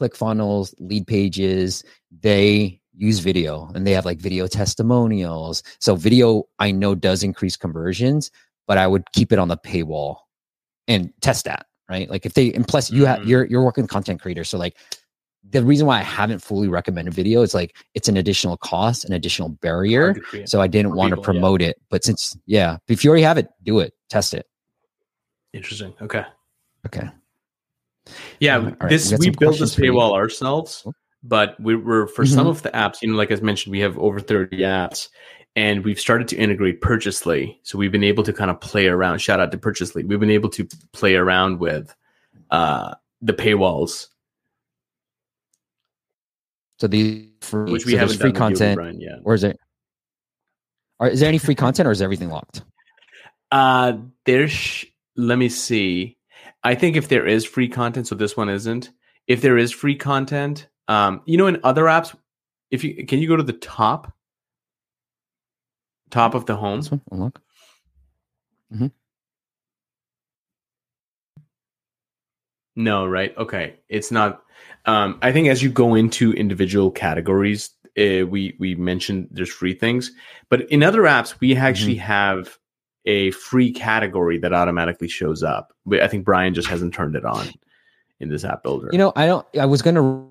ClickFunnels, 0.00 0.74
Leadpages, 0.80 1.84
they 2.20 2.80
use 2.94 3.18
video 3.18 3.70
and 3.74 3.86
they 3.86 3.92
have 3.92 4.04
like 4.06 4.18
video 4.18 4.46
testimonials. 4.46 5.62
So 5.80 5.96
video 5.96 6.44
I 6.58 6.70
know 6.70 6.94
does 6.94 7.22
increase 7.22 7.56
conversions, 7.56 8.30
but 8.66 8.78
I 8.78 8.86
would 8.86 9.10
keep 9.12 9.32
it 9.32 9.38
on 9.38 9.48
the 9.48 9.56
paywall 9.56 10.16
and 10.88 11.12
test 11.20 11.44
that, 11.44 11.66
right? 11.88 12.08
Like 12.10 12.26
if 12.26 12.34
they 12.34 12.52
and 12.52 12.66
plus 12.66 12.90
you 12.90 13.04
have 13.06 13.20
Mhm. 13.20 13.26
you're 13.28 13.44
you're 13.46 13.62
working 13.62 13.82
with 13.84 13.90
content 13.90 14.20
creators. 14.20 14.48
So 14.48 14.58
like 14.58 14.76
the 15.48 15.62
reason 15.64 15.86
why 15.86 15.98
I 16.00 16.02
haven't 16.02 16.40
fully 16.40 16.66
recommended 16.66 17.14
video 17.14 17.42
is 17.42 17.54
like 17.54 17.76
it's 17.94 18.08
an 18.08 18.16
additional 18.16 18.56
cost, 18.56 19.04
an 19.04 19.12
additional 19.12 19.48
barrier. 19.50 20.14
To. 20.14 20.46
So 20.46 20.60
I 20.60 20.66
didn't 20.66 20.94
want 20.96 21.10
to 21.10 21.16
people, 21.16 21.34
yeah. 21.34 21.40
promote 21.40 21.62
it. 21.62 21.80
But 21.88 22.04
since 22.04 22.36
yeah, 22.46 22.78
if 22.88 23.04
you 23.04 23.10
already 23.10 23.22
have 23.22 23.38
it, 23.38 23.48
do 23.62 23.78
it. 23.78 23.94
Test 24.08 24.34
it. 24.34 24.46
Interesting. 25.52 25.94
Okay. 26.02 26.24
Okay. 26.86 27.08
Yeah, 28.40 28.58
All 28.58 28.64
right, 28.64 28.88
this 28.88 29.10
we 29.10 29.16
we 29.18 29.24
some 29.26 29.34
built 29.38 29.58
this 29.58 29.74
paywall 29.74 30.12
ourselves, 30.14 30.86
but 31.24 31.58
we 31.60 31.74
were 31.74 32.06
for 32.06 32.24
some 32.24 32.46
Mhm. 32.46 32.50
of 32.50 32.62
the 32.62 32.70
apps. 32.70 33.02
You 33.02 33.10
know, 33.10 33.16
like 33.16 33.32
I 33.32 33.36
mentioned, 33.36 33.72
we 33.72 33.80
have 33.80 33.98
over 33.98 34.20
thirty 34.20 34.58
apps, 34.58 35.08
and 35.56 35.84
we've 35.84 35.98
started 35.98 36.28
to 36.28 36.36
integrate 36.36 36.80
Purchasely. 36.82 37.58
So 37.62 37.78
we've 37.78 37.90
been 37.90 38.04
able 38.04 38.22
to 38.24 38.32
kind 38.32 38.50
of 38.50 38.60
play 38.60 38.86
around. 38.86 39.18
Shout 39.18 39.40
out 39.40 39.50
to 39.52 39.58
Purchasely. 39.58 40.04
We've 40.04 40.20
been 40.20 40.30
able 40.30 40.50
to 40.50 40.68
play 40.92 41.16
around 41.16 41.58
with 41.58 41.94
uh, 42.50 42.94
the 43.22 43.32
paywalls, 43.32 44.08
So 46.78 46.86
the 46.86 47.30
free, 47.40 47.72
which 47.72 47.86
we 47.86 47.92
so 47.92 47.98
haven't 47.98 48.18
free 48.18 48.32
done 48.32 48.50
with 48.50 48.60
you, 48.60 48.66
content, 48.66 48.76
Brian, 48.76 49.00
yet. 49.00 49.18
or 49.24 49.34
is 49.34 49.44
it? 49.44 49.58
Or 50.98 51.08
is 51.08 51.20
there 51.20 51.28
any 51.28 51.38
free 51.38 51.54
content, 51.54 51.88
or 51.88 51.90
is 51.90 52.02
everything 52.02 52.28
locked? 52.30 52.62
Uh, 53.52 53.92
there's. 54.24 54.84
Let 55.14 55.38
me 55.38 55.48
see. 55.48 56.18
I 56.64 56.74
think 56.74 56.96
if 56.96 57.06
there 57.06 57.24
is 57.24 57.44
free 57.44 57.68
content, 57.68 58.08
so 58.08 58.16
this 58.16 58.36
one 58.36 58.48
isn't. 58.48 58.90
If 59.28 59.40
there 59.40 59.56
is 59.56 59.70
free 59.70 59.94
content, 59.94 60.66
um, 60.88 61.22
you 61.26 61.38
know, 61.38 61.46
in 61.46 61.60
other 61.62 61.84
apps, 61.84 62.12
if 62.72 62.82
you 62.82 63.06
can 63.06 63.20
you 63.20 63.28
go 63.28 63.36
to 63.36 63.44
the 63.44 63.52
top, 63.52 64.12
top 66.10 66.34
of 66.34 66.46
the 66.46 66.56
home. 66.56 66.80
This 66.80 66.90
one 66.90 67.00
unlock. 67.10 67.40
No, 72.76 73.06
right? 73.06 73.36
Okay, 73.38 73.76
it's 73.88 74.10
not. 74.10 74.42
Um, 74.84 75.18
I 75.22 75.32
think 75.32 75.48
as 75.48 75.62
you 75.62 75.70
go 75.70 75.94
into 75.94 76.32
individual 76.34 76.90
categories, 76.90 77.70
uh, 77.98 78.26
we 78.26 78.54
we 78.58 78.74
mentioned 78.74 79.28
there's 79.30 79.52
free 79.52 79.74
things, 79.74 80.12
but 80.50 80.70
in 80.70 80.82
other 80.82 81.02
apps 81.02 81.40
we 81.40 81.56
actually 81.56 81.96
have 81.96 82.58
a 83.06 83.30
free 83.30 83.72
category 83.72 84.38
that 84.38 84.52
automatically 84.52 85.08
shows 85.08 85.42
up. 85.42 85.72
I 85.90 86.06
think 86.06 86.24
Brian 86.24 86.52
just 86.52 86.68
hasn't 86.68 86.92
turned 86.92 87.16
it 87.16 87.24
on 87.24 87.48
in 88.20 88.28
this 88.28 88.44
app 88.44 88.62
builder. 88.62 88.90
You 88.92 88.98
know, 88.98 89.12
I 89.16 89.26
don't. 89.26 89.46
I 89.58 89.64
was 89.64 89.80
gonna. 89.80 90.26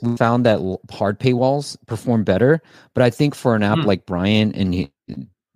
We 0.00 0.16
found 0.16 0.46
that 0.46 0.60
hard 0.90 1.18
paywalls 1.18 1.76
perform 1.86 2.24
better, 2.24 2.62
but 2.94 3.02
I 3.02 3.10
think 3.10 3.34
for 3.34 3.56
an 3.56 3.62
app 3.62 3.78
Hmm. 3.78 3.84
like 3.84 4.06
Brian 4.06 4.54
and 4.54 4.72
he, 4.72 4.92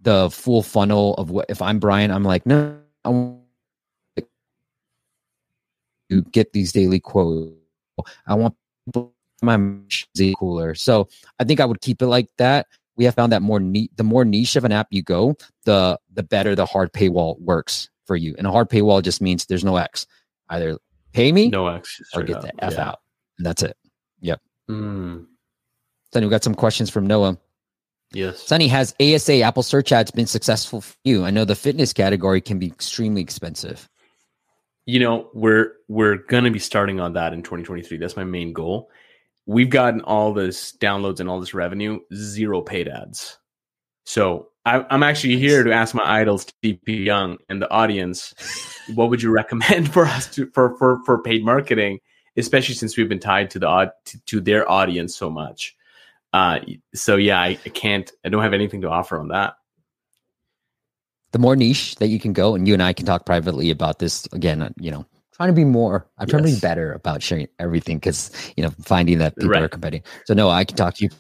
the 0.01 0.31
full 0.31 0.63
funnel 0.63 1.15
of 1.15 1.31
what 1.31 1.47
if 1.49 1.63
I'm 1.63 1.79
Brian, 1.79 2.11
I'm 2.11 2.25
like, 2.25 2.45
no, 2.45 2.77
I 3.05 3.09
want 3.09 3.39
to 6.11 6.23
get 6.23 6.53
these 6.53 6.73
daily 6.73 6.99
quotes. 7.01 7.53
I 8.27 8.35
want 8.35 8.55
my 9.43 9.59
cooler. 10.39 10.75
So 10.75 11.09
I 11.39 11.45
think 11.45 11.61
I 11.61 11.65
would 11.65 11.81
keep 11.81 12.03
it 12.03 12.07
like 12.07 12.29
that. 12.39 12.67
We 12.97 13.05
have 13.05 13.15
found 13.15 13.33
that 13.33 13.43
more 13.43 13.61
neat, 13.61 13.97
the 13.97 14.05
more 14.05 14.25
niche 14.25 14.57
of 14.57 14.65
an 14.65 14.73
app 14.73 14.89
you 14.91 15.03
go, 15.03 15.37
the 15.65 15.99
the 16.13 16.23
better 16.23 16.55
the 16.55 16.67
hard 16.67 16.93
paywall 16.93 17.41
works 17.41 17.89
for 18.07 18.17
you. 18.17 18.35
And 18.39 18.47
a 18.47 18.51
hard 18.51 18.69
paywall 18.69 19.03
just 19.03 19.21
means 19.21 19.47
there's 19.47 19.65
no 19.65 19.77
X. 19.77 20.07
Either 20.51 20.79
pay 21.13 21.33
me, 21.33 21.49
no 21.49 21.69
X, 21.69 22.01
or 22.15 22.23
get 22.23 22.43
the 22.43 22.53
F 22.63 22.75
yeah. 22.75 22.89
out. 22.89 22.99
And 23.39 23.47
that's 23.47 23.63
it. 23.63 23.77
Yep. 24.23 24.41
Mm, 24.71 25.27
Then 26.13 26.25
we 26.25 26.31
got 26.31 26.43
some 26.45 26.55
questions 26.55 26.89
from 26.91 27.07
Noah. 27.07 27.37
yes. 28.13 28.43
Sunny, 28.43 28.69
has 28.69 28.95
ASA 29.01 29.41
Apple 29.43 29.63
Search 29.63 29.93
Ads 29.93 30.11
been 30.11 30.27
successful 30.27 30.81
for 30.81 30.97
you? 31.05 31.25
I 31.25 31.31
know 31.31 31.45
the 31.45 31.55
fitness 31.55 31.93
category 31.93 32.41
can 32.41 32.59
be 32.59 32.67
extremely 32.69 33.21
expensive. 33.21 33.89
you 34.87 34.99
know 34.99 35.29
we're 35.35 35.75
we're 35.89 36.17
gonna 36.17 36.51
be 36.51 36.59
starting 36.59 36.99
on 37.01 37.13
that 37.13 37.33
in 37.33 37.43
2023 37.43 37.99
that's 37.99 38.17
my 38.17 38.25
main 38.25 38.53
goal 38.53 38.91
we've 39.47 39.71
gotten 39.71 40.01
all 40.01 40.33
this 40.33 40.77
downloads 40.81 41.21
and 41.21 41.29
all 41.29 41.39
this 41.39 41.55
revenue 41.55 42.01
zero 42.13 42.61
paid 42.63 42.89
ads 42.89 43.39
so 44.05 44.49
I, 44.65 44.85
i'm 44.91 45.05
actually 45.05 45.37
here 45.39 45.63
to 45.63 45.73
ask 45.73 45.95
my 45.95 46.03
idols 46.21 46.47
dp 46.65 46.81
young 47.05 47.39
and 47.49 47.63
the 47.63 47.71
audience 47.71 48.35
what 48.97 49.09
would 49.11 49.23
you 49.23 49.31
recommend 49.31 49.93
for 49.95 50.05
us 50.05 50.27
to 50.35 50.51
for 50.51 50.77
for, 50.79 50.99
for 51.05 51.23
paid 51.23 51.45
marketing 51.45 52.01
especially 52.37 52.75
since 52.75 52.97
we've 52.97 53.09
been 53.09 53.19
tied 53.19 53.51
to 53.51 53.59
the 53.59 53.67
odd 53.67 53.91
to, 54.05 54.21
to 54.25 54.41
their 54.41 54.71
audience 54.71 55.17
so 55.17 55.31
much 55.31 55.77
uh 56.33 56.59
so 56.95 57.17
yeah 57.17 57.41
I, 57.41 57.59
I 57.65 57.69
can't 57.71 58.11
i 58.25 58.29
don't 58.29 58.43
have 58.43 58.55
anything 58.55 58.81
to 58.83 58.91
offer 58.91 59.19
on 59.19 59.29
that 59.29 59.57
The 61.33 61.39
more 61.39 61.57
niche 61.57 61.97
that 61.97 62.09
you 62.09 62.21
can 62.21 62.35
go, 62.35 62.55
and 62.55 62.69
you 62.69 62.75
and 62.75 62.83
I 62.83 62.93
can 62.93 63.07
talk 63.07 63.25
privately 63.25 63.71
about 63.71 63.99
this 63.99 64.29
again, 64.33 64.61
uh, 64.61 64.71
you 64.79 64.91
know, 64.91 65.07
trying 65.35 65.49
to 65.49 65.55
be 65.55 65.65
more, 65.65 66.07
I'm 66.19 66.29
trying 66.29 66.45
to 66.45 66.53
be 66.53 66.61
better 66.61 66.93
about 66.93 67.23
sharing 67.23 67.49
everything 67.59 67.97
because, 67.97 68.31
you 68.55 68.63
know, 68.63 68.71
finding 68.83 69.19
that 69.19 69.35
people 69.37 69.51
Right. 69.51 69.63
are 69.63 69.69
competing. 69.69 70.03
So, 70.27 70.35
no, 70.35 70.51
I 70.51 70.65
can 70.65 70.77
talk 70.77 70.95
to 70.97 71.05
you 71.05 71.11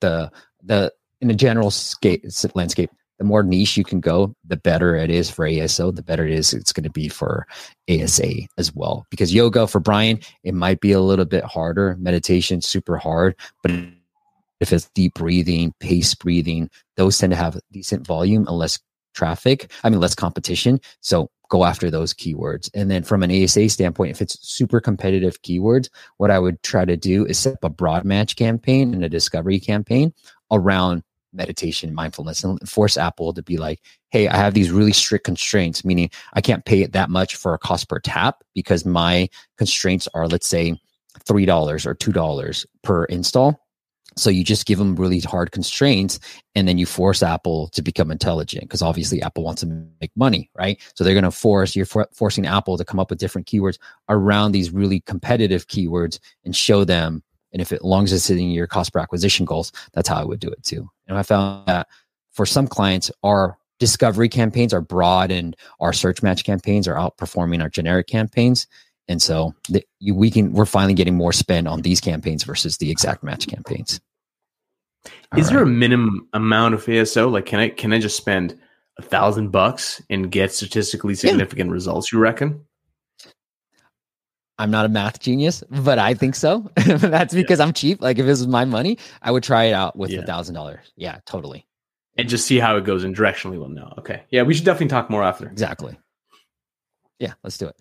the, 0.00 0.32
the, 0.64 0.92
in 1.20 1.30
a 1.30 1.34
general 1.34 1.70
scape, 1.70 2.24
landscape, 2.54 2.90
the 3.24 3.28
more 3.28 3.42
niche 3.42 3.78
you 3.78 3.84
can 3.84 4.00
go, 4.00 4.34
the 4.46 4.56
better 4.56 4.94
it 4.94 5.10
is 5.10 5.30
for 5.30 5.48
ASO, 5.48 5.94
the 5.94 6.02
better 6.02 6.26
it 6.26 6.32
is 6.32 6.52
it's 6.52 6.74
going 6.74 6.84
to 6.84 6.90
be 6.90 7.08
for 7.08 7.46
ASA 7.88 8.32
as 8.58 8.74
well. 8.74 9.06
Because 9.10 9.32
yoga 9.32 9.66
for 9.66 9.80
Brian, 9.80 10.20
it 10.42 10.52
might 10.52 10.80
be 10.80 10.92
a 10.92 11.00
little 11.00 11.24
bit 11.24 11.42
harder. 11.42 11.96
Meditation, 11.98 12.60
super 12.60 12.98
hard. 12.98 13.34
But 13.62 13.72
if 14.60 14.72
it's 14.74 14.90
deep 14.94 15.14
breathing, 15.14 15.72
pace 15.80 16.14
breathing, 16.14 16.68
those 16.96 17.16
tend 17.16 17.32
to 17.32 17.36
have 17.36 17.58
decent 17.72 18.06
volume 18.06 18.46
and 18.46 18.58
less 18.58 18.78
traffic. 19.14 19.70
I 19.82 19.88
mean, 19.88 20.00
less 20.00 20.14
competition. 20.14 20.78
So 21.00 21.30
go 21.48 21.64
after 21.64 21.90
those 21.90 22.12
keywords. 22.12 22.68
And 22.74 22.90
then 22.90 23.04
from 23.04 23.22
an 23.22 23.30
ASA 23.30 23.70
standpoint, 23.70 24.10
if 24.10 24.20
it's 24.20 24.38
super 24.46 24.80
competitive 24.80 25.40
keywords, 25.40 25.88
what 26.18 26.30
I 26.30 26.38
would 26.38 26.62
try 26.62 26.84
to 26.84 26.96
do 26.96 27.24
is 27.24 27.38
set 27.38 27.54
up 27.54 27.64
a 27.64 27.70
broad 27.70 28.04
match 28.04 28.36
campaign 28.36 28.92
and 28.92 29.02
a 29.02 29.08
discovery 29.08 29.60
campaign 29.60 30.12
around 30.50 31.02
meditation, 31.34 31.94
mindfulness, 31.94 32.44
and 32.44 32.68
force 32.68 32.96
Apple 32.96 33.32
to 33.34 33.42
be 33.42 33.56
like, 33.56 33.80
hey, 34.10 34.28
I 34.28 34.36
have 34.36 34.54
these 34.54 34.70
really 34.70 34.92
strict 34.92 35.24
constraints, 35.24 35.84
meaning 35.84 36.10
I 36.34 36.40
can't 36.40 36.64
pay 36.64 36.82
it 36.82 36.92
that 36.92 37.10
much 37.10 37.36
for 37.36 37.54
a 37.54 37.58
cost 37.58 37.88
per 37.88 37.98
tap 37.98 38.42
because 38.54 38.84
my 38.84 39.28
constraints 39.58 40.08
are, 40.14 40.28
let's 40.28 40.46
say, 40.46 40.78
$3 41.28 41.86
or 41.86 41.94
$2 41.94 42.66
per 42.82 43.04
install. 43.06 43.60
So 44.16 44.30
you 44.30 44.44
just 44.44 44.66
give 44.66 44.78
them 44.78 44.94
really 44.94 45.20
hard 45.20 45.50
constraints 45.50 46.20
and 46.54 46.68
then 46.68 46.78
you 46.78 46.86
force 46.86 47.22
Apple 47.22 47.68
to 47.68 47.82
become 47.82 48.10
intelligent 48.10 48.62
because 48.62 48.82
obviously 48.82 49.20
Apple 49.20 49.42
wants 49.42 49.62
to 49.62 49.86
make 50.00 50.12
money, 50.14 50.50
right? 50.54 50.80
So 50.94 51.02
they're 51.02 51.14
going 51.14 51.24
to 51.24 51.30
force, 51.32 51.74
you're 51.74 51.86
for, 51.86 52.06
forcing 52.12 52.46
Apple 52.46 52.78
to 52.78 52.84
come 52.84 53.00
up 53.00 53.10
with 53.10 53.18
different 53.18 53.48
keywords 53.48 53.78
around 54.08 54.52
these 54.52 54.70
really 54.70 55.00
competitive 55.00 55.66
keywords 55.66 56.20
and 56.44 56.54
show 56.54 56.84
them. 56.84 57.22
And 57.54 57.62
if 57.62 57.72
it 57.72 57.76
as 57.76 57.82
long 57.82 58.04
as 58.04 58.12
it's 58.12 58.26
hitting 58.26 58.50
your 58.50 58.66
cost 58.66 58.92
per 58.92 58.98
acquisition 58.98 59.46
goals, 59.46 59.72
that's 59.94 60.08
how 60.08 60.16
I 60.16 60.24
would 60.24 60.40
do 60.40 60.48
it 60.48 60.62
too. 60.62 60.90
And 61.06 61.16
I 61.16 61.22
found 61.22 61.66
that 61.66 61.88
for 62.32 62.44
some 62.44 62.66
clients, 62.66 63.10
our 63.22 63.56
discovery 63.78 64.28
campaigns 64.28 64.74
are 64.74 64.80
broad 64.82 65.30
and 65.30 65.56
our 65.80 65.92
search 65.92 66.22
match 66.22 66.44
campaigns 66.44 66.86
are 66.86 66.96
outperforming 66.96 67.62
our 67.62 67.70
generic 67.70 68.08
campaigns. 68.08 68.66
And 69.08 69.22
so 69.22 69.54
the, 69.68 69.84
you, 70.00 70.14
we 70.14 70.30
can, 70.30 70.52
we're 70.52 70.66
finally 70.66 70.94
getting 70.94 71.14
more 71.14 71.32
spend 71.32 71.68
on 71.68 71.82
these 71.82 72.00
campaigns 72.00 72.42
versus 72.42 72.78
the 72.78 72.90
exact 72.90 73.22
match 73.22 73.46
campaigns. 73.46 74.00
Is 75.36 75.48
there 75.48 75.62
a 75.62 75.66
minimum 75.66 76.28
amount 76.32 76.74
of 76.74 76.84
ASO? 76.86 77.30
Like, 77.30 77.46
can 77.46 77.60
I 77.60 77.68
can 77.68 77.92
I 77.92 77.98
just 77.98 78.16
spend 78.16 78.58
a 78.98 79.02
thousand 79.02 79.50
bucks 79.50 80.00
and 80.08 80.30
get 80.30 80.52
statistically 80.52 81.14
significant 81.14 81.70
results? 81.70 82.12
You 82.12 82.20
reckon? 82.20 82.64
I'm 84.58 84.70
not 84.70 84.86
a 84.86 84.88
math 84.88 85.20
genius, 85.20 85.64
but 85.68 85.98
I 85.98 86.14
think 86.14 86.34
so. 86.36 86.70
That's 86.76 87.34
because 87.34 87.58
I'm 87.60 87.72
cheap. 87.72 88.00
Like 88.00 88.18
if 88.18 88.26
this 88.26 88.38
was 88.38 88.46
my 88.46 88.64
money, 88.64 88.98
I 89.20 89.30
would 89.30 89.42
try 89.42 89.64
it 89.64 89.72
out 89.72 89.96
with 89.96 90.12
a 90.12 90.22
thousand 90.22 90.54
dollars. 90.54 90.92
Yeah, 90.96 91.18
totally. 91.26 91.66
And 92.16 92.28
just 92.28 92.46
see 92.46 92.60
how 92.60 92.76
it 92.76 92.84
goes 92.84 93.02
and 93.02 93.16
directionally 93.16 93.58
we'll 93.58 93.68
know. 93.68 93.92
Okay. 93.98 94.22
Yeah, 94.30 94.42
we 94.42 94.54
should 94.54 94.64
definitely 94.64 94.88
talk 94.88 95.10
more 95.10 95.24
after. 95.24 95.48
Exactly. 95.48 95.98
Yeah, 97.18 97.32
let's 97.42 97.58
do 97.58 97.66
it. 97.66 97.76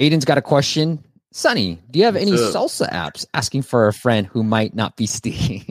Aiden's 0.00 0.26
got 0.26 0.36
a 0.36 0.42
question. 0.42 1.02
Sonny, 1.32 1.78
do 1.90 1.98
you 1.98 2.04
have 2.04 2.16
any 2.16 2.32
up? 2.32 2.38
salsa 2.38 2.90
apps 2.90 3.24
asking 3.32 3.62
for 3.62 3.88
a 3.88 3.92
friend 3.92 4.26
who 4.26 4.42
might 4.42 4.74
not 4.74 4.96
be 4.96 5.06
Steve? 5.06 5.64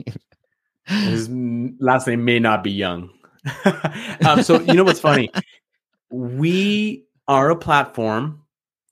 His 0.86 1.28
last 1.78 2.08
name 2.08 2.24
may 2.24 2.40
not 2.40 2.64
be 2.64 2.72
Young. 2.72 3.10
um, 4.26 4.42
so 4.42 4.60
you 4.60 4.74
know 4.74 4.84
what's 4.84 5.00
funny? 5.00 5.30
We 6.10 7.04
are 7.28 7.50
a 7.50 7.56
platform 7.56 8.42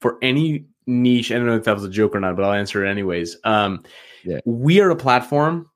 for 0.01 0.19
any 0.23 0.67
niche. 0.87 1.31
I 1.31 1.37
don't 1.37 1.47
know 1.47 1.57
if 1.57 1.65
that 1.65 1.75
was 1.75 1.85
a 1.85 1.91
joke 1.91 2.15
or 2.15 2.21
not, 2.21 2.37
but 2.37 2.45
I'll 2.45 2.53
answer 2.53 2.85
it 2.85 2.91
anyways. 2.91 3.37
Um, 3.45 3.85
Yeah. 4.25 4.41
We 4.45 4.81
are 4.81 4.91
a 4.91 4.97
platform. 4.97 5.71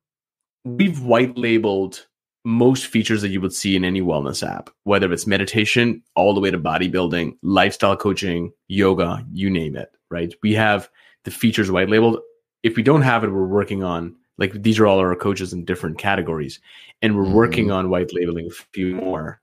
We've 0.64 1.00
white 1.00 1.36
labeled 1.36 2.06
most 2.44 2.86
features 2.86 3.22
that 3.22 3.30
you 3.30 3.40
would 3.40 3.54
see 3.54 3.74
in 3.74 3.84
any 3.84 4.02
wellness 4.02 4.46
app, 4.46 4.68
whether 4.84 5.10
it's 5.12 5.26
meditation, 5.26 6.02
all 6.14 6.34
the 6.34 6.40
way 6.40 6.50
to 6.50 6.58
bodybuilding, 6.58 7.36
lifestyle 7.42 7.96
coaching, 7.96 8.52
yoga, 8.68 9.24
you 9.32 9.48
name 9.48 9.76
it. 9.76 9.90
Right? 10.10 10.34
We 10.42 10.52
have 10.54 10.90
the 11.24 11.30
features 11.30 11.70
white 11.70 11.88
labeled. 11.88 12.20
If 12.62 12.76
we 12.76 12.82
don't 12.82 13.02
have 13.02 13.24
it, 13.24 13.30
we're 13.30 13.46
working 13.46 13.82
on 13.82 14.14
like 14.36 14.62
these 14.62 14.78
are 14.78 14.86
all 14.86 14.98
our 14.98 15.14
coaches 15.16 15.52
in 15.52 15.64
different 15.64 15.98
categories, 15.98 16.60
and 17.02 17.16
we're 17.16 17.28
working 17.30 17.70
on 17.70 17.90
white 17.90 18.12
labeling 18.12 18.46
a 18.46 18.50
few 18.50 18.94
more. 18.94 19.40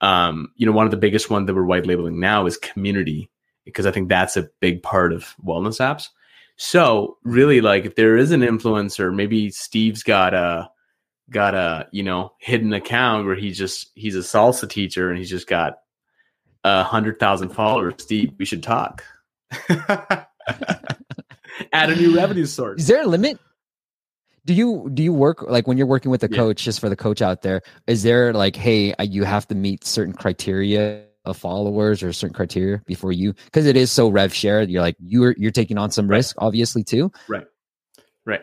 Um, 0.00 0.52
you 0.56 0.66
know, 0.66 0.72
one 0.72 0.84
of 0.84 0.90
the 0.90 0.96
biggest 0.98 1.30
ones 1.30 1.46
that 1.46 1.54
we're 1.54 1.64
white 1.64 1.86
labeling 1.86 2.20
now 2.20 2.46
is 2.46 2.58
community 2.58 3.30
because 3.66 3.84
I 3.84 3.90
think 3.90 4.08
that's 4.08 4.38
a 4.38 4.48
big 4.60 4.82
part 4.82 5.12
of 5.12 5.34
wellness 5.44 5.78
apps. 5.80 6.08
So 6.56 7.18
really, 7.22 7.60
like 7.60 7.84
if 7.84 7.96
there 7.96 8.16
is 8.16 8.30
an 8.30 8.40
influencer, 8.40 9.14
maybe 9.14 9.50
Steve's 9.50 10.02
got 10.02 10.32
a 10.32 10.70
got 11.28 11.54
a 11.54 11.86
you 11.92 12.02
know 12.02 12.32
hidden 12.38 12.72
account 12.72 13.26
where 13.26 13.34
he's 13.34 13.58
just 13.58 13.90
he's 13.94 14.16
a 14.16 14.20
salsa 14.20 14.66
teacher 14.70 15.10
and 15.10 15.18
he's 15.18 15.28
just 15.28 15.48
got 15.48 15.80
a 16.64 16.82
hundred 16.82 17.18
thousand 17.20 17.50
followers. 17.50 17.94
Steve, 17.98 18.32
we 18.38 18.46
should 18.46 18.62
talk. 18.62 19.04
Add 21.72 21.90
a 21.90 21.96
new 21.96 22.16
revenue 22.16 22.46
source. 22.46 22.80
Is 22.80 22.86
there 22.86 23.02
a 23.02 23.06
limit? 23.06 23.38
Do 24.46 24.54
you 24.54 24.88
do 24.94 25.02
you 25.02 25.12
work 25.12 25.42
like 25.42 25.66
when 25.66 25.76
you're 25.76 25.86
working 25.88 26.10
with 26.10 26.22
a 26.22 26.28
Yeah. 26.30 26.36
coach? 26.36 26.62
Just 26.64 26.80
for 26.80 26.88
the 26.88 26.96
coach 26.96 27.20
out 27.20 27.42
there, 27.42 27.62
is 27.86 28.02
there 28.02 28.32
like, 28.32 28.56
hey, 28.56 28.94
uh, 28.94 29.02
you 29.02 29.24
have 29.24 29.46
to 29.48 29.54
meet 29.54 29.84
certain 29.84 30.14
criteria 30.14 31.02
of 31.26 31.36
followers 31.36 32.02
or 32.02 32.08
a 32.08 32.14
certain 32.14 32.34
criteria 32.34 32.82
before 32.86 33.12
you? 33.12 33.32
Because 33.46 33.66
it 33.66 33.76
is 33.76 33.90
so 33.92 34.08
rev 34.08 34.32
share. 34.34 34.62
You're 34.62 34.82
like 34.82 34.96
you're 35.00 35.34
you're 35.38 35.50
taking 35.50 35.78
on 35.78 35.90
some 35.90 36.08
Right. 36.08 36.18
risk, 36.18 36.36
obviously 36.38 36.84
too. 36.84 37.10
Right. 37.28 37.46
Right. 38.24 38.42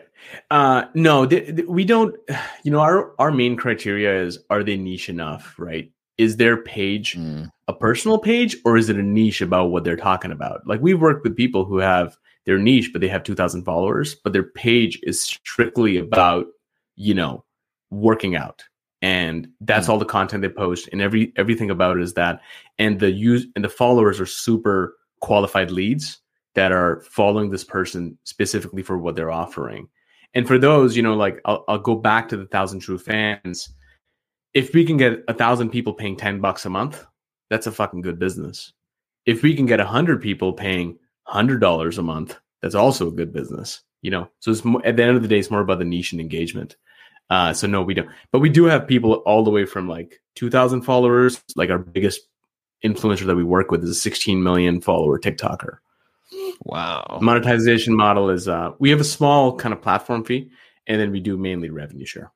Uh, 0.50 0.84
no, 0.94 1.26
th- 1.26 1.56
th- 1.56 1.68
we 1.68 1.84
don't. 1.84 2.14
You 2.62 2.70
know, 2.70 2.80
our 2.80 3.14
our 3.18 3.30
main 3.30 3.56
criteria 3.56 4.22
is: 4.22 4.38
are 4.50 4.62
they 4.62 4.76
niche 4.76 5.08
enough? 5.08 5.54
Right? 5.58 5.90
Is 6.16 6.36
their 6.36 6.56
page 6.56 7.16
Mm, 7.16 7.50
a 7.68 7.72
personal 7.74 8.18
page, 8.18 8.56
or 8.64 8.76
is 8.76 8.88
it 8.88 8.96
a 8.96 9.02
niche 9.02 9.40
about 9.42 9.66
what 9.70 9.84
they're 9.84 9.96
talking 9.96 10.30
about? 10.30 10.66
Like 10.66 10.80
we've 10.80 11.00
worked 11.00 11.24
with 11.24 11.36
people 11.36 11.64
who 11.64 11.78
have 11.78 12.16
their 12.46 12.58
niche, 12.58 12.90
but 12.92 13.00
they 13.00 13.08
have 13.08 13.24
two 13.24 13.34
thousand 13.34 13.64
followers, 13.64 14.14
but 14.14 14.32
their 14.32 14.44
page 14.44 14.98
is 15.02 15.20
strictly 15.20 15.96
about 15.98 16.46
you 16.96 17.12
know 17.14 17.44
working 17.90 18.36
out, 18.36 18.64
and 19.04 19.48
that's 19.60 19.86
Mm. 19.86 19.90
all 19.90 19.98
the 19.98 20.06
content 20.16 20.40
they 20.42 20.48
post, 20.48 20.88
and 20.90 21.02
every 21.02 21.32
everything 21.36 21.70
about 21.70 21.98
it 21.98 22.02
is 22.02 22.14
that, 22.14 22.40
and 22.78 22.98
the 23.00 23.10
use 23.10 23.46
and 23.54 23.62
the 23.64 23.68
followers 23.68 24.18
are 24.18 24.26
super 24.44 24.96
qualified 25.20 25.70
leads 25.70 26.20
that 26.54 26.72
are 26.72 27.02
following 27.02 27.50
this 27.50 27.64
person 27.64 28.16
specifically 28.24 28.82
for 28.82 28.96
what 28.96 29.14
they're 29.16 29.30
offering. 29.44 29.88
And 30.34 30.46
for 30.48 30.58
those, 30.58 30.96
you 30.96 31.02
know, 31.02 31.14
like 31.14 31.40
I'll, 31.44 31.64
I'll 31.68 31.78
go 31.90 31.96
back 31.96 32.28
to 32.28 32.36
the 32.36 32.46
thousand 32.46 32.80
true 32.80 32.98
fans. 32.98 33.68
If 34.54 34.72
we 34.72 34.84
can 34.86 34.96
get 34.96 35.22
a 35.28 35.34
thousand 35.34 35.70
people 35.70 35.92
paying 35.92 36.16
10 36.16 36.40
bucks 36.40 36.64
a 36.64 36.70
month, 36.70 37.04
that's 37.50 37.66
a 37.66 37.72
fucking 37.72 38.02
good 38.02 38.18
business. 38.18 38.72
If 39.26 39.42
we 39.42 39.54
can 39.56 39.66
get 39.66 39.80
a 39.80 39.86
hundred 39.86 40.22
people 40.22 40.52
paying 40.52 40.96
hundred 41.24 41.60
dollars 41.60 41.98
a 41.98 42.02
month, 42.02 42.38
that's 42.62 42.74
also 42.74 43.08
a 43.08 43.12
good 43.18 43.32
business. 43.32 43.82
You 44.02 44.10
know, 44.12 44.28
so 44.40 44.50
it's 44.50 44.64
more, 44.64 44.84
at 44.86 44.96
the 44.96 45.04
end 45.04 45.16
of 45.16 45.22
the 45.22 45.28
day, 45.28 45.38
it's 45.40 45.50
more 45.50 45.60
about 45.62 45.78
the 45.80 45.84
niche 45.84 46.12
and 46.12 46.20
engagement. 46.20 46.76
Uh, 47.30 47.52
so 47.52 47.66
no, 47.66 47.82
we 47.82 47.94
don't, 47.94 48.08
but 48.32 48.40
we 48.40 48.48
do 48.48 48.64
have 48.64 48.86
people 48.86 49.14
all 49.26 49.44
the 49.44 49.50
way 49.50 49.64
from 49.64 49.88
like 49.88 50.20
2,000 50.34 50.82
followers. 50.82 51.42
Like 51.56 51.70
our 51.70 51.78
biggest 51.78 52.20
influencer 52.84 53.26
that 53.26 53.36
we 53.36 53.44
work 53.44 53.70
with 53.70 53.82
is 53.82 53.90
a 53.90 53.94
16 53.94 54.42
million 54.42 54.80
follower 54.80 55.18
TikToker. 55.18 55.78
Wow. 56.64 57.18
Monetization 57.20 57.96
model 57.96 58.30
is 58.30 58.48
uh, 58.48 58.72
we 58.78 58.90
have 58.90 59.00
a 59.00 59.04
small 59.04 59.56
kind 59.56 59.72
of 59.72 59.80
platform 59.80 60.24
fee, 60.24 60.50
and 60.86 61.00
then 61.00 61.10
we 61.10 61.20
do 61.20 61.36
mainly 61.36 61.70
revenue 61.70 62.06
share. 62.06 62.32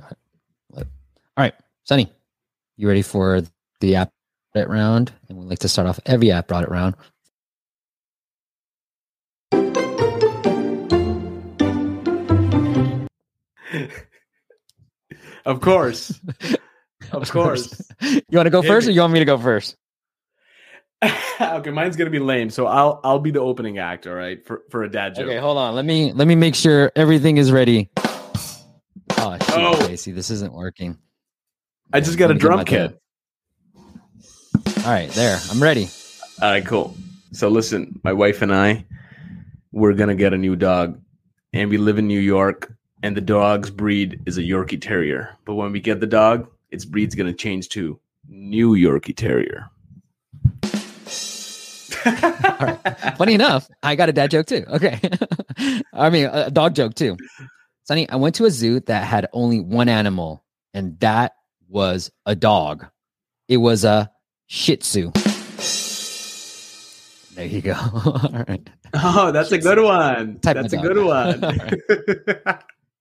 Got 0.00 0.12
it. 0.12 0.18
All 0.76 1.44
right, 1.44 1.54
Sunny, 1.84 2.12
you 2.76 2.86
ready 2.88 3.02
for 3.02 3.42
the 3.80 3.96
app 3.96 4.10
audit 4.54 4.68
round? 4.68 5.12
And 5.28 5.38
we 5.38 5.46
like 5.46 5.60
to 5.60 5.68
start 5.68 5.88
off 5.88 6.00
every 6.06 6.30
app 6.30 6.52
audit 6.52 6.68
round. 6.68 6.96
Of 15.44 15.60
course. 15.60 16.18
Of 17.12 17.28
course. 17.30 17.82
you 18.02 18.20
want 18.30 18.46
to 18.46 18.50
go 18.50 18.62
first, 18.62 18.86
or 18.86 18.92
you 18.92 19.00
want 19.00 19.12
me 19.12 19.18
to 19.18 19.24
go 19.24 19.36
first? 19.36 19.74
okay, 21.40 21.70
mine's 21.70 21.96
gonna 21.96 22.10
be 22.10 22.18
lame. 22.18 22.50
So 22.50 22.66
I'll 22.66 23.00
I'll 23.02 23.18
be 23.18 23.30
the 23.30 23.40
opening 23.40 23.78
act, 23.78 24.06
all 24.06 24.14
right, 24.14 24.44
for, 24.46 24.62
for 24.70 24.84
a 24.84 24.90
dad 24.90 25.14
joke. 25.14 25.24
Okay, 25.24 25.38
hold 25.38 25.56
on. 25.56 25.74
Let 25.74 25.84
me 25.84 26.12
let 26.12 26.28
me 26.28 26.34
make 26.34 26.54
sure 26.54 26.92
everything 26.94 27.38
is 27.38 27.50
ready. 27.50 27.90
Oh, 27.96 29.36
shoot, 29.38 29.50
Oh. 29.56 29.96
see, 29.96 30.12
this 30.12 30.30
isn't 30.30 30.52
working. 30.52 30.98
I 31.92 32.00
just 32.00 32.18
got 32.18 32.30
a 32.30 32.34
me 32.34 32.40
get 32.40 32.48
my 32.50 32.56
drum 32.56 32.64
kit. 32.64 33.00
All 33.74 34.92
right, 34.92 35.10
there. 35.10 35.38
I'm 35.50 35.60
ready. 35.62 35.88
All 36.40 36.50
right, 36.50 36.64
cool. 36.64 36.94
So 37.32 37.48
listen, 37.48 37.98
my 38.04 38.12
wife 38.12 38.42
and 38.42 38.54
I, 38.54 38.84
we're 39.72 39.94
gonna 39.94 40.14
get 40.14 40.32
a 40.34 40.38
new 40.38 40.54
dog, 40.54 41.00
and 41.52 41.70
we 41.70 41.78
live 41.78 41.98
in 41.98 42.06
New 42.06 42.20
York, 42.20 42.72
and 43.02 43.16
the 43.16 43.20
dog's 43.20 43.70
breed 43.70 44.20
is 44.26 44.38
a 44.38 44.42
Yorkie 44.42 44.80
Terrier. 44.80 45.36
But 45.44 45.54
when 45.54 45.72
we 45.72 45.80
get 45.80 46.00
the 46.00 46.06
dog, 46.06 46.48
its 46.70 46.84
breed's 46.84 47.14
gonna 47.14 47.32
change 47.32 47.68
to 47.70 47.98
New 48.28 48.74
Yorkie 48.74 49.16
Terrier. 49.16 49.70
Funny 53.16 53.34
enough, 53.34 53.68
I 53.82 53.94
got 53.94 54.08
a 54.08 54.12
dad 54.12 54.30
joke 54.30 54.46
too. 54.46 54.64
Okay. 54.68 55.00
I 55.92 56.10
mean, 56.10 56.26
a 56.32 56.50
dog 56.50 56.74
joke 56.74 56.94
too. 56.94 57.16
Sonny, 57.84 58.08
I 58.08 58.16
went 58.16 58.36
to 58.36 58.44
a 58.44 58.50
zoo 58.50 58.80
that 58.80 59.04
had 59.04 59.26
only 59.32 59.60
one 59.60 59.88
animal, 59.88 60.44
and 60.72 60.98
that 61.00 61.32
was 61.68 62.10
a 62.24 62.34
dog. 62.34 62.86
It 63.48 63.58
was 63.58 63.84
a 63.84 64.10
Shih 64.46 64.76
Tzu. 64.76 65.12
There 67.34 67.46
you 67.46 67.62
go. 67.62 67.72
All 68.04 68.44
right. 68.48 68.70
Oh, 68.94 69.32
that's 69.32 69.52
a 69.52 69.58
good 69.58 69.80
one. 69.80 70.38
Type 70.40 70.56
that's 70.56 70.72
a 70.72 70.76
dog. 70.76 70.84
good 70.84 71.04
one. 71.04 72.58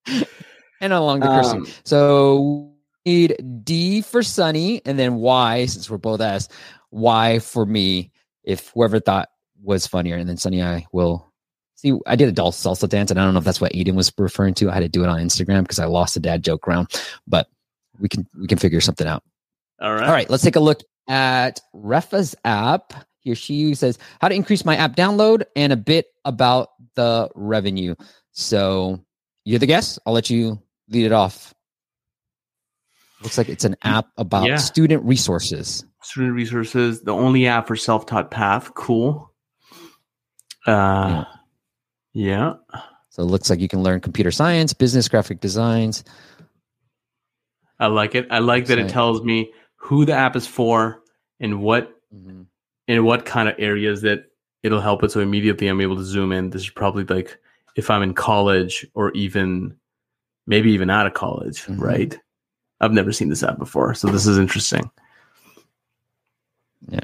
And 0.82 0.93
along 0.93 1.20
the 1.20 1.28
cursing. 1.28 1.60
Um, 1.60 1.68
So 1.84 2.72
we 3.05 3.12
need 3.12 3.66
D 3.66 4.01
for 4.01 4.24
Sunny, 4.24 4.82
and 4.86 4.97
then 4.97 5.16
Y, 5.16 5.66
since 5.66 5.89
we're 5.89 5.97
both 5.97 6.22
S, 6.22 6.47
Y 6.91 7.39
for 7.39 7.66
me, 7.66 8.12
if 8.43 8.70
whoever 8.70 8.99
thought 8.99 9.30
was 9.62 9.86
funnier. 9.86 10.16
And 10.16 10.30
then 10.30 10.38
Sunny, 10.38 10.64
I 10.64 10.86
will 10.93 11.30
see. 11.76 11.93
I 12.07 12.16
did 12.16 12.30
a 12.30 12.32
doll 12.32 12.51
salsa 12.51 12.88
dance, 12.88 13.12
and 13.12 13.20
I 13.20 13.26
don't 13.26 13.34
know 13.34 13.39
if 13.39 13.43
that's 13.43 13.60
what 13.60 13.74
Aiden 13.74 13.95
was 13.95 14.12
referring 14.18 14.53
to. 14.55 14.70
I 14.70 14.74
had 14.74 14.80
to 14.80 14.88
do 14.88 15.03
it 15.03 15.10
on 15.10 15.20
Instagram 15.20 15.64
because 15.64 15.80
I 15.80 15.86
lost 15.86 16.16
a 16.16 16.22
dad 16.22 16.43
joke 16.43 16.66
round, 16.66 16.88
but 17.28 17.49
we 17.99 18.07
can 18.07 18.26
we 18.39 18.47
can 18.47 18.57
figure 18.57 18.82
something 18.82 19.07
out. 19.07 19.24
All 19.82 19.93
right. 19.93 20.03
All 20.03 20.14
right, 20.14 20.30
let's 20.30 20.43
take 20.43 20.55
a 20.55 20.62
look 20.62 20.82
at 21.07 21.60
Refa's 21.76 22.36
app. 22.45 22.93
Here 23.20 23.36
she 23.36 23.76
says 23.76 23.99
how 24.22 24.30
to 24.30 24.36
increase 24.36 24.64
my 24.64 24.78
app 24.78 24.95
download 24.95 25.43
and 25.55 25.74
a 25.74 25.78
bit 25.78 26.07
about 26.24 26.70
the 26.95 27.30
revenue. 27.36 27.95
So 28.32 29.03
you're 29.50 29.60
the 29.60 29.66
guest. 29.66 29.97
I'll 30.06 30.14
let 30.14 30.30
you 30.30 30.62
lead 30.89 31.06
it 31.06 31.12
off. 31.12 31.54
Looks 33.22 33.38
like 33.38 33.50
it's 33.50 33.66
an 33.66 33.76
app 33.82 34.08
about 34.18 34.47
Yeah. 34.47 34.58
student 34.58 35.04
resources. 35.04 35.84
Student 36.04 36.34
resources, 36.36 37.02
the 37.02 37.12
only 37.14 37.47
app 37.47 37.68
for 37.68 37.76
self-taught 37.76 38.32
path. 38.32 38.74
Cool. 38.76 39.32
Uh, 40.66 41.26
yeah. 42.14 42.54
So 43.10 43.24
it 43.24 43.26
looks 43.26 43.50
like 43.50 43.60
you 43.60 43.68
can 43.68 43.82
learn 43.84 44.00
computer 44.02 44.32
science, 44.32 44.74
business, 44.74 45.08
graphic 45.08 45.39
designs. 45.41 46.04
I 47.80 47.88
like 47.88 48.14
it. 48.16 48.28
I 48.30 48.39
like 48.39 48.68
that 48.68 48.78
it 48.78 48.89
tells 48.89 49.24
me 49.24 49.52
who 49.78 50.06
the 50.06 50.14
app 50.14 50.36
is 50.36 50.45
for 50.45 51.02
and 51.39 51.62
what 51.62 51.91
Mhm. 52.14 52.45
in 52.88 53.04
what 53.04 53.26
kind 53.26 53.50
of 53.50 53.56
areas 53.58 54.02
that 54.02 54.26
it'll 54.64 54.82
help 54.82 55.04
it. 55.04 55.12
So 55.12 55.20
immediately 55.22 55.68
I'm 55.68 55.82
able 55.82 55.95
to 55.95 56.04
zoom 56.04 56.32
in. 56.32 56.50
This 56.52 56.64
is 56.64 56.70
probably 56.70 57.04
like 57.06 57.38
if 57.76 57.89
I'm 57.89 58.03
in 58.03 58.13
college 58.13 58.86
or 58.93 59.11
even 59.11 59.76
maybe 60.47 60.72
even 60.72 60.89
out 60.89 61.05
of 61.05 61.13
college, 61.13 61.63
Mhm. 61.65 61.80
right? 61.80 62.20
I've 62.82 62.91
never 62.93 63.11
seen 63.11 63.30
this 63.30 63.43
app 63.43 63.57
before, 63.59 63.93
so 63.93 64.07
this 64.07 64.26
is 64.26 64.38
interesting. 64.38 64.89
Yeah. 66.88 66.99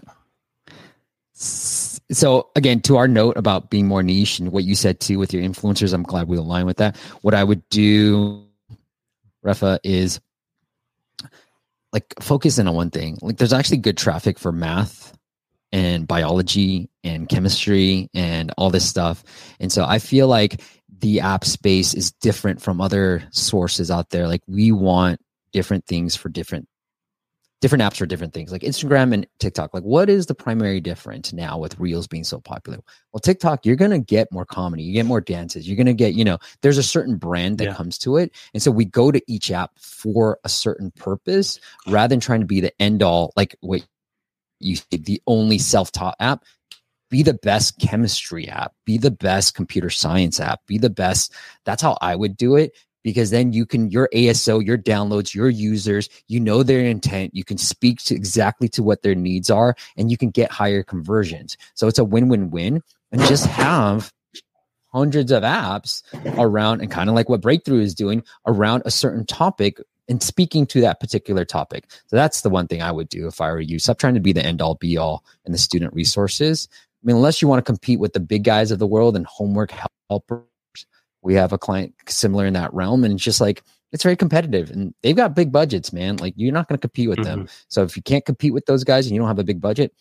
So 1.33 2.49
again, 2.55 2.81
to 2.81 2.97
our 2.97 3.07
note 3.07 3.37
about 3.37 3.69
being 3.69 3.87
more 3.87 4.01
niche 4.03 4.39
and 4.39 4.51
what 4.51 4.63
you 4.63 4.75
said 4.75 4.99
too 4.99 5.19
with 5.19 5.33
your 5.33 5.43
influencers, 5.43 5.93
I'm 5.93 6.03
glad 6.03 6.27
we 6.27 6.37
align 6.37 6.65
with 6.65 6.77
that. 6.77 6.95
What 7.21 7.33
I 7.33 7.43
would 7.43 7.67
do, 7.69 8.45
Refa, 9.45 9.79
is 9.83 10.19
like 11.91 12.13
focus 12.21 12.57
in 12.57 12.67
on 12.67 12.75
one 12.75 12.89
thing. 12.89 13.17
Like 13.21 13.37
there's 13.37 13.53
actually 13.53 13.77
good 13.77 13.97
traffic 13.97 14.39
for 14.39 14.51
math 14.51 15.17
and 15.75 16.07
biology 16.07 16.89
and 17.03 17.27
chemistry 17.27 18.09
and 18.13 18.53
all 18.57 18.69
this 18.69 18.87
stuff. 18.87 19.25
And 19.59 19.69
so 19.69 19.83
I 19.83 19.99
feel 19.99 20.29
like 20.29 20.61
the 20.99 21.19
app 21.19 21.43
space 21.43 21.93
is 21.93 22.13
different 22.13 22.61
from 22.61 22.79
other 22.79 23.27
sources 23.31 23.91
out 23.91 24.09
there. 24.09 24.25
Like 24.25 24.41
we 24.47 24.71
want 24.71 25.19
different 25.51 25.85
things 25.85 26.15
for 26.15 26.29
different 26.29 26.69
different 27.61 27.81
apps 27.81 27.97
for 27.97 28.05
different 28.05 28.33
things 28.33 28.51
like 28.51 28.61
Instagram 28.61 29.13
and 29.13 29.25
TikTok. 29.39 29.73
Like, 29.73 29.83
what 29.83 30.09
is 30.09 30.27
the 30.27 30.35
primary 30.35 30.79
difference 30.79 31.33
now 31.33 31.57
with 31.57 31.79
Reels 31.79 32.05
being 32.05 32.23
so 32.23 32.39
popular? 32.39 32.79
Well, 33.11 33.21
TikTok, 33.21 33.65
you're 33.65 33.75
going 33.75 33.91
to 33.91 33.99
get 33.99 34.31
more 34.31 34.45
comedy, 34.45 34.83
you 34.83 34.93
get 34.93 35.05
more 35.05 35.21
dances, 35.21 35.67
you're 35.67 35.77
going 35.77 35.87
to 35.87 35.93
get, 35.93 36.13
you 36.13 36.23
know, 36.23 36.37
there's 36.61 36.77
a 36.77 36.83
certain 36.83 37.17
brand 37.17 37.57
that 37.57 37.65
Yeah. 37.65 37.73
comes 37.73 37.97
to 37.99 38.17
it. 38.17 38.33
And 38.53 38.61
so 38.61 38.71
we 38.71 38.85
go 38.85 39.09
to 39.11 39.21
each 39.27 39.51
app 39.51 39.71
for 39.79 40.37
a 40.43 40.49
certain 40.49 40.91
purpose 40.91 41.59
rather 41.87 42.09
than 42.09 42.19
trying 42.19 42.41
to 42.41 42.45
be 42.45 42.61
the 42.61 42.73
end 42.79 43.01
all, 43.01 43.33
like 43.35 43.55
what 43.61 43.83
you 44.59 44.77
the 44.91 45.21
only 45.27 45.57
self 45.57 45.91
taught 45.91 46.15
app. 46.19 46.43
Be 47.09 47.21
the 47.21 47.35
best 47.35 47.79
chemistry 47.79 48.49
app, 48.49 48.73
be 48.83 48.97
the 48.97 49.11
best 49.11 49.53
computer 49.53 49.91
science 49.91 50.39
app, 50.39 50.65
be 50.65 50.77
the 50.77 50.89
best. 50.89 51.31
That's 51.63 51.81
how 51.81 51.97
I 52.01 52.15
would 52.15 52.35
do 52.35 52.55
it 52.55 52.73
because 53.05 53.29
then 53.29 53.53
you 53.53 53.67
can 53.67 53.91
your 53.91 54.09
ASO, 54.13 54.65
your 54.65 54.79
downloads, 54.79 55.35
your 55.35 55.47
users, 55.47 56.09
you 56.27 56.39
know 56.39 56.63
their 56.63 56.79
intent, 56.79 57.35
you 57.35 57.43
can 57.43 57.59
speak 57.59 57.99
to 58.05 58.15
exactly 58.15 58.67
to 58.69 58.81
what 58.81 59.03
their 59.03 59.13
needs 59.13 59.51
are, 59.51 59.75
and 59.95 60.09
you 60.09 60.17
can 60.17 60.31
get 60.31 60.51
higher 60.51 60.81
conversions. 60.81 61.55
So 61.75 61.87
it's 61.87 61.99
a 61.99 62.03
win-win-win, 62.03 62.81
and 63.11 63.21
just 63.21 63.45
have 63.45 64.11
hundreds 64.91 65.31
of 65.31 65.43
apps 65.43 66.01
around 66.39 66.81
and 66.81 66.89
kind 66.89 67.07
of 67.07 67.15
like 67.15 67.29
what 67.29 67.41
Breakthrough 67.41 67.81
is 67.81 67.93
doing 67.93 68.23
around 68.47 68.81
a 68.85 68.91
certain 68.91 69.25
topic 69.25 69.79
and 70.07 70.21
speaking 70.21 70.65
to 70.67 70.81
that 70.81 70.99
particular 70.99 71.45
topic. 71.45 71.85
So 72.07 72.15
that's 72.15 72.41
the 72.41 72.49
one 72.49 72.67
thing 72.67 72.81
I 72.81 72.91
would 72.91 73.09
do 73.09 73.27
if 73.27 73.41
I 73.41 73.51
were 73.51 73.61
you. 73.61 73.79
Stop 73.79 73.97
trying 73.97 74.13
to 74.15 74.19
be 74.19 74.33
the 74.33 74.45
end 74.45 74.61
all 74.61 74.75
be 74.75 74.97
all 74.97 75.23
in 75.45 75.51
the 75.51 75.57
student 75.57 75.93
resources. 75.93 76.67
I 76.71 77.07
mean, 77.07 77.15
unless 77.15 77.41
you 77.41 77.47
want 77.47 77.59
to 77.59 77.69
compete 77.69 77.99
with 77.99 78.13
the 78.13 78.19
big 78.19 78.43
guys 78.43 78.71
of 78.71 78.79
the 78.79 78.87
world 78.87 79.15
and 79.15 79.25
homework 79.25 79.71
helpers 80.09 80.45
we 81.25 81.33
have 81.33 81.51
a 81.51 81.57
client 81.57 81.93
similar 82.07 82.45
in 82.45 82.53
that 82.53 82.73
realm 82.73 83.03
and 83.03 83.15
it's 83.15 83.23
just 83.23 83.41
like 83.41 83.63
it's 83.91 84.03
very 84.03 84.15
competitive 84.15 84.69
and 84.69 84.93
they've 85.01 85.15
got 85.15 85.35
big 85.35 85.51
budgets 85.51 85.91
man 85.91 86.15
like 86.17 86.33
you're 86.37 86.53
not 86.53 86.69
going 86.69 86.77
to 86.77 86.81
compete 86.81 87.09
with 87.09 87.23
them 87.23 87.39
mm-hmm. 87.39 87.63
so 87.67 87.83
if 87.83 87.97
you 87.97 88.03
can't 88.03 88.25
compete 88.25 88.53
with 88.53 88.65
those 88.67 88.83
guys 88.83 89.05
and 89.05 89.13
you 89.13 89.19
don't 89.19 89.27
have 89.27 89.39
a 89.39 89.43
big 89.43 89.59
budget 89.59 89.91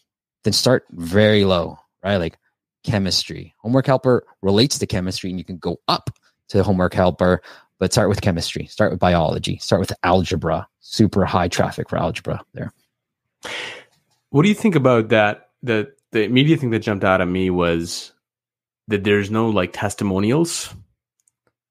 then 0.44 0.52
start 0.52 0.84
very 0.92 1.44
low 1.44 1.78
right 2.04 2.18
like 2.18 2.38
chemistry 2.84 3.54
homework 3.58 3.86
helper 3.86 4.26
relates 4.42 4.78
to 4.78 4.86
chemistry 4.86 5.30
and 5.30 5.38
you 5.38 5.44
can 5.44 5.56
go 5.56 5.80
up 5.88 6.10
to 6.48 6.62
homework 6.62 6.92
helper 6.92 7.40
but 7.80 7.92
start 7.92 8.08
with 8.08 8.20
chemistry 8.20 8.66
start 8.66 8.90
with 8.90 9.00
biology 9.00 9.58
start 9.58 9.80
with 9.80 9.92
algebra 10.02 10.66
super 10.80 11.24
high 11.24 11.48
traffic 11.48 11.88
for 11.88 11.98
algebra 11.98 12.40
there 12.54 12.72
What 14.30 14.42
do 14.42 14.48
you 14.48 14.54
think 14.54 14.74
about 14.74 15.10
that? 15.10 15.50
The 15.62 15.92
the 16.10 16.24
immediate 16.24 16.60
thing 16.60 16.70
that 16.70 16.80
jumped 16.80 17.04
out 17.04 17.20
at 17.20 17.28
me 17.28 17.50
was 17.50 18.12
that 18.88 19.04
there's 19.04 19.30
no 19.30 19.48
like 19.48 19.72
testimonials. 19.72 20.74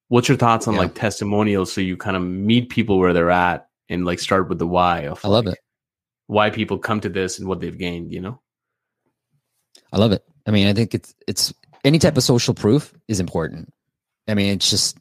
What's 0.07 0.29
your 0.29 0.37
thoughts 0.37 0.67
on 0.67 0.75
Yeah. 0.75 0.81
like 0.81 0.95
testimonials? 0.95 1.73
So 1.73 1.81
you 1.81 1.97
kind 1.97 2.15
of 2.15 2.23
meet 2.23 2.69
people 2.69 2.99
where 2.99 3.13
they're 3.13 3.31
at 3.31 3.67
and 3.89 4.05
like 4.05 4.19
start 4.19 4.47
with 4.49 4.59
the 4.59 4.67
why 4.67 5.07
of 5.07 5.19
i 5.25 5.27
love 5.27 5.45
like, 5.45 5.55
it 5.55 5.59
why 6.27 6.49
people 6.49 6.77
come 6.77 7.01
to 7.01 7.09
this 7.09 7.37
and 7.37 7.47
what 7.49 7.59
they've 7.59 7.77
gained, 7.77 8.13
you 8.13 8.21
know? 8.21 8.39
I 9.91 9.97
love 9.97 10.11
it. 10.13 10.23
I 10.47 10.51
mean, 10.51 10.67
I 10.67 10.73
think 10.73 10.93
it's 10.95 11.13
it's 11.27 11.53
any 11.83 11.99
type 11.99 12.17
of 12.17 12.23
social 12.23 12.53
proof 12.53 12.93
is 13.07 13.19
important. 13.19 13.73
I 14.27 14.35
mean, 14.35 14.53
it's 14.53 14.69
just 14.69 14.97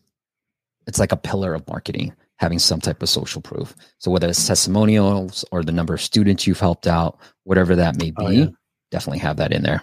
it's 0.87 0.99
like 0.99 1.13
a 1.13 1.17
pillar 1.17 1.55
of 1.55 1.67
marketing 1.69 2.15
having 2.37 2.59
some 2.59 2.81
type 2.81 3.01
of 3.03 3.09
social 3.09 3.41
proof. 3.41 3.75
So 3.99 4.11
whether 4.11 4.29
it's 4.29 4.47
testimonials 4.47 5.45
or 5.53 5.63
the 5.63 5.71
number 5.71 5.95
of 5.95 6.01
students 6.01 6.45
you've 6.45 6.59
helped 6.59 6.89
out, 6.89 7.19
whatever 7.45 7.77
that 7.77 7.97
may 7.99 8.13
oh, 8.17 8.29
be, 8.29 8.39
Oh, 8.39 8.43
yeah. 8.43 8.47
definitely 8.91 9.21
have 9.21 9.37
that 9.37 9.53
in 9.53 9.63
there. 9.63 9.83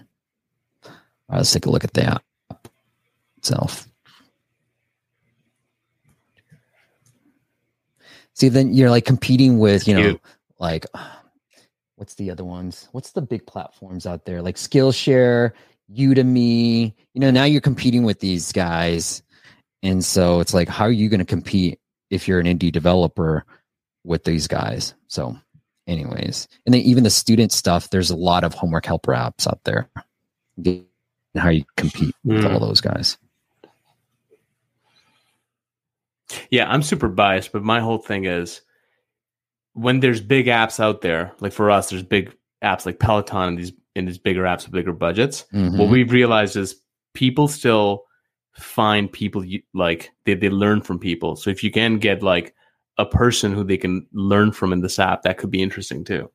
All 0.85 0.91
right, 1.29 1.37
let's 1.37 1.53
take 1.53 1.67
a 1.67 1.69
look 1.69 1.85
at 1.85 1.93
the 1.93 2.03
app 2.05 2.67
itself. 3.37 3.87
See, 8.33 8.49
then 8.49 8.73
you're 8.73 8.89
like 8.89 9.05
competing 9.05 9.59
with, 9.59 9.87
you 9.87 9.93
know, 9.93 10.01
Cute. 10.01 10.21
like 10.59 10.85
what's 11.95 12.15
the 12.15 12.31
other 12.31 12.45
ones? 12.45 12.87
What's 12.93 13.11
the 13.11 13.21
big 13.21 13.45
platforms 13.45 14.05
out 14.05 14.25
there? 14.25 14.41
Like 14.41 14.55
Skillshare, 14.55 15.51
Udemy. 15.93 16.93
You 17.13 17.21
know, 17.21 17.31
now 17.31 17.43
you're 17.43 17.61
competing 17.61 18.03
with 18.03 18.19
these 18.19 18.51
guys. 18.51 19.21
And 19.81 20.03
so 20.03 20.39
it's 20.39 20.53
like, 20.53 20.67
how 20.67 20.85
are 20.85 20.91
you 20.91 21.09
going 21.09 21.19
to 21.19 21.25
compete 21.25 21.79
if 22.09 22.27
you're 22.27 22.39
an 22.39 22.45
indie 22.45 22.71
developer 22.71 23.45
with 24.03 24.23
these 24.25 24.47
guys? 24.47 24.93
So, 25.07 25.37
anyways, 25.87 26.47
and 26.65 26.73
then 26.73 26.81
even 26.81 27.03
the 27.03 27.09
student 27.09 27.51
stuff, 27.51 27.89
there's 27.89 28.09
a 28.09 28.15
lot 28.15 28.43
of 28.43 28.53
homework 28.53 28.85
helper 28.85 29.13
apps 29.13 29.47
out 29.47 29.63
there. 29.63 29.89
And 30.65 30.85
how 31.35 31.49
you 31.49 31.63
compete 31.77 32.13
with 32.23 32.43
Mm. 32.43 32.51
all 32.53 32.59
those 32.59 32.81
guys. 32.81 33.17
Yeah, 36.49 36.69
I'm 36.69 36.83
super 36.83 37.07
biased, 37.07 37.51
but 37.51 37.63
my 37.63 37.79
whole 37.79 37.97
thing 37.97 38.25
is 38.25 38.61
when 39.73 39.99
there's 39.99 40.21
big 40.21 40.47
apps 40.47 40.79
out 40.79 41.01
there, 41.01 41.31
like 41.39 41.53
for 41.53 41.71
us, 41.71 41.89
there's 41.89 42.03
big 42.03 42.35
apps 42.63 42.85
like 42.85 42.99
Peloton 42.99 43.49
and 43.49 43.57
these 43.57 43.71
and 43.95 44.07
these 44.07 44.17
bigger 44.19 44.43
apps 44.43 44.63
with 44.63 44.71
bigger 44.71 44.93
budgets. 44.93 45.45
Mhm. 45.53 45.77
What 45.77 45.89
we've 45.89 46.11
realized 46.11 46.55
is 46.55 46.75
people 47.13 47.47
still 47.47 48.05
find 48.53 49.11
people 49.11 49.43
you, 49.43 49.61
like 49.73 50.11
they, 50.25 50.33
they 50.33 50.49
learn 50.49 50.81
from 50.81 50.99
people. 50.99 51.35
So 51.35 51.49
if 51.49 51.63
you 51.63 51.71
can 51.71 51.97
get 51.97 52.23
like 52.23 52.53
a 52.97 53.05
person 53.05 53.53
who 53.53 53.63
they 53.63 53.77
can 53.77 54.05
learn 54.11 54.51
from 54.51 54.73
in 54.73 54.81
this 54.81 54.99
app, 54.99 55.23
that 55.23 55.37
could 55.37 55.51
be 55.51 55.61
interesting 55.61 56.03
too. 56.03 56.29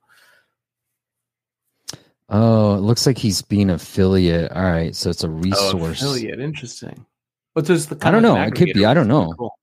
Oh, 2.30 2.74
it 2.76 2.80
looks 2.80 3.06
like 3.06 3.18
he's 3.18 3.42
being 3.42 3.68
affiliate. 3.70 4.50
All 4.52 4.62
right, 4.62 4.94
so 4.96 5.10
it's 5.10 5.24
a 5.24 5.28
Oh, 5.28 5.32
resource. 5.32 6.00
affiliate, 6.02 6.40
interesting. 6.40 7.04
What's 7.52 7.68
this? 7.68 7.92
I 8.02 8.10
don't 8.10 8.22
know. 8.22 8.40
It 8.40 8.54
could 8.54 8.72
be. 8.72 8.84
I 8.84 8.94
don't 8.94 9.08
know. 9.08 9.32
Cool. 9.38 9.54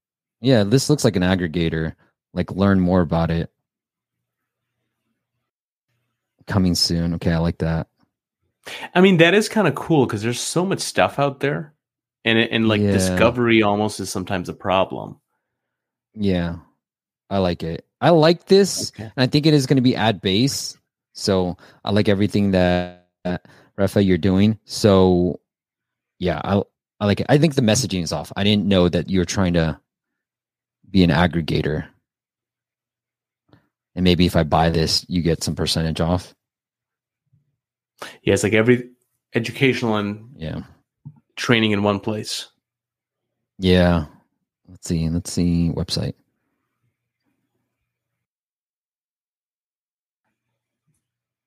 Yeah, 0.41 0.63
this 0.63 0.89
looks 0.89 1.03
like 1.03 1.15
an 1.15 1.23
aggregator. 1.23 1.93
Like 2.33 2.51
learn 2.51 2.79
more 2.79 3.01
about 3.01 3.31
it. 3.31 3.51
Coming 6.47 6.75
soon. 6.75 7.13
Okay, 7.15 7.31
I 7.31 7.37
like 7.39 7.57
that. 7.59 7.87
I 8.93 9.01
mean, 9.01 9.17
that 9.17 9.33
is 9.33 9.49
kind 9.49 9.67
of 9.67 9.75
cool 9.75 10.05
because 10.05 10.21
there's 10.21 10.39
so 10.39 10.65
much 10.65 10.79
stuff 10.79 11.17
out 11.19 11.39
there, 11.39 11.73
and 12.25 12.37
it, 12.37 12.51
and 12.51 12.67
like 12.67 12.81
Yeah. 12.81 12.91
discovery 12.91 13.61
almost 13.61 13.99
is 13.99 14.09
sometimes 14.09 14.49
a 14.49 14.53
problem. 14.53 15.19
Yeah. 16.13 16.57
I 17.29 17.37
like 17.37 17.63
it. 17.63 17.85
I 18.01 18.09
like 18.09 18.45
this. 18.45 18.91
Okay. 18.91 19.03
And 19.03 19.13
I 19.17 19.27
think 19.27 19.45
it 19.45 19.53
is 19.53 19.65
going 19.65 19.77
to 19.77 19.81
be 19.81 19.95
ad 19.95 20.21
base. 20.21 20.77
So 21.13 21.57
I 21.85 21.91
like 21.91 22.09
everything 22.09 22.51
that, 22.51 23.07
that 23.23 23.45
Rafa 23.77 24.03
you're 24.03 24.17
doing. 24.17 24.59
So 24.65 25.39
yeah, 26.19 26.41
I 26.43 26.61
I 26.99 27.05
like 27.05 27.19
it. 27.21 27.25
I 27.29 27.37
think 27.37 27.55
the 27.55 27.61
messaging 27.61 28.03
is 28.03 28.11
off. 28.13 28.31
I 28.35 28.43
didn't 28.43 28.67
know 28.67 28.87
that 28.89 29.09
you 29.09 29.19
were 29.19 29.25
trying 29.25 29.53
to 29.53 29.79
be 30.89 31.03
an 31.03 31.09
aggregator. 31.09 31.87
And 33.95 34.03
maybe 34.03 34.25
if 34.25 34.35
I 34.35 34.43
buy 34.43 34.69
this, 34.69 35.05
you 35.09 35.21
get 35.21 35.43
some 35.43 35.55
percentage 35.55 35.99
off. 35.99 36.35
Yeah, 38.23 38.33
it's 38.33 38.43
like 38.43 38.53
every 38.53 38.89
educational 39.33 39.95
and 39.95 40.29
Yeah. 40.37 40.61
Training 41.41 41.71
in 41.71 41.81
one 41.81 41.99
place. 41.99 42.49
Yeah. 43.57 44.05
Let's 44.69 44.87
see. 44.87 45.09
Let's 45.09 45.33
see 45.33 45.71
website. 45.75 46.13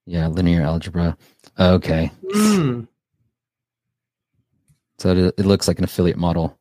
Yeah, 0.04 0.26
linear 0.26 0.62
algebra. 0.62 1.16
Okay. 1.58 2.10
Mm. 2.34 2.88
So 4.98 5.10
it, 5.10 5.34
it 5.38 5.46
looks 5.46 5.68
like 5.68 5.78
an 5.78 5.84
affiliate 5.84 6.18
model. 6.18 6.58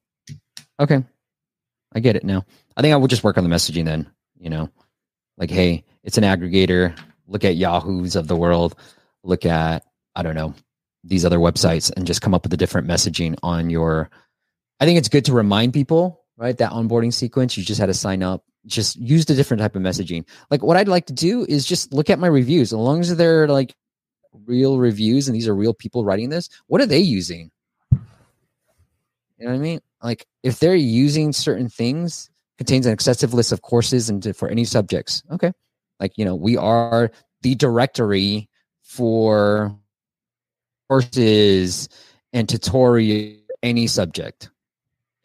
Okay. 0.79 1.03
I 1.93 1.99
get 1.99 2.15
it 2.15 2.23
now. 2.23 2.45
I 2.77 2.81
think 2.81 2.93
I 2.93 2.97
will 2.97 3.07
just 3.07 3.23
work 3.23 3.38
on 3.38 3.43
the 3.43 3.53
messaging 3.53 3.86
then, 3.86 4.09
you 4.39 4.49
know. 4.49 4.69
Like, 5.38 5.49
hey, 5.49 5.84
it's 6.03 6.17
an 6.17 6.23
aggregator. 6.23 6.97
Look 7.27 7.43
at 7.43 7.55
Yahoo's 7.55 8.15
of 8.15 8.27
the 8.27 8.36
world. 8.36 8.75
Look 9.23 9.45
at, 9.45 9.86
I 10.15 10.23
don't 10.23 10.36
know, 10.36 10.53
these 11.03 11.25
other 11.25 11.39
websites 11.39 11.91
and 11.95 12.07
just 12.07 12.21
come 12.21 12.33
up 12.33 12.43
with 12.43 12.53
a 12.53 12.57
different 12.57 12.87
messaging 12.87 13.35
on 13.43 13.69
your 13.69 14.09
I 14.79 14.85
think 14.85 14.97
it's 14.97 15.09
good 15.09 15.25
to 15.25 15.33
remind 15.33 15.73
people, 15.73 16.25
right? 16.35 16.57
That 16.57 16.71
onboarding 16.71 17.13
sequence, 17.13 17.55
you 17.55 17.63
just 17.63 17.79
had 17.79 17.85
to 17.85 17.93
sign 17.93 18.21
up. 18.21 18.43
Just 18.65 18.97
use 18.97 19.25
the 19.25 19.35
different 19.35 19.61
type 19.61 19.75
of 19.75 19.81
messaging. 19.81 20.25
Like 20.49 20.61
what 20.61 20.77
I'd 20.77 20.87
like 20.87 21.05
to 21.07 21.13
do 21.13 21.45
is 21.47 21.65
just 21.65 21.93
look 21.93 22.09
at 22.09 22.19
my 22.19 22.27
reviews. 22.27 22.73
As 22.73 22.79
long 22.79 22.99
as 22.99 23.15
they're 23.15 23.47
like 23.47 23.75
real 24.45 24.77
reviews 24.77 25.27
and 25.27 25.35
these 25.35 25.47
are 25.47 25.55
real 25.55 25.73
people 25.73 26.03
writing 26.03 26.29
this, 26.29 26.49
what 26.67 26.81
are 26.81 26.85
they 26.85 26.99
using? 26.99 27.51
You 27.91 27.99
know 29.39 29.51
what 29.51 29.55
I 29.55 29.59
mean? 29.59 29.79
Like 30.01 30.25
if 30.43 30.59
they're 30.59 30.75
using 30.75 31.33
certain 31.33 31.69
things, 31.69 32.29
contains 32.57 32.85
an 32.85 32.93
excessive 32.93 33.33
list 33.33 33.51
of 33.51 33.61
courses 33.61 34.09
and 34.09 34.35
for 34.35 34.49
any 34.49 34.65
subjects. 34.65 35.23
Okay. 35.31 35.53
Like, 35.99 36.17
you 36.17 36.25
know, 36.25 36.35
we 36.35 36.57
are 36.57 37.11
the 37.41 37.55
directory 37.55 38.49
for 38.81 39.77
courses 40.93 41.89
and 42.33 42.47
tutorial 42.47 43.37
any 43.63 43.87
subject. 43.87 44.51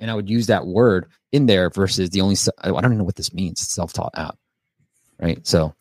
And 0.00 0.10
I 0.10 0.14
would 0.14 0.30
use 0.30 0.46
that 0.46 0.66
word 0.66 1.06
in 1.32 1.46
there 1.46 1.68
versus 1.70 2.10
the 2.10 2.20
only 2.22 2.36
I 2.62 2.68
don't 2.68 2.84
even 2.84 2.98
know 2.98 3.04
what 3.04 3.16
this 3.16 3.34
means, 3.34 3.60
self-taught 3.60 4.16
app. 4.16 4.38
Right? 5.20 5.44
So 5.46 5.74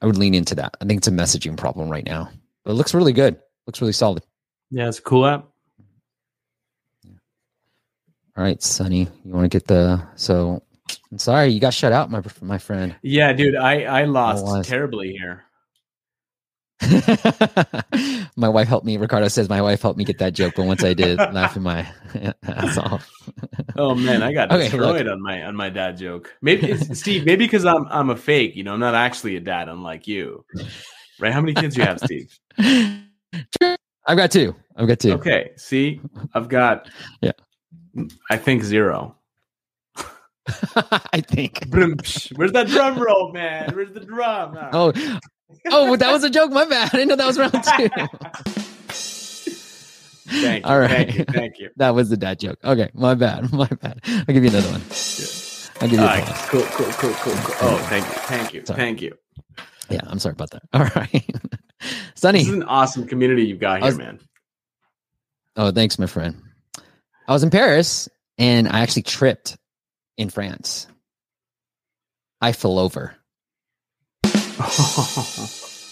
I 0.00 0.06
would 0.06 0.18
lean 0.18 0.34
into 0.34 0.54
that. 0.56 0.76
I 0.80 0.84
think 0.84 0.98
it's 0.98 1.08
a 1.08 1.12
messaging 1.12 1.56
problem 1.56 1.88
right 1.88 2.04
now. 2.04 2.30
But 2.64 2.72
it 2.72 2.74
looks 2.74 2.94
really 2.94 3.12
good. 3.12 3.40
Looks 3.66 3.80
really 3.80 3.92
solid. 3.92 4.22
Yeah, 4.70 4.88
it's 4.88 4.98
a 4.98 5.02
cool 5.02 5.26
app. 5.26 5.48
All 8.34 8.42
right, 8.44 8.62
Sonny, 8.62 9.08
you 9.24 9.32
want 9.32 9.50
to 9.50 9.54
get 9.54 9.66
the 9.66 10.02
so 10.14 10.62
I'm 11.10 11.18
sorry 11.18 11.48
you 11.48 11.60
got 11.60 11.74
shut 11.74 11.92
out, 11.92 12.10
my 12.10 12.22
my 12.40 12.58
friend. 12.58 12.94
Yeah, 13.02 13.32
dude, 13.32 13.56
I 13.56 13.82
I 13.82 14.04
lost 14.04 14.44
was. 14.44 14.66
terribly 14.66 15.12
here. 15.12 15.44
my 18.36 18.48
wife 18.48 18.68
helped 18.68 18.86
me. 18.86 18.96
Ricardo 18.96 19.28
says 19.28 19.48
my 19.48 19.62
wife 19.62 19.82
helped 19.82 19.98
me 19.98 20.04
get 20.04 20.18
that 20.18 20.32
joke, 20.32 20.54
but 20.56 20.66
once 20.66 20.82
I 20.84 20.94
did, 20.94 21.18
laughing 21.32 21.62
my 21.62 21.86
ass 22.42 22.78
off. 22.78 23.08
Oh 23.76 23.94
man, 23.94 24.22
I 24.22 24.32
got 24.32 24.50
Okay, 24.52 24.64
destroyed 24.64 25.06
on 25.08 25.22
my 25.22 25.42
on 25.44 25.56
my 25.56 25.70
dad 25.70 25.96
joke. 25.96 26.34
Maybe 26.42 26.76
Steve, 26.94 27.24
maybe 27.24 27.44
because 27.44 27.64
I'm 27.64 27.86
I'm 27.88 28.10
a 28.10 28.16
fake. 28.16 28.56
You 28.56 28.64
know, 28.64 28.74
I'm 28.74 28.80
not 28.80 28.94
actually 28.94 29.36
a 29.36 29.40
dad, 29.40 29.68
unlike 29.68 30.06
you. 30.06 30.44
Right? 31.20 31.32
How 31.32 31.40
many 31.40 31.54
kids 31.54 31.74
do 31.74 31.82
you 31.82 31.86
have, 31.86 32.00
Steve? 32.00 32.38
I've 34.06 34.16
got 34.16 34.30
two. 34.30 34.54
I've 34.76 34.88
got 34.88 34.98
two. 34.98 35.12
Okay, 35.12 35.50
see, 35.56 36.00
I've 36.34 36.48
got 36.48 36.88
Yeah. 37.20 37.32
I 38.30 38.36
think 38.38 38.64
zero. 38.64 39.16
I 41.12 41.20
think. 41.20 41.68
Where's 41.70 42.52
that 42.52 42.66
drum 42.66 42.98
roll, 42.98 43.32
man? 43.32 43.74
Where's 43.76 43.92
the 43.92 44.00
drum? 44.00 44.56
Ah. 44.58 44.90
Oh, 45.70 45.96
that 45.96 46.12
was 46.12 46.24
a 46.24 46.30
joke. 46.30 46.50
My 46.50 46.64
bad. 46.64 46.90
I 46.92 46.96
didn't 46.98 47.08
know 47.08 47.16
that 47.16 47.26
was 47.26 47.38
round 47.38 47.52
two. 47.52 47.60
thank 50.28 50.64
you, 50.64 50.70
All 50.70 50.78
right. 50.78 50.90
thank 50.90 51.14
you, 51.18 51.24
thank 51.24 51.58
you. 51.58 51.70
that 51.76 51.94
was 51.94 52.08
the 52.10 52.16
dad 52.16 52.38
joke. 52.40 52.58
Okay, 52.64 52.90
my 52.94 53.14
bad. 53.14 53.52
My 53.52 53.66
bad. 53.66 54.00
I'll 54.06 54.24
give 54.24 54.42
you 54.44 54.50
another 54.50 54.70
one. 54.70 54.82
I'll 55.80 55.88
give 55.88 55.98
you 55.98 56.00
All 56.00 56.06
right, 56.06 56.24
pause. 56.24 56.48
cool, 56.48 56.62
cool, 56.62 56.86
cool, 56.92 57.12
cool, 57.14 57.34
cool. 57.34 57.68
Oh, 57.70 57.76
thank 57.88 58.04
you, 58.06 58.12
thank 58.12 58.54
you, 58.54 58.64
Sorry. 58.66 58.76
thank 58.78 59.02
you. 59.02 59.16
Yeah, 59.90 60.00
I'm 60.06 60.18
sorry 60.18 60.32
about 60.34 60.50
that. 60.50 60.62
All 60.72 60.84
right, 60.96 61.24
Sonny. 62.14 62.38
This 62.40 62.48
is 62.48 62.54
an 62.54 62.62
awesome 62.64 63.06
community 63.06 63.44
you've 63.46 63.60
got 63.60 63.78
here, 63.80 63.86
was- 63.86 63.98
man. 63.98 64.20
Oh, 65.56 65.70
thanks, 65.70 65.98
my 65.98 66.06
friend. 66.06 66.40
I 67.28 67.32
was 67.32 67.42
in 67.42 67.50
Paris 67.50 68.08
and 68.38 68.66
I 68.68 68.80
actually 68.80 69.02
tripped 69.02 69.58
in 70.16 70.30
France. 70.30 70.86
I 72.40 72.52
fell 72.52 72.78
over. 72.78 73.14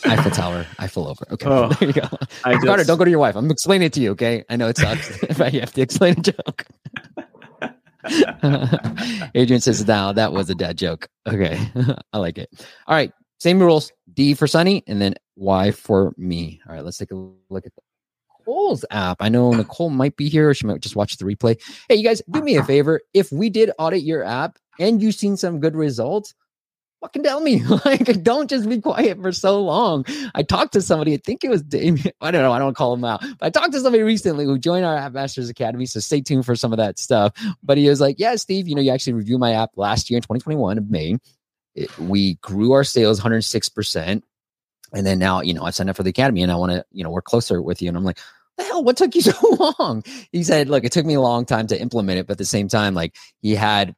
Eiffel 0.04 0.30
Tower. 0.30 0.66
I 0.78 0.86
fell 0.86 1.08
over. 1.08 1.24
Okay, 1.32 1.46
Oh, 1.48 1.68
there 1.80 1.88
you 1.88 1.94
go. 1.94 2.08
I 2.44 2.54
just- 2.54 2.86
don't 2.86 2.98
go 2.98 3.04
to 3.04 3.10
your 3.10 3.18
wife. 3.20 3.36
I'm 3.36 3.50
explaining 3.50 3.86
it 3.86 3.92
to 3.94 4.00
you. 4.00 4.10
Okay, 4.12 4.44
I 4.48 4.56
know 4.56 4.68
it 4.68 4.76
sucks, 4.78 5.18
but 5.38 5.52
you 5.52 5.60
have 5.60 5.72
to 5.74 5.82
explain 5.82 6.18
a 6.18 6.22
joke. 6.22 6.66
Adrian 9.34 9.60
says, 9.60 9.86
"Now 9.86 10.12
that 10.12 10.32
was 10.32 10.48
a 10.50 10.54
dad 10.54 10.78
joke." 10.78 11.08
Okay, 11.28 11.60
I 12.12 12.18
like 12.18 12.38
it. 12.38 12.48
All 12.86 12.94
right, 12.94 13.12
same 13.38 13.60
rules. 13.60 13.92
D 14.12 14.34
for 14.34 14.46
Sunny, 14.46 14.82
and 14.86 15.00
then 15.00 15.14
Y 15.36 15.70
for 15.72 16.14
me. 16.16 16.60
All 16.68 16.74
right, 16.74 16.84
let's 16.84 16.96
take 16.96 17.10
a 17.12 17.14
look 17.14 17.66
at 17.66 17.72
the 17.74 17.82
Nicole's 18.38 18.84
app. 18.90 19.18
I 19.20 19.28
know 19.28 19.52
Nicole 19.52 19.90
might 19.90 20.16
be 20.16 20.28
here. 20.28 20.48
Or 20.48 20.54
she 20.54 20.66
might 20.66 20.80
just 20.80 20.96
watch 20.96 21.16
the 21.18 21.24
replay. 21.24 21.60
Hey, 21.88 21.96
you 21.96 22.04
guys, 22.04 22.22
do 22.30 22.40
me 22.42 22.56
a 22.56 22.64
favor. 22.64 23.00
If 23.12 23.30
we 23.30 23.50
did 23.50 23.70
audit 23.78 24.02
your 24.02 24.24
app 24.24 24.58
and 24.78 25.02
you've 25.02 25.14
seen 25.14 25.36
some 25.36 25.60
good 25.60 25.76
results, 25.76 26.34
fucking 27.00 27.22
tell 27.22 27.40
me. 27.40 27.62
like, 27.84 28.22
don't 28.22 28.48
just 28.48 28.68
be 28.68 28.80
quiet 28.80 29.20
for 29.20 29.32
so 29.32 29.62
long. 29.62 30.04
I 30.34 30.42
talked 30.42 30.72
to 30.74 30.82
somebody, 30.82 31.14
I 31.14 31.18
think 31.18 31.44
it 31.44 31.50
was 31.50 31.62
Damien. 31.62 32.12
I 32.20 32.30
don't 32.30 32.42
know. 32.42 32.52
I 32.52 32.58
don't 32.58 32.76
call 32.76 32.94
him 32.94 33.04
out. 33.04 33.20
But 33.38 33.46
I 33.46 33.50
talked 33.50 33.72
to 33.72 33.80
somebody 33.80 34.02
recently 34.02 34.44
who 34.44 34.58
joined 34.58 34.84
our 34.84 34.96
App 34.96 35.12
Masters 35.12 35.48
Academy. 35.48 35.86
So 35.86 36.00
stay 36.00 36.20
tuned 36.20 36.46
for 36.46 36.56
some 36.56 36.72
of 36.72 36.78
that 36.78 36.98
stuff. 36.98 37.32
But 37.62 37.78
he 37.78 37.88
was 37.88 38.00
like, 38.00 38.18
Yeah, 38.18 38.36
Steve, 38.36 38.68
you 38.68 38.74
know, 38.74 38.82
you 38.82 38.90
actually 38.90 39.14
reviewed 39.14 39.40
my 39.40 39.52
app 39.52 39.70
last 39.76 40.10
year 40.10 40.18
in 40.18 40.22
2021 40.22 40.78
in 40.78 40.90
May. 40.90 41.16
It, 41.74 41.96
we 41.98 42.34
grew 42.36 42.72
our 42.72 42.84
sales 42.84 43.20
106%. 43.20 44.22
And 44.92 45.06
then 45.06 45.18
now, 45.18 45.40
you 45.40 45.54
know, 45.54 45.62
I 45.62 45.70
signed 45.70 45.88
up 45.88 45.96
for 45.96 46.02
the 46.02 46.10
Academy 46.10 46.42
and 46.42 46.50
I 46.50 46.56
want 46.56 46.72
to, 46.72 46.84
you 46.90 47.04
know, 47.04 47.10
work 47.10 47.24
closer 47.24 47.62
with 47.62 47.80
you. 47.80 47.88
And 47.88 47.96
I'm 47.96 48.04
like, 48.04 48.18
the 48.56 48.64
hell, 48.64 48.82
what 48.82 48.96
took 48.96 49.14
you 49.14 49.20
so 49.22 49.74
long? 49.78 50.02
He 50.32 50.42
said, 50.42 50.68
look, 50.68 50.84
it 50.84 50.92
took 50.92 51.06
me 51.06 51.14
a 51.14 51.20
long 51.20 51.46
time 51.46 51.66
to 51.68 51.80
implement 51.80 52.18
it, 52.18 52.26
but 52.26 52.32
at 52.32 52.38
the 52.38 52.44
same 52.44 52.68
time, 52.68 52.94
like 52.94 53.14
he 53.40 53.54
had 53.54 53.94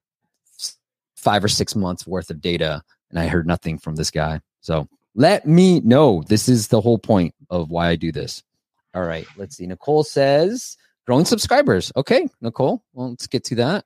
five 1.22 1.42
or 1.42 1.48
six 1.48 1.74
months 1.74 2.06
worth 2.06 2.30
of 2.30 2.40
data 2.40 2.82
and 3.10 3.18
I 3.18 3.28
heard 3.28 3.46
nothing 3.46 3.78
from 3.78 3.96
this 3.96 4.10
guy. 4.10 4.40
So 4.60 4.88
let 5.14 5.46
me 5.46 5.80
know. 5.80 6.24
This 6.28 6.48
is 6.48 6.68
the 6.68 6.80
whole 6.80 6.98
point 6.98 7.34
of 7.50 7.70
why 7.70 7.88
I 7.88 7.96
do 7.96 8.10
this. 8.10 8.42
All 8.94 9.04
right. 9.04 9.26
Let's 9.36 9.56
see. 9.56 9.66
Nicole 9.66 10.04
says 10.04 10.76
growing 11.06 11.24
subscribers. 11.24 11.92
Okay, 11.96 12.28
Nicole. 12.40 12.82
Well, 12.92 13.10
let's 13.10 13.26
get 13.26 13.44
to 13.44 13.54
that. 13.56 13.84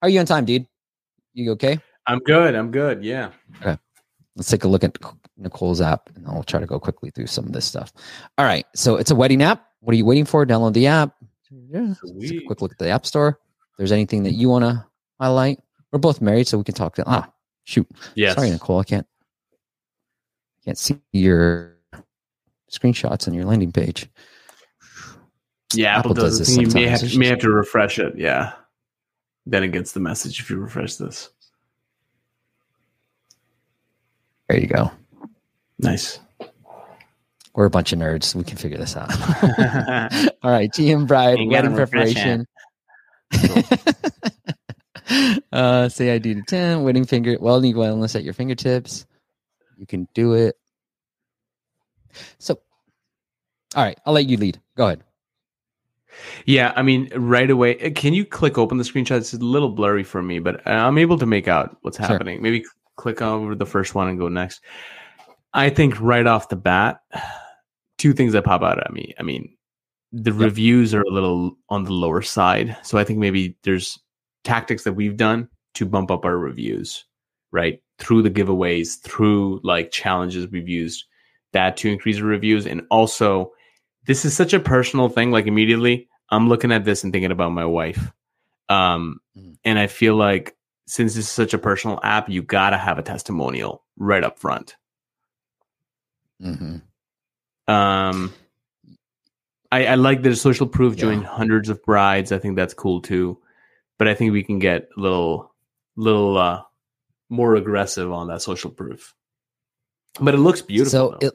How 0.00 0.06
are 0.06 0.10
you 0.10 0.20
on 0.20 0.26
time, 0.26 0.44
dude? 0.44 0.66
You 1.34 1.52
okay? 1.52 1.78
I'm 2.06 2.18
good. 2.20 2.54
I'm 2.54 2.70
good. 2.70 3.04
Yeah. 3.04 3.30
Okay. 3.60 3.76
Let's 4.36 4.48
take 4.48 4.64
a 4.64 4.68
look 4.68 4.84
at 4.84 4.96
Nicole's 5.36 5.80
app 5.80 6.08
and 6.14 6.26
I'll 6.26 6.42
try 6.42 6.60
to 6.60 6.66
go 6.66 6.78
quickly 6.78 7.10
through 7.10 7.26
some 7.26 7.46
of 7.46 7.52
this 7.52 7.64
stuff. 7.64 7.92
All 8.38 8.44
right. 8.44 8.66
So 8.74 8.96
it's 8.96 9.10
a 9.10 9.14
wedding 9.14 9.42
app. 9.42 9.66
What 9.80 9.92
are 9.94 9.96
you 9.96 10.04
waiting 10.04 10.24
for? 10.24 10.46
Download 10.46 10.72
the 10.72 10.86
app. 10.86 11.16
Yeah. 11.50 11.94
Let's 12.02 12.30
take 12.30 12.42
a 12.42 12.46
quick 12.46 12.62
look 12.62 12.72
at 12.72 12.78
the 12.78 12.88
app 12.88 13.06
store. 13.06 13.40
If 13.72 13.76
there's 13.78 13.92
anything 13.92 14.22
that 14.24 14.32
you 14.32 14.48
want 14.48 14.64
to 14.64 14.84
highlight. 15.20 15.60
We're 15.92 15.98
both 15.98 16.20
married, 16.20 16.46
so 16.46 16.58
we 16.58 16.64
can 16.64 16.74
talk 16.74 16.94
to 16.96 17.04
ah 17.06 17.30
shoot. 17.64 17.86
Yes. 18.14 18.34
Sorry, 18.36 18.50
Nicole. 18.50 18.80
I 18.80 18.84
can't 18.84 19.06
can't 20.64 20.78
see 20.78 21.00
your 21.12 21.76
screenshots 22.70 23.26
on 23.26 23.34
your 23.34 23.44
landing 23.44 23.72
page. 23.72 24.08
Yeah, 25.74 25.98
Apple, 25.98 26.12
Apple 26.12 26.22
does 26.22 26.38
does. 26.38 26.48
this 26.48 26.56
You 26.56 26.68
may 26.68 26.86
have, 26.86 27.16
may 27.16 27.26
have 27.28 27.38
to 27.40 27.50
refresh 27.50 27.98
it. 27.98 28.14
Yeah. 28.16 28.52
Then 29.46 29.62
it 29.62 29.68
gets 29.68 29.92
the 29.92 30.00
message 30.00 30.40
if 30.40 30.50
you 30.50 30.56
refresh 30.56 30.96
this. 30.96 31.30
There 34.48 34.58
you 34.58 34.66
go. 34.66 34.90
Nice. 35.78 36.18
We're 37.54 37.66
a 37.66 37.70
bunch 37.70 37.92
of 37.92 37.98
nerds. 37.98 38.34
We 38.34 38.44
can 38.44 38.56
figure 38.56 38.78
this 38.78 38.96
out. 38.96 39.10
All 40.42 40.50
right, 40.50 40.70
GM 40.70 41.06
Bride, 41.06 41.38
wedding 41.46 41.74
preparation. 41.74 42.46
uh, 45.52 45.88
say 45.88 46.14
I 46.14 46.18
do 46.18 46.34
to 46.34 46.42
10, 46.42 46.82
wedding 46.82 47.04
finger, 47.04 47.36
well, 47.40 47.54
welding 47.54 47.74
wellness 47.74 48.14
at 48.14 48.24
your 48.24 48.34
fingertips. 48.34 49.06
You 49.76 49.86
can 49.86 50.06
do 50.14 50.34
it. 50.34 50.56
So, 52.38 52.60
all 53.74 53.84
right, 53.84 53.98
I'll 54.04 54.12
let 54.12 54.26
you 54.26 54.36
lead. 54.36 54.60
Go 54.76 54.86
ahead. 54.86 55.04
Yeah, 56.44 56.72
I 56.74 56.82
mean, 56.82 57.08
right 57.14 57.48
away. 57.50 57.78
uh, 57.80 57.90
Can 57.94 58.14
you 58.14 58.24
click 58.24 58.58
open 58.58 58.78
the 58.78 58.84
screenshot? 58.84 59.16
It's 59.18 59.32
a 59.32 59.38
little 59.38 59.68
blurry 59.70 60.02
for 60.02 60.22
me, 60.22 60.38
but 60.40 60.66
I'm 60.66 60.98
able 60.98 61.18
to 61.18 61.26
make 61.26 61.46
out 61.48 61.76
what's 61.82 61.96
Sure. 61.98 62.06
happening. 62.06 62.42
Maybe 62.42 62.64
click 62.96 63.22
over 63.22 63.54
the 63.54 63.66
first 63.66 63.94
one 63.94 64.08
and 64.08 64.18
go 64.18 64.28
next. 64.28 64.60
I 65.54 65.70
think 65.70 66.00
right 66.00 66.26
off 66.26 66.48
the 66.48 66.56
bat, 66.56 67.00
two 67.96 68.12
things 68.12 68.32
that 68.32 68.44
pop 68.44 68.62
out 68.62 68.78
at 68.80 68.92
me. 68.92 69.14
I 69.18 69.22
mean, 69.22 69.56
the 70.12 70.32
Yep. 70.32 70.40
reviews 70.40 70.94
are 70.94 71.02
a 71.02 71.10
little 71.10 71.56
on 71.68 71.84
the 71.84 71.92
lower 71.92 72.22
side, 72.22 72.76
so 72.82 72.98
I 72.98 73.04
think 73.04 73.18
maybe 73.20 73.56
there's 73.62 73.98
tactics 74.44 74.84
that 74.84 74.94
we've 74.94 75.16
done 75.16 75.48
to 75.74 75.86
bump 75.86 76.10
up 76.10 76.24
our 76.24 76.36
reviews, 76.36 77.04
right? 77.52 77.82
Through 77.98 78.22
the 78.22 78.30
giveaways, 78.30 79.00
through 79.00 79.60
like 79.62 79.90
challenges 79.90 80.48
we've 80.48 80.68
used 80.68 81.04
that 81.52 81.76
to 81.78 81.90
increase 81.90 82.18
our 82.18 82.24
reviews, 82.24 82.66
and 82.66 82.82
also 82.90 83.52
this 84.06 84.24
is 84.24 84.34
such 84.36 84.52
a 84.54 84.60
personal 84.60 85.08
thing. 85.08 85.30
Like 85.30 85.46
immediately, 85.46 86.08
I'm 86.30 86.48
looking 86.48 86.72
at 86.72 86.84
this 86.84 87.04
and 87.04 87.12
thinking 87.12 87.32
about 87.32 87.52
my 87.52 87.64
wife. 87.64 88.12
Um, 88.68 89.20
Mhm. 89.36 89.56
and 89.64 89.78
I 89.78 89.86
feel 89.88 90.14
like 90.16 90.56
since 90.86 91.14
this 91.14 91.24
is 91.26 91.30
such 91.30 91.52
a 91.54 91.58
personal 91.58 92.00
app, 92.02 92.28
you 92.28 92.42
gotta 92.42 92.78
have 92.78 92.98
a 92.98 93.02
testimonial 93.02 93.84
right 93.96 94.24
up 94.24 94.38
front. 94.38 94.76
hmm 96.40 96.76
Um, 97.68 98.32
I, 99.72 99.86
I 99.86 99.94
like 99.96 100.22
the 100.22 100.34
social 100.34 100.66
proof 100.66 100.94
Yeah. 100.96 101.02
join 101.02 101.22
hundreds 101.22 101.68
of 101.68 101.82
brides. 101.84 102.32
I 102.32 102.38
think 102.38 102.56
that's 102.56 102.74
cool 102.74 103.00
too. 103.00 103.38
But 104.00 104.08
I 104.08 104.14
think 104.14 104.32
we 104.32 104.42
can 104.42 104.58
get 104.58 104.88
a 104.96 105.00
little, 105.00 105.54
little 105.94 106.38
uh, 106.38 106.62
more 107.28 107.54
aggressive 107.54 108.10
on 108.10 108.28
that 108.28 108.40
social 108.40 108.70
proof. 108.70 109.14
But 110.18 110.32
it 110.32 110.38
looks 110.38 110.62
beautiful. 110.62 110.90
So, 110.90 111.18
it, 111.20 111.34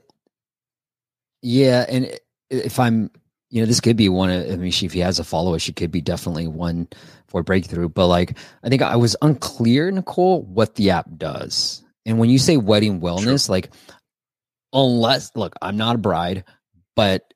yeah, 1.44 1.86
and 1.88 2.20
if 2.50 2.80
I'm, 2.80 3.12
you 3.52 3.62
know, 3.62 3.68
this 3.68 3.80
could 3.82 3.98
be 3.98 4.10
one. 4.10 4.32
Of, 4.32 4.52
I 4.52 4.56
mean, 4.56 4.72
she, 4.72 4.88
if 4.88 4.94
he 4.94 5.00
has 5.02 5.20
a 5.20 5.24
follower, 5.24 5.60
she 5.60 5.74
could 5.74 5.92
be 5.92 6.02
definitely 6.02 6.48
one 6.48 6.88
for 7.28 7.44
breakthrough. 7.44 7.88
But 7.88 8.08
like, 8.08 8.36
I 8.64 8.70
think 8.70 8.82
I 8.82 8.96
was 8.96 9.16
unclear, 9.22 9.92
Nicole, 9.92 10.42
what 10.42 10.74
the 10.74 10.90
app 10.90 11.06
does. 11.18 11.84
And 12.04 12.18
when 12.18 12.32
you 12.32 12.40
say 12.40 12.58
wedding 12.58 13.00
wellness, 13.00 13.48
like, 13.48 13.70
unless 14.74 15.36
look, 15.36 15.54
I'm 15.62 15.78
not 15.78 15.98
a 15.98 16.00
bride, 16.00 16.46
but 16.96 17.32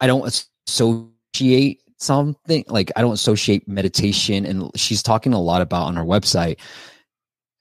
I 0.00 0.08
don't 0.08 0.50
associate 0.66 1.80
something 1.98 2.64
like 2.68 2.90
I 2.96 3.02
don't 3.02 3.12
associate 3.12 3.68
meditation. 3.68 4.46
And 4.46 4.70
she's 4.76 5.02
talking 5.02 5.32
a 5.32 5.40
lot 5.40 5.62
about 5.62 5.86
on 5.86 5.96
her 5.96 6.04
website 6.04 6.58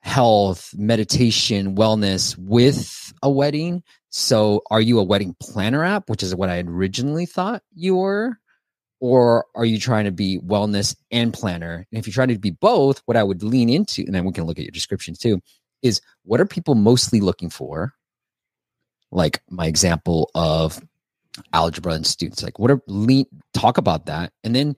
health, 0.01 0.73
meditation, 0.77 1.75
wellness 1.75 2.37
with 2.37 3.13
a 3.21 3.29
wedding. 3.29 3.83
So, 4.09 4.61
are 4.71 4.79
you 4.79 4.99
a 4.99 5.03
wedding 5.03 5.35
planner 5.41 5.83
app, 5.83 6.09
which 6.09 6.23
is 6.23 6.33
what 6.33 6.49
I 6.49 6.59
originally 6.59 7.25
thought 7.25 7.61
you 7.73 7.97
were? 7.97 8.37
Or 8.99 9.45
are 9.53 9.65
you 9.65 9.79
trying 9.79 10.05
to 10.05 10.11
be 10.11 10.39
wellness 10.39 10.95
and 11.11 11.33
planner? 11.33 11.85
And 11.91 11.99
if 11.99 12.07
you're 12.07 12.13
trying 12.13 12.29
to 12.29 12.39
be 12.39 12.51
both, 12.51 13.01
what 13.05 13.17
I 13.17 13.23
would 13.23 13.43
lean 13.43 13.69
into, 13.69 14.01
and 14.03 14.15
then 14.15 14.25
we 14.25 14.31
can 14.31 14.45
look 14.45 14.57
at 14.57 14.63
your 14.63 14.71
descriptions 14.71 15.19
too, 15.19 15.39
is 15.83 16.01
what 16.23 16.41
are 16.41 16.45
people 16.45 16.73
mostly 16.73 17.19
looking 17.19 17.49
for? 17.49 17.93
Like 19.11 19.41
my 19.49 19.67
example 19.67 20.31
of 20.33 20.81
algebra 21.53 21.93
and 21.93 22.05
students, 22.05 22.43
like 22.43 22.59
what 22.59 22.71
are 22.71 22.81
lean, 22.87 23.25
talk 23.53 23.77
about 23.77 24.05
that. 24.05 24.31
And 24.43 24.55
then 24.55 24.75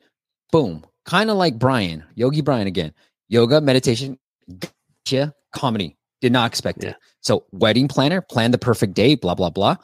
boom, 0.52 0.86
kind 1.06 1.30
of 1.30 1.38
like 1.38 1.60
Brian, 1.60 2.04
Yogi 2.16 2.42
Brian 2.42 2.68
again, 2.68 2.94
yoga, 3.28 3.62
meditation, 3.62 4.18
gotcha, 4.60 5.34
comedy. 5.54 5.96
Did 6.22 6.34
not 6.34 6.48
expect 6.48 6.84
Yeah. 6.84 6.90
it. 6.92 6.96
So 7.22 7.46
wedding 7.52 7.88
planner, 7.88 8.22
plan 8.22 8.52
the 8.52 8.58
perfect 8.58 8.94
day, 8.94 9.16
blah, 9.16 9.36
blah, 9.36 9.50
blah. 9.50 9.78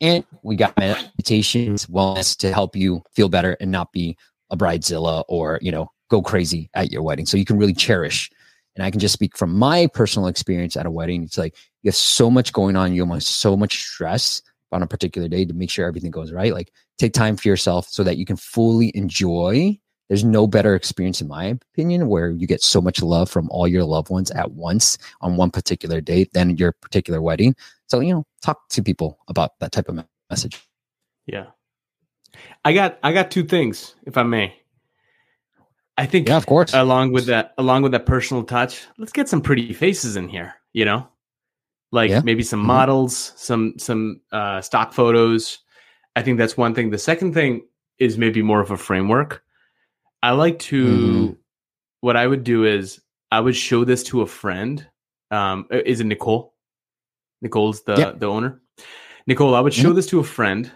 And 0.00 0.24
we 0.42 0.56
got 0.56 0.76
meditations, 0.76 1.86
wellness 1.86 2.36
to 2.38 2.52
help 2.52 2.76
you 2.76 3.02
feel 3.14 3.28
better 3.28 3.56
and 3.60 3.70
not 3.70 3.92
be 3.92 4.16
a 4.50 4.56
bridezilla 4.56 5.24
or, 5.28 5.58
you 5.62 5.72
know, 5.72 5.88
go 6.10 6.22
crazy 6.22 6.70
at 6.74 6.92
your 6.92 7.02
wedding. 7.02 7.26
So 7.26 7.36
you 7.36 7.44
can 7.44 7.58
really 7.58 7.74
cherish. 7.74 8.30
And 8.76 8.84
I 8.84 8.90
can 8.90 9.00
just 9.00 9.14
speak 9.14 9.36
from 9.36 9.56
my 9.56 9.86
personal 9.86 10.28
experience 10.28 10.76
at 10.76 10.86
a 10.86 10.90
wedding. 10.90 11.22
It's 11.22 11.38
like 11.38 11.56
you 11.82 11.88
have 11.88 11.96
so 11.96 12.30
much 12.30 12.52
going 12.52 12.76
on, 12.76 12.92
you 12.92 13.06
have 13.06 13.22
so 13.22 13.56
much 13.56 13.82
stress 13.82 14.42
on 14.74 14.82
a 14.82 14.86
particular 14.86 15.28
day 15.28 15.44
to 15.46 15.54
make 15.54 15.70
sure 15.70 15.86
everything 15.86 16.10
goes 16.10 16.32
right. 16.32 16.52
Like 16.52 16.72
take 16.98 17.12
time 17.14 17.36
for 17.36 17.48
yourself 17.48 17.88
so 17.88 18.02
that 18.04 18.18
you 18.18 18.26
can 18.26 18.36
fully 18.36 18.92
enjoy. 18.94 19.78
There's 20.08 20.24
no 20.24 20.46
better 20.46 20.74
experience, 20.74 21.22
in 21.22 21.28
my 21.28 21.44
opinion, 21.46 22.08
where 22.08 22.30
you 22.30 22.46
get 22.46 22.62
so 22.62 22.80
much 22.82 23.00
love 23.02 23.30
from 23.30 23.48
all 23.50 23.66
your 23.66 23.84
loved 23.84 24.10
ones 24.10 24.30
at 24.32 24.52
once 24.52 24.98
on 25.22 25.36
one 25.36 25.50
particular 25.50 26.02
date 26.02 26.30
than 26.34 26.58
your 26.58 26.72
particular 26.72 27.22
wedding. 27.22 27.56
So, 27.86 28.00
you 28.00 28.12
know, 28.12 28.24
talk 28.42 28.68
to 28.70 28.82
people 28.82 29.18
about 29.28 29.52
that 29.60 29.72
type 29.72 29.88
of 29.88 30.04
message. 30.30 30.60
yeah. 31.26 31.46
I 32.64 32.72
got, 32.74 32.98
I 33.02 33.12
got 33.12 33.30
two 33.30 33.44
things, 33.44 33.94
if 34.04 34.18
I 34.18 34.24
may. 34.24 34.54
I 35.96 36.06
think 36.06 36.28
Yeah, 36.28 36.36
of 36.36 36.46
course. 36.46 36.74
along 36.74 37.12
with 37.12 37.26
that 37.26 37.54
along 37.56 37.82
with 37.82 37.92
that 37.92 38.04
personal 38.04 38.42
touch 38.42 38.84
let's 38.98 39.12
get 39.12 39.28
some 39.28 39.40
pretty 39.40 39.72
faces 39.72 40.16
in 40.16 40.28
here 40.28 40.54
you 40.72 40.84
know 40.84 41.06
like 41.94 42.10
Yeah. 42.10 42.22
maybe 42.24 42.42
some 42.42 42.62
Mhm. 42.62 42.66
models 42.76 43.32
some 43.36 43.74
some 43.78 44.20
uh 44.32 44.60
stock 44.60 44.92
photos 44.92 45.60
i 46.16 46.22
think 46.22 46.36
that's 46.38 46.56
one 46.56 46.74
thing 46.74 46.90
the 46.90 46.98
second 47.10 47.32
thing 47.34 47.52
is 47.98 48.18
maybe 48.18 48.42
more 48.42 48.60
of 48.60 48.70
a 48.70 48.76
framework 48.76 49.42
i 50.22 50.30
like 50.32 50.58
to 50.58 50.80
Mhm. 50.86 51.36
what 52.00 52.16
i 52.16 52.26
would 52.26 52.44
do 52.44 52.64
is 52.64 53.00
i 53.30 53.38
would 53.40 53.56
show 53.56 53.84
this 53.84 54.02
to 54.10 54.22
a 54.22 54.26
friend 54.26 54.86
um 55.30 55.66
is 55.70 56.00
it 56.00 56.06
nicole 56.06 56.54
nicole's 57.42 57.82
the 57.84 57.96
Yep. 57.96 58.20
the 58.20 58.26
owner 58.26 58.60
nicole 59.26 59.54
i 59.54 59.60
would 59.60 59.74
show 59.74 59.90
Mhm. 59.92 59.94
this 59.96 60.06
to 60.08 60.18
a 60.20 60.24
friend 60.36 60.70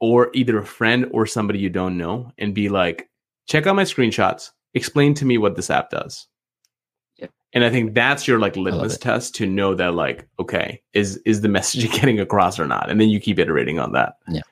or 0.00 0.30
either 0.32 0.56
a 0.58 0.64
friend 0.78 1.06
or 1.12 1.26
somebody 1.26 1.58
you 1.58 1.70
don't 1.70 1.96
know 1.98 2.32
and 2.38 2.54
be 2.54 2.68
like 2.68 3.08
check 3.46 3.66
out 3.66 3.76
my 3.76 3.84
screenshots 3.84 4.50
explain 4.74 5.12
to 5.14 5.24
me 5.26 5.36
what 5.36 5.56
this 5.56 5.68
app 5.70 5.90
does. 5.90 6.28
And 7.52 7.64
i 7.64 7.70
think 7.70 7.94
that's 7.94 8.26
your 8.28 8.38
like 8.38 8.56
litmus 8.56 8.96
test 8.98 9.34
to 9.34 9.46
know 9.46 9.74
that 9.74 9.94
like 9.94 10.28
okay 10.38 10.80
is 10.92 11.16
is 11.26 11.40
the 11.40 11.48
message 11.48 11.90
getting 11.98 12.20
across 12.20 12.58
or 12.58 12.66
not 12.66 12.90
and 12.90 13.00
then 13.00 13.08
you 13.08 13.18
keep 13.20 13.38
iterating 13.38 13.78
on 13.78 13.92
that 13.92 14.14
yeah 14.28 14.42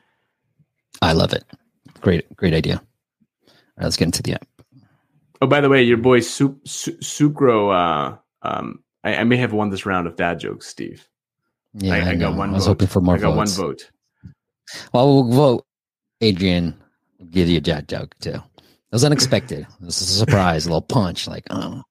I 1.01 1.13
love 1.13 1.33
it. 1.33 1.45
Great, 2.01 2.25
great 2.35 2.53
idea. 2.55 2.75
All 2.77 3.53
right, 3.77 3.85
let's 3.85 3.97
get 3.97 4.07
into 4.07 4.21
the 4.23 4.33
app. 4.35 4.49
oh 5.41 5.47
by 5.47 5.61
the 5.61 5.69
way 5.69 5.81
your 5.83 5.97
boy 5.97 6.19
Sup- 6.21 6.67
Su- 6.67 6.97
sucro 6.99 7.71
uh 7.73 8.17
um 8.43 8.83
I, 9.05 9.17
I 9.19 9.25
may 9.25 9.37
have 9.37 9.53
won 9.53 9.71
this 9.71 9.87
round 9.87 10.09
of 10.09 10.17
dad 10.17 10.41
jokes 10.41 10.67
steve 10.67 11.07
Yeah, 11.75 11.95
I, 11.95 12.11
I, 12.11 12.15
got 12.17 12.35
one 12.37 12.51
I 12.51 12.55
was 12.55 12.65
vote. 12.65 12.71
hoping 12.71 12.89
for 12.89 13.01
more 13.01 13.15
i 13.15 13.19
got 13.19 13.35
votes. 13.35 13.57
one 13.59 13.67
vote 13.69 13.91
Well, 14.93 15.07
we'll 15.23 15.33
vote. 15.33 15.65
Adrian, 16.21 16.75
give 17.31 17.49
you 17.49 17.59
a 17.59 17.61
dad 17.61 17.87
joke 17.89 18.15
too. 18.21 18.31
It 18.35 18.93
was 18.93 19.05
unexpected. 19.05 19.67
This 19.81 20.03
is 20.03 20.11
a 20.11 20.19
surprise, 20.19 20.67
a 20.67 20.71
little 20.71 20.83
punch. 20.83 21.29
Like, 21.29 21.45
oh. 21.51 21.83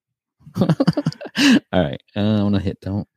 All 1.72 1.84
right. 1.84 2.02
Uh, 2.16 2.40
I 2.40 2.44
want 2.44 2.56
to 2.56 2.62
hit 2.62 2.82
don't 2.82 3.08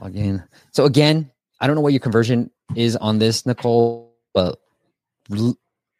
log 0.00 0.16
in. 0.16 0.42
So 0.72 0.84
again, 0.84 1.30
I 1.60 1.66
don't 1.66 1.76
know 1.76 1.82
what 1.82 1.92
your 1.92 2.00
conversion 2.00 2.50
is 2.74 2.96
on 2.96 3.18
this, 3.18 3.46
Nicole, 3.46 4.14
but 4.32 4.58
l- 5.30 5.56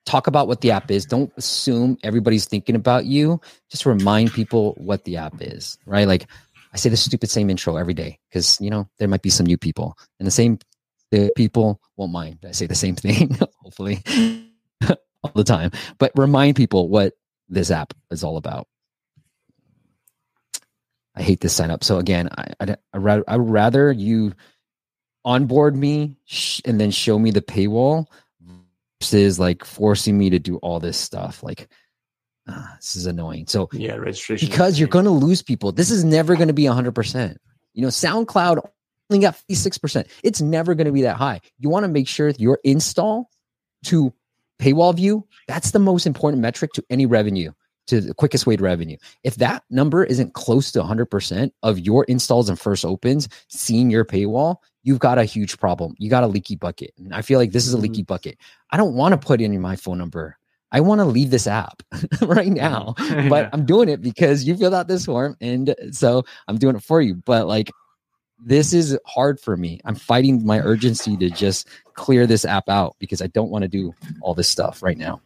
talk 0.07 0.27
about 0.27 0.49
what 0.49 0.61
the 0.61 0.71
app 0.71 0.91
is. 0.91 1.05
Don't 1.05 1.33
assume 1.37 1.99
everybody's 2.03 2.47
thinking 2.47 2.77
about 2.77 3.05
you. 3.05 3.41
Just 3.71 3.87
remind 3.87 4.33
people 4.33 4.75
what 4.79 5.05
the 5.05 5.17
app 5.17 5.35
is, 5.41 5.79
right? 5.87 6.07
Like 6.07 6.27
I 6.73 6.77
say 6.77 6.89
the 6.89 6.97
stupid 6.97 7.31
same 7.31 7.51
intro 7.51 7.77
every 7.77 7.95
day 7.95 8.19
because 8.29 8.61
you 8.61 8.71
know 8.71 8.89
there 8.99 9.09
might 9.09 9.23
be 9.23 9.31
some 9.31 9.47
new 9.47 9.59
people, 9.59 9.97
and 10.19 10.27
the 10.27 10.33
same 10.33 10.59
the 11.11 11.33
people 11.37 11.81
won't 11.97 12.13
mind. 12.13 12.39
I 12.47 12.53
say 12.53 12.67
the 12.67 12.75
same 12.75 12.97
thing, 12.97 13.37
hopefully, 13.63 14.03
all 14.89 15.33
the 15.35 15.45
time. 15.45 15.73
But 15.99 16.13
remind 16.17 16.57
people 16.57 16.89
what 16.89 17.15
this 17.49 17.71
app 17.71 17.93
is 18.11 18.23
all 18.23 18.37
about. 18.37 18.69
I 21.21 21.23
hate 21.23 21.41
this 21.41 21.55
sign 21.55 21.71
up. 21.71 21.85
So 21.85 21.99
again, 21.99 22.29
I 22.37 22.47
I, 22.61 22.77
I, 22.95 23.23
I 23.29 23.37
would 23.37 23.51
rather 23.51 23.93
you 23.93 24.33
onboard 25.25 25.77
me 25.77 26.17
sh- 26.25 26.63
and 26.65 26.81
then 26.81 26.91
show 26.91 27.19
me 27.19 27.31
the 27.31 27.43
paywall 27.43 28.07
versus 29.01 29.39
like 29.39 29.65
forcing 29.65 30.17
me 30.17 30.31
to 30.31 30.39
do 30.39 30.57
all 30.57 30.81
this 30.81 30.97
stuff. 30.97 31.43
Like 31.43 31.69
uh, 32.49 32.67
this 32.77 32.97
is 32.97 33.07
annoying. 33.07 33.47
So 33.47 33.69
yeah, 33.73 33.97
registration 33.97 34.49
because 34.49 34.79
you're 34.79 34.89
going 34.89 35.05
to 35.05 35.11
lose 35.11 35.43
people. 35.43 35.73
This 35.73 35.91
is 35.91 36.05
never 36.05 36.35
going 36.37 36.49
to 36.49 36.55
be 36.55 36.65
100%. 36.65 37.37
You 37.75 37.83
know, 37.83 37.89
SoundCloud 37.89 38.67
only 39.11 39.21
got 39.23 39.39
56%. 39.49 40.09
It's 40.25 40.41
never 40.41 40.75
going 40.75 40.87
to 40.87 40.93
be 40.93 41.03
that 41.03 41.17
high. 41.17 41.41
You 41.59 41.69
want 41.69 41.85
to 41.85 41.89
make 41.89 42.09
sure 42.09 42.31
your 42.31 42.59
install 42.65 43.31
to 43.85 44.13
paywall 44.61 44.95
view, 44.95 45.27
that's 45.49 45.71
the 45.71 45.79
most 45.79 46.07
important 46.07 46.43
metric 46.43 46.73
to 46.75 46.85
any 46.91 47.07
revenue, 47.07 47.53
to 47.87 48.01
the 48.01 48.15
quickest 48.15 48.47
way 48.47 48.57
to 48.57 48.63
revenue. 48.63 48.97
If 49.25 49.37
that 49.37 49.65
number 49.71 50.05
isn't 50.05 50.35
close 50.35 50.71
to 50.73 50.81
100% 50.83 51.51
of 51.63 51.79
your 51.79 52.05
installs 52.05 52.49
and 52.49 52.59
first 52.59 52.85
opens 52.85 53.29
seeing 53.49 53.91
your 53.91 54.05
paywall, 54.05 54.57
you've 54.83 54.99
got 55.01 55.19
a 55.19 55.25
huge 55.25 55.59
problem. 55.59 55.95
You 55.99 56.09
got 56.11 56.23
a 56.25 56.29
leaky 56.29 56.57
bucket. 56.57 56.93
And 56.99 57.15
I 57.15 57.23
feel 57.23 57.39
like 57.39 57.53
this 57.53 57.67
is 57.67 57.75
a 57.75 57.77
Mm-hmm. 57.77 57.83
leaky 57.83 58.03
bucket. 58.05 58.39
I 58.71 58.77
don't 58.77 58.95
want 58.95 59.13
to 59.13 59.27
put 59.27 59.41
in 59.41 59.59
my 59.61 59.77
phone 59.77 59.99
number. 59.99 60.37
I 60.73 60.81
want 60.81 61.01
to 61.01 61.05
leave 61.05 61.31
this 61.31 61.49
app 61.49 61.83
right 62.23 62.49
now, 62.53 62.95
but 62.99 63.09
Yeah. 63.09 63.51
I'm 63.53 63.67
doing 63.67 63.89
it 63.89 64.01
because 64.01 64.45
you 64.45 64.57
filled 64.57 64.75
out 64.75 64.87
this 64.87 65.05
form. 65.07 65.37
And 65.41 65.75
so 65.91 66.25
I'm 66.47 66.59
doing 66.59 66.77
it 66.77 66.83
for 66.85 67.03
you. 67.03 67.17
But 67.17 67.49
like, 67.49 67.73
this 68.43 68.73
is 68.73 68.97
hard 69.05 69.41
for 69.41 69.57
me. 69.57 69.81
I'm 69.85 69.95
fighting 69.97 70.47
my 70.47 70.61
urgency 70.61 71.17
to 71.19 71.29
just 71.29 71.69
clear 71.95 72.27
this 72.27 72.45
app 72.45 72.69
out 72.69 72.97
because 72.99 73.21
I 73.21 73.27
don't 73.27 73.51
want 73.51 73.63
to 73.63 73.69
do 73.69 73.93
all 74.23 74.35
this 74.35 74.49
stuff 74.49 74.83
right 74.83 74.97
now. 74.97 75.21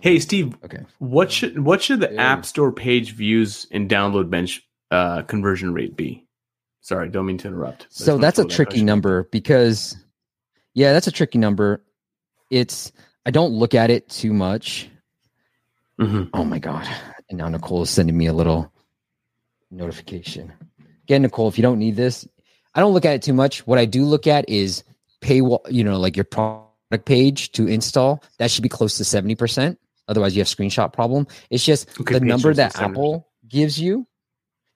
Hey 0.00 0.18
Steve, 0.18 0.54
Okay. 0.64 0.80
what 0.98 1.30
should 1.30 1.60
what 1.64 1.82
should 1.82 2.00
the 2.00 2.08
Hey. 2.08 2.16
App 2.16 2.44
Store 2.46 2.72
page 2.72 3.12
views 3.14 3.66
and 3.70 3.88
download 3.90 4.30
bench 4.30 4.62
uh, 4.90 5.22
conversion 5.22 5.72
rate 5.74 5.96
be? 5.96 6.26
Sorry, 6.80 7.08
don't 7.08 7.26
mean 7.26 7.38
to 7.38 7.48
interrupt. 7.48 7.86
So 7.90 8.16
that's 8.18 8.38
a 8.38 8.44
tricky 8.44 8.70
question. 8.70 8.86
number 8.86 9.24
because, 9.30 9.96
yeah, 10.74 10.92
that's 10.92 11.06
a 11.06 11.12
tricky 11.12 11.38
number. 11.38 11.84
It's, 12.50 12.90
I 13.26 13.30
don't 13.30 13.52
look 13.52 13.74
at 13.74 13.90
it 13.90 14.08
too 14.08 14.32
much. 14.32 14.88
Mhm. 16.00 16.30
Oh 16.32 16.44
my 16.44 16.58
God. 16.58 16.88
And 17.28 17.38
now 17.38 17.48
Nicole 17.48 17.82
is 17.82 17.90
sending 17.90 18.16
me 18.16 18.26
a 18.26 18.32
little 18.32 18.72
notification. 19.70 20.52
Again, 21.04 21.22
Nicole, 21.22 21.48
if 21.48 21.58
you 21.58 21.62
don't 21.62 21.78
need 21.78 21.96
this, 21.96 22.26
I 22.74 22.80
don't 22.80 22.94
look 22.94 23.04
at 23.04 23.14
it 23.14 23.22
too 23.22 23.34
much. 23.34 23.66
What 23.66 23.78
I 23.78 23.84
do 23.84 24.04
look 24.04 24.26
at 24.26 24.48
is 24.48 24.82
paywall, 25.20 25.60
you 25.70 25.84
know, 25.84 25.98
like 25.98 26.16
your 26.16 26.24
product 26.24 27.04
page 27.04 27.52
to 27.52 27.66
install. 27.66 28.22
That 28.38 28.50
should 28.50 28.62
be 28.62 28.68
close 28.68 28.96
to 28.98 29.04
70%. 29.04 29.76
Otherwise, 30.08 30.34
you 30.34 30.40
have 30.40 30.48
screenshot 30.48 30.92
problem. 30.92 31.26
It's 31.50 31.64
just 31.64 32.00
Okay, 32.00 32.18
the 32.18 32.24
number 32.24 32.52
that 32.52 32.78
Apple 32.80 33.28
gives 33.46 33.80
you. 33.80 34.06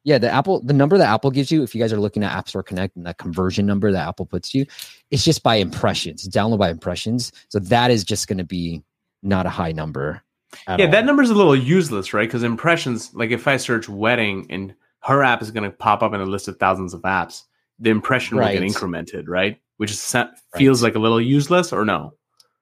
Yeah, 0.05 0.19
the 0.19 0.31
Apple, 0.31 0.61
the 0.63 0.75
number 0.75 0.99
that 0.99 1.09
Apple 1.09 1.31
gives 1.31 1.51
you, 1.51 1.63
if 1.63 1.75
you 1.75 1.81
guys 1.81 1.93
are 1.93 1.99
looking 1.99 2.23
at 2.23 2.31
App 2.31 2.49
Store 2.49 2.63
Connect 2.63 2.95
and 2.95 3.07
that 3.07 3.17
conversion 3.17 3.65
number 3.65 3.91
that 3.91 4.07
Apple 4.07 4.27
puts 4.27 4.55
you, 4.55 4.67
it's 5.11 5.25
just 5.25 5.43
by 5.43 5.57
impressions, 5.57 6.29
download 6.29 6.59
by 6.59 6.71
impressions. 6.71 7.33
So 7.49 7.59
that 7.59 7.91
is 7.91 8.05
just 8.05 8.29
going 8.29 8.39
to 8.39 8.45
be 8.45 8.83
not 9.23 9.47
a 9.47 9.49
high 9.49 9.73
number. 9.73 10.23
Yeah, 10.69 10.85
all. 10.85 10.91
that 10.91 11.07
number's 11.07 11.31
a 11.31 11.35
little 11.35 11.57
useless, 11.57 12.13
right? 12.13 12.29
Because 12.29 12.43
impressions, 12.43 13.13
like 13.15 13.31
if 13.31 13.49
I 13.49 13.57
search 13.57 13.89
wedding 13.89 14.47
and 14.51 14.75
her 15.01 15.25
app 15.25 15.43
is 15.43 15.51
going 15.51 15.65
to 15.65 15.71
pop 15.71 16.03
up 16.03 16.13
in 16.13 16.21
a 16.21 16.27
list 16.27 16.49
of 16.49 16.59
thousands 16.59 16.95
of 16.95 17.01
apps, 17.03 17.43
the 17.79 17.91
impression 17.91 18.37
will 18.37 18.45
get 18.45 18.63
incremented, 18.63 19.25
right? 19.27 19.59
Which 19.77 19.91
is 19.91 20.17
feels 20.57 20.83
like 20.83 20.95
a 20.95 20.99
little 20.99 21.21
useless, 21.21 21.73
or 21.73 21.85
no? 21.85 22.13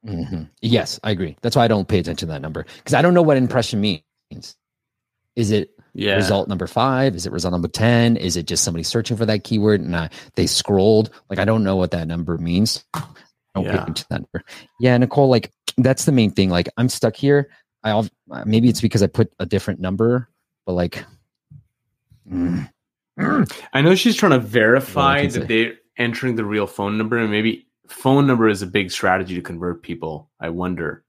Mhm. 0.07 0.49
Yes, 0.63 0.99
I 1.05 1.11
agree. 1.11 1.37
That's 1.43 1.55
why 1.57 1.65
I 1.65 1.69
don't 1.69 1.87
pay 1.87 1.99
attention 1.99 2.29
to 2.29 2.33
that 2.33 2.43
number 2.43 2.67
because 2.79 2.95
I 2.95 3.03
don't 3.03 3.15
know 3.15 3.23
what 3.23 3.37
impression 3.37 3.81
means. 3.81 4.03
Is 5.37 5.51
it 5.51 5.71
Yeah. 5.95 6.17
result 6.17 6.49
number 6.49 6.67
five? 6.67 7.15
Is 7.15 7.27
it 7.27 7.33
result 7.33 7.53
number 7.53 7.69
10? 7.69 8.17
Is 8.17 8.37
it 8.37 8.47
just 8.47 8.65
somebody 8.65 8.83
searching 8.83 9.17
for 9.17 9.27
that 9.27 9.45
keyword 9.45 9.81
and 9.81 9.95
I, 9.97 10.11
they 10.35 10.47
scrolled? 10.47 11.11
Like, 11.31 11.39
I 11.39 11.45
don't 11.45 11.63
know 11.65 11.77
what 11.77 11.91
that 11.93 12.09
number 12.09 12.37
means. 12.39 12.85
I 12.95 13.03
don't 13.55 13.65
pay 13.65 13.71
Yeah. 13.71 13.83
attention 13.83 13.95
to 13.95 14.09
that 14.11 14.21
number. 14.23 14.45
Yeah, 14.81 14.97
Nicole, 14.99 15.29
like, 15.29 15.53
that's 15.77 16.05
the 16.05 16.13
main 16.13 16.31
thing. 16.33 16.51
Like, 16.51 16.69
I'm 16.77 16.89
stuck 16.89 17.15
here. 17.17 17.51
I 17.85 18.09
maybe 18.45 18.69
it's 18.69 18.81
because 18.81 19.03
I 19.03 19.07
put 19.07 19.33
a 19.39 19.47
different 19.47 19.81
number, 19.81 20.29
but 20.67 20.73
like, 20.75 21.05
mm. 22.31 22.69
I 23.73 23.83
know 23.83 23.95
she's 23.95 24.17
trying 24.17 24.33
to 24.33 24.39
verify 24.39 25.27
that 25.27 25.49
say. 25.49 25.77
Entering 26.03 26.37
the 26.37 26.45
real 26.45 26.67
phone 26.67 26.99
number, 26.99 27.17
and 27.17 27.31
maybe 27.31 27.67
phone 27.87 28.27
number 28.27 28.49
is 28.49 28.63
a 28.63 28.67
big 28.67 28.91
strategy 28.91 29.35
to 29.35 29.43
convert 29.43 29.83
people. 29.83 30.29
I 30.41 30.49
wonder. 30.51 31.05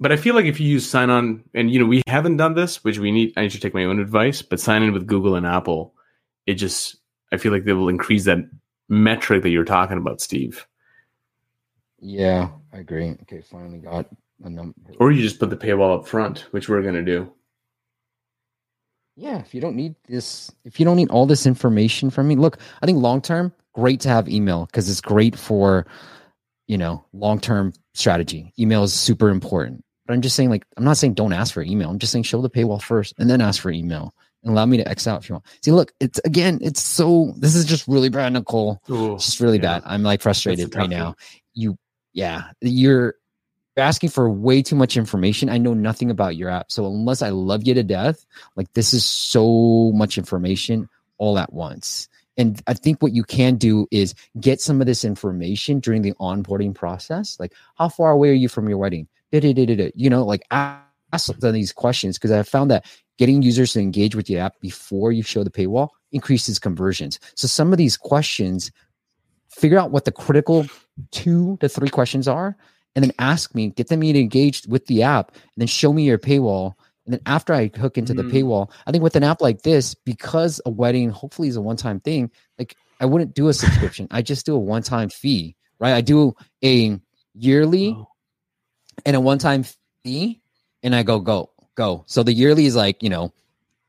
But 0.00 0.12
I 0.12 0.16
feel 0.16 0.34
like 0.34 0.44
if 0.46 0.58
you 0.58 0.68
use 0.68 0.90
sign 0.90 1.08
on, 1.08 1.44
and 1.54 1.70
you 1.70 1.78
know, 1.78 1.86
we 1.86 2.02
haven't 2.08 2.36
done 2.36 2.54
this, 2.54 2.82
which 2.82 2.98
we 2.98 3.12
need, 3.12 3.32
I 3.36 3.42
need 3.42 3.52
to 3.52 3.60
take 3.60 3.74
my 3.74 3.84
own 3.84 4.00
advice, 4.00 4.42
but 4.42 4.60
sign 4.60 4.82
in 4.82 4.92
with 4.92 5.06
Google 5.06 5.36
and 5.36 5.46
Apple, 5.46 5.94
it 6.46 6.54
just, 6.54 6.96
I 7.32 7.36
feel 7.36 7.52
like 7.52 7.64
they 7.64 7.72
will 7.72 7.88
increase 7.88 8.24
that 8.24 8.38
metric 8.88 9.42
that 9.42 9.50
you're 9.50 9.64
talking 9.64 9.96
about, 9.98 10.20
Steve. 10.20 10.66
yeah, 12.00 12.50
I 12.72 12.78
agree. 12.78 13.16
Okay, 13.22 13.40
finally 13.40 13.78
got 13.78 14.06
a 14.42 14.50
number. 14.50 14.74
Or 14.98 15.10
you 15.12 15.22
just 15.22 15.38
put 15.38 15.50
the 15.50 15.56
paywall 15.56 15.98
up 15.98 16.06
front, 16.06 16.40
which 16.50 16.68
we're 16.68 16.82
going 16.82 16.94
to 16.96 17.02
do. 17.02 17.32
Yeah, 19.16 19.38
if 19.38 19.54
you 19.54 19.60
don't 19.60 19.76
need 19.76 19.94
this, 20.08 20.50
if 20.64 20.80
you 20.80 20.84
don't 20.84 20.96
need 20.96 21.10
all 21.10 21.26
this 21.26 21.46
information 21.46 22.10
from 22.10 22.26
me, 22.26 22.36
look, 22.36 22.58
I 22.82 22.86
think 22.86 22.98
long 22.98 23.20
term, 23.22 23.52
great 23.72 24.00
to 24.00 24.08
have 24.08 24.28
email 24.28 24.66
because 24.66 24.88
it's 24.88 25.00
great 25.00 25.36
for, 25.36 25.86
you 26.66 26.78
know, 26.78 27.04
long 27.12 27.38
term 27.40 27.72
strategy. 27.94 28.52
Email 28.58 28.82
is 28.82 28.92
super 28.92 29.28
important. 29.28 29.84
But 30.06 30.14
I'm 30.14 30.20
just 30.20 30.36
saying, 30.36 30.50
like, 30.50 30.66
I'm 30.76 30.84
not 30.84 30.96
saying 30.96 31.14
don't 31.14 31.32
ask 31.32 31.54
for 31.54 31.62
email. 31.62 31.90
I'm 31.90 31.98
just 31.98 32.12
saying 32.12 32.24
show 32.24 32.42
the 32.42 32.50
paywall 32.50 32.82
first 32.82 33.14
and 33.18 33.30
then 33.30 33.40
ask 33.40 33.62
for 33.62 33.70
email 33.70 34.14
and 34.42 34.52
allow 34.52 34.66
me 34.66 34.76
to 34.76 34.88
X 34.88 35.06
out 35.06 35.22
if 35.22 35.28
you 35.28 35.34
want. 35.36 35.46
See, 35.64 35.70
look, 35.72 35.92
it's 36.00 36.20
again, 36.24 36.58
it's 36.60 36.82
so, 36.82 37.32
this 37.38 37.54
is 37.54 37.64
just 37.64 37.88
really 37.88 38.10
bad, 38.10 38.32
Nicole. 38.32 38.82
Ooh, 38.90 39.14
It's 39.14 39.26
just 39.26 39.40
really 39.40 39.56
yeah. 39.56 39.78
bad. 39.78 39.82
I'm 39.86 40.02
like 40.02 40.20
frustrated 40.20 40.74
right 40.74 40.90
now. 40.90 41.14
You, 41.54 41.78
yeah, 42.12 42.50
you're 42.60 43.14
asking 43.76 44.10
for 44.10 44.30
way 44.30 44.62
too 44.62 44.76
much 44.76 44.96
information. 44.96 45.48
I 45.48 45.58
know 45.58 45.74
nothing 45.74 46.10
about 46.10 46.36
your 46.36 46.48
app. 46.48 46.70
So 46.70 46.86
unless 46.86 47.22
I 47.22 47.30
love 47.30 47.66
you 47.66 47.74
to 47.74 47.82
death, 47.82 48.24
like 48.56 48.72
this 48.74 48.94
is 48.94 49.04
so 49.04 49.92
much 49.94 50.16
information 50.18 50.88
all 51.18 51.38
at 51.38 51.52
once. 51.52 52.08
And 52.36 52.60
I 52.66 52.74
think 52.74 53.00
what 53.00 53.12
you 53.12 53.22
can 53.22 53.56
do 53.56 53.86
is 53.90 54.14
get 54.40 54.60
some 54.60 54.80
of 54.80 54.86
this 54.86 55.04
information 55.04 55.78
during 55.80 56.02
the 56.02 56.14
onboarding 56.14 56.74
process. 56.74 57.38
Like, 57.38 57.52
how 57.76 57.88
far 57.88 58.10
away 58.10 58.30
are 58.30 58.34
you 58.34 58.48
from 58.48 58.68
your 58.68 58.78
wedding? 58.78 59.06
You 59.30 60.10
know, 60.10 60.24
like 60.24 60.42
ask 60.50 61.38
them 61.38 61.52
these 61.52 61.72
questions 61.72 62.18
because 62.18 62.32
I 62.32 62.42
found 62.42 62.70
that 62.70 62.86
getting 63.18 63.42
users 63.42 63.72
to 63.72 63.80
engage 63.80 64.16
with 64.16 64.28
your 64.28 64.40
app 64.40 64.60
before 64.60 65.12
you 65.12 65.22
show 65.22 65.44
the 65.44 65.50
paywall 65.50 65.90
increases 66.10 66.58
conversions. 66.58 67.20
So 67.36 67.46
some 67.46 67.72
of 67.72 67.78
these 67.78 67.96
questions, 67.96 68.72
figure 69.48 69.78
out 69.78 69.92
what 69.92 70.04
the 70.04 70.12
critical 70.12 70.66
two 71.12 71.56
to 71.60 71.68
three 71.68 71.88
questions 71.88 72.26
are, 72.26 72.56
and 72.94 73.04
then 73.04 73.12
ask 73.18 73.54
me, 73.54 73.68
get 73.70 73.88
them 73.88 74.02
engaged 74.02 74.70
with 74.70 74.86
the 74.86 75.02
app, 75.02 75.32
and 75.32 75.42
then 75.56 75.66
show 75.66 75.92
me 75.92 76.04
your 76.04 76.18
paywall. 76.18 76.74
And 77.06 77.12
then 77.14 77.20
after 77.26 77.52
I 77.52 77.70
hook 77.76 77.98
into 77.98 78.14
the 78.14 78.22
Mm. 78.24 78.32
paywall, 78.32 78.70
I 78.86 78.92
think 78.92 79.02
with 79.04 79.16
an 79.16 79.24
app 79.24 79.42
like 79.42 79.62
this, 79.62 79.94
because 79.94 80.60
a 80.64 80.70
wedding 80.70 81.10
hopefully 81.10 81.48
is 81.48 81.56
a 81.56 81.60
one-time 81.60 82.00
thing, 82.00 82.30
like 82.58 82.76
I 83.00 83.06
wouldn't 83.06 83.34
do 83.34 83.48
a 83.48 83.52
subscription. 83.54 84.08
I 84.10 84.22
just 84.22 84.46
do 84.46 84.54
a 84.54 84.58
one-time 84.58 85.08
fee, 85.10 85.54
right? 85.78 85.92
I 85.94 86.00
do 86.00 86.34
a 86.64 86.98
yearly 87.34 87.90
Oh. 87.90 88.08
and 89.04 89.16
a 89.16 89.20
one-time 89.20 89.64
fee, 90.04 90.40
and 90.82 90.94
I 90.94 91.02
go 91.02 91.18
go 91.20 91.50
go. 91.74 92.04
So 92.06 92.22
the 92.22 92.32
yearly 92.32 92.66
is 92.66 92.76
like 92.76 93.02
you 93.02 93.10
know 93.10 93.32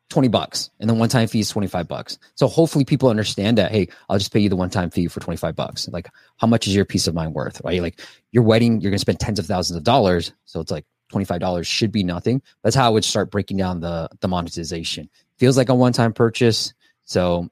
20 0.10 0.28
bucks 0.28 0.70
and 0.80 0.90
the 0.90 0.94
one-time 0.94 1.28
fee 1.28 1.40
is 1.40 1.50
25 1.50 1.88
bucks. 1.88 2.20
So 2.36 2.48
hopefully 2.48 2.86
people 2.86 3.10
understand 3.10 3.58
that, 3.58 3.72
hey, 3.72 3.88
I'll 4.10 4.18
just 4.18 4.32
pay 4.32 4.40
you 4.40 4.50
the 4.50 4.56
one-time 4.56 4.90
fee 4.90 5.08
for 5.08 5.20
25 5.20 5.56
bucks. 5.56 5.88
Like 5.90 6.10
how 6.38 6.48
much 6.48 6.68
is 6.68 6.76
your 6.76 6.86
peace 6.86 7.08
of 7.08 7.16
mind 7.16 7.34
worth, 7.34 7.62
right? 7.64 7.82
Like 7.82 8.00
your 8.32 8.44
wedding, 8.44 8.82
you're 8.82 8.92
gonna 8.92 9.00
spend 9.00 9.20
tens 9.20 9.40
of 9.40 9.46
thousands 9.46 9.78
of 9.78 9.84
dollars. 9.84 10.32
So 10.46 10.60
it's 10.60 10.72
like 10.72 10.86
$25 11.12 11.66
should 11.66 11.92
be 11.92 12.04
nothing. 12.04 12.42
That's 12.64 12.76
how 12.76 12.86
I 12.86 12.90
would 12.90 13.04
start 13.04 13.32
breaking 13.32 13.58
down 13.58 13.80
the 13.80 14.10
the 14.22 14.28
monetization. 14.28 15.10
Feels 15.38 15.58
like 15.58 15.70
a 15.70 15.76
one-time 15.76 16.14
purchase. 16.14 16.74
So 17.04 17.50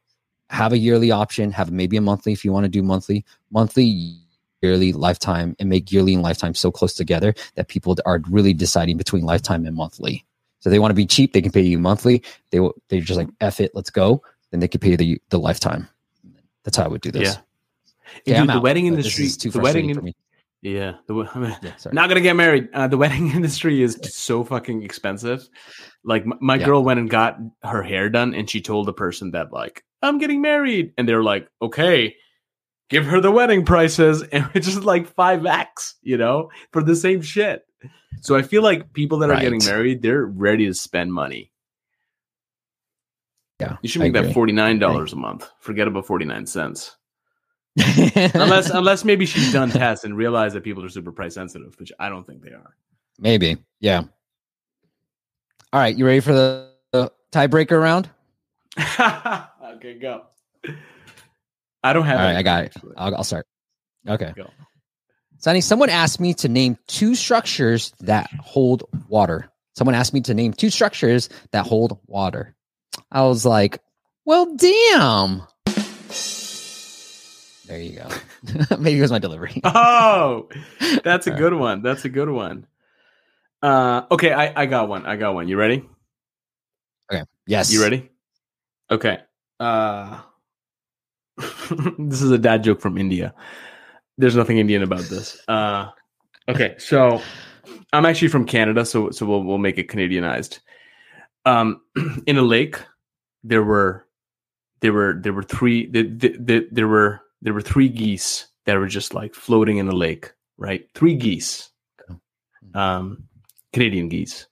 have 0.50 0.74
a 0.74 0.78
yearly 0.78 1.12
option, 1.12 1.52
have 1.52 1.72
maybe 1.72 1.98
a 1.98 2.02
monthly 2.02 2.34
if 2.34 2.46
you 2.46 2.52
want 2.52 2.66
to 2.66 2.70
do 2.70 2.84
monthly, 2.84 3.26
monthly, 3.52 4.18
yearly, 4.62 4.94
lifetime, 4.94 5.56
and 5.60 5.70
make 5.70 5.92
yearly 5.92 6.14
and 6.14 6.24
lifetime 6.24 6.54
so 6.54 6.72
close 6.72 6.94
together 6.94 7.34
that 7.56 7.68
people 7.68 7.98
are 8.06 8.22
really 8.30 8.54
deciding 8.54 8.98
between 8.98 9.24
lifetime 9.24 9.66
and 9.66 9.76
monthly. 9.76 10.26
So 10.64 10.70
they 10.70 10.80
want 10.80 10.92
to 10.92 10.96
be 10.96 11.06
cheap, 11.06 11.34
they 11.34 11.42
can 11.42 11.52
pay 11.52 11.60
you 11.60 11.78
monthly. 11.78 12.24
They 12.52 12.62
will 12.62 12.74
they're 12.88 13.02
just 13.02 13.18
like 13.18 13.28
F 13.42 13.60
it, 13.60 13.72
let's 13.74 13.90
go. 13.90 14.24
Then 14.52 14.62
they 14.62 14.70
could 14.70 14.80
pay 14.80 14.92
you 14.92 14.98
the 14.98 15.22
the 15.28 15.38
lifetime. 15.38 15.90
That's 16.64 16.78
how 16.78 16.86
I 16.86 16.88
would 16.88 17.02
do 17.02 17.12
this. 17.12 17.34
Yeah. 17.36 17.42
Okay, 18.32 18.40
Dude, 18.40 18.48
the 18.48 18.54
out, 18.54 18.64
wedding 18.64 18.86
industry, 18.88 19.26
is 19.26 19.36
too 19.36 19.50
the 19.50 19.60
wedding, 19.60 19.90
in- 19.90 19.98
for 19.98 20.02
me. 20.04 20.16
yeah, 20.62 20.94
the, 21.08 21.16
we- 21.16 21.26
Yeah, 21.36 21.74
not 21.92 22.08
gonna 22.08 22.22
get 22.22 22.38
married. 22.38 22.70
Uh, 22.74 22.88
the 22.88 22.96
wedding 23.04 23.32
industry 23.32 23.82
is 23.82 24.00
so 24.04 24.46
fucking 24.46 24.84
expensive. 24.84 25.50
Like 26.06 26.22
m- 26.22 26.36
my 26.40 26.56
Yeah. 26.56 26.66
girl 26.68 26.82
went 26.86 26.98
and 27.02 27.10
got 27.10 27.38
her 27.64 27.84
hair 27.84 28.10
done, 28.10 28.34
and 28.34 28.50
she 28.50 28.62
told 28.62 28.86
the 28.88 28.94
person 28.94 29.32
that 29.32 29.52
like 29.52 29.84
I'm 30.02 30.18
getting 30.18 30.40
married, 30.42 30.94
and 30.98 31.10
they're 31.10 31.24
like, 31.24 31.50
okay, 31.62 32.16
give 32.90 33.06
her 33.06 33.20
the 33.20 33.32
wedding 33.32 33.66
prices, 33.66 34.22
and 34.32 34.50
it's 34.54 34.66
just 34.68 34.84
like 34.86 35.14
five 35.14 35.46
x, 35.46 35.96
you 36.04 36.16
know, 36.16 36.50
for 36.72 36.82
the 36.82 36.96
same 36.96 37.22
shit. 37.22 37.66
So 38.22 38.36
I 38.36 38.42
feel 38.42 38.64
like 38.64 38.94
people 38.94 39.18
that 39.20 39.30
are 39.30 39.40
getting 39.40 39.62
married, 39.66 40.02
they're 40.02 40.26
ready 40.26 40.66
to 40.68 40.74
spend 40.74 41.14
money. 41.14 41.52
Yeah, 43.60 43.78
You 43.82 43.90
should 43.90 44.02
make 44.02 44.14
that 44.14 44.34
forty 44.34 44.52
nine 44.54 44.80
dollars 44.80 45.14
a 45.14 45.16
month. 45.16 45.50
Forget 45.60 45.88
about 45.88 46.06
forty 46.06 46.26
nine 46.26 46.46
cents. 46.46 46.96
unless 48.36 48.70
unless 48.70 49.04
maybe 49.04 49.26
she's 49.26 49.52
done 49.52 49.70
tests 49.70 50.06
and 50.06 50.16
realized 50.16 50.56
that 50.56 50.64
people 50.64 50.84
are 50.86 50.90
super 50.90 51.12
price 51.12 51.34
sensitive, 51.34 51.76
which 51.80 51.92
I 52.00 52.10
don't 52.10 52.26
think 52.26 52.42
they 52.44 52.52
are. 52.52 52.76
maybe. 53.20 53.58
Yeah. 53.80 54.04
All 55.72 55.80
right, 55.80 55.96
you 55.96 56.06
ready 56.06 56.20
for 56.20 56.34
the, 56.34 56.70
the 56.92 57.12
tiebreaker 57.32 57.82
round? 57.82 58.10
okay, 58.80 59.98
go. 60.00 60.26
I 61.84 61.94
don't 61.94 62.06
have. 62.06 62.20
All 62.20 62.26
right, 62.26 62.36
I 62.36 62.44
got 62.44 62.66
it. 62.66 62.76
I'll, 62.96 63.16
I'll 63.16 63.24
start. 63.24 63.48
Okay. 64.08 64.34
Go. 64.36 64.52
Sunny, 65.44 65.60
someone 65.60 65.90
asked 65.90 66.22
me 66.22 66.34
to 66.36 66.48
name 66.48 66.78
two 66.88 67.16
structures 67.16 67.92
that 68.00 68.32
hold 68.40 68.84
water. 69.10 69.52
Someone 69.76 69.94
asked 69.94 70.14
me 70.14 70.22
to 70.22 70.34
name 70.34 70.54
two 70.54 70.70
structures 70.70 71.28
that 71.52 71.68
hold 71.68 72.00
water. 72.08 72.56
I 73.12 73.24
was 73.24 73.46
like, 73.46 73.80
well, 74.24 74.56
damn. 74.56 75.42
There 77.68 77.78
you 77.78 78.00
go. 78.00 78.08
Maybe 78.80 78.98
it 78.98 79.02
was 79.02 79.12
my 79.12 79.20
delivery. 79.20 79.60
Oh, 79.66 80.48
that's 81.04 81.28
a 81.28 81.32
good 81.32 81.54
one. 81.54 81.82
That's 81.82 82.06
a 82.06 82.10
good 82.10 82.30
one. 82.30 82.66
Uh, 83.62 84.04
okay, 84.12 84.32
I, 84.32 84.62
I 84.62 84.66
got 84.66 84.88
one. 84.88 85.06
I 85.06 85.18
got 85.18 85.34
one. 85.34 85.50
You 85.50 85.58
ready? 85.58 85.84
Okay. 87.12 87.26
Yes. 87.48 87.74
You 87.74 87.82
ready? 87.84 88.10
Okay. 88.90 89.18
Uh, 89.60 90.22
this 91.38 92.22
is 92.22 92.32
a 92.32 92.38
dad 92.38 92.64
joke 92.64 92.80
from 92.80 92.98
India. 92.98 93.34
There's 94.18 94.36
nothing 94.36 94.58
Indian 94.58 94.84
about 94.84 95.04
this. 95.04 95.42
Uh, 95.48 95.90
okay, 96.48 96.76
so 96.78 97.22
I'm 97.92 98.06
actually 98.06 98.28
from 98.28 98.46
Canada, 98.46 98.86
so 98.86 99.10
so 99.12 99.26
we'll 99.26 99.44
we'll 99.44 99.58
make 99.58 99.78
it 99.78 99.88
Canadianized. 99.88 100.60
Um, 101.46 101.82
in 102.28 102.38
a 102.38 102.42
lake, 102.42 102.80
there 103.44 103.64
were 103.64 104.08
there 104.82 104.94
were 104.94 105.20
there 105.22 105.34
were 105.34 105.44
three 105.44 105.90
the, 105.90 106.04
the, 106.04 106.38
the, 106.40 106.68
there 106.72 106.88
were 106.88 107.22
there 107.42 107.54
were 107.54 107.62
three 107.62 107.90
geese 107.90 108.48
that 108.66 108.78
were 108.78 108.88
just 108.88 109.14
like 109.14 109.34
floating 109.34 109.78
in 109.78 109.88
the 109.88 109.96
lake, 109.96 110.32
right? 110.58 110.88
Three 110.94 111.16
geese, 111.16 111.70
um, 112.74 113.24
Canadian 113.72 114.10
geese, 114.10 114.48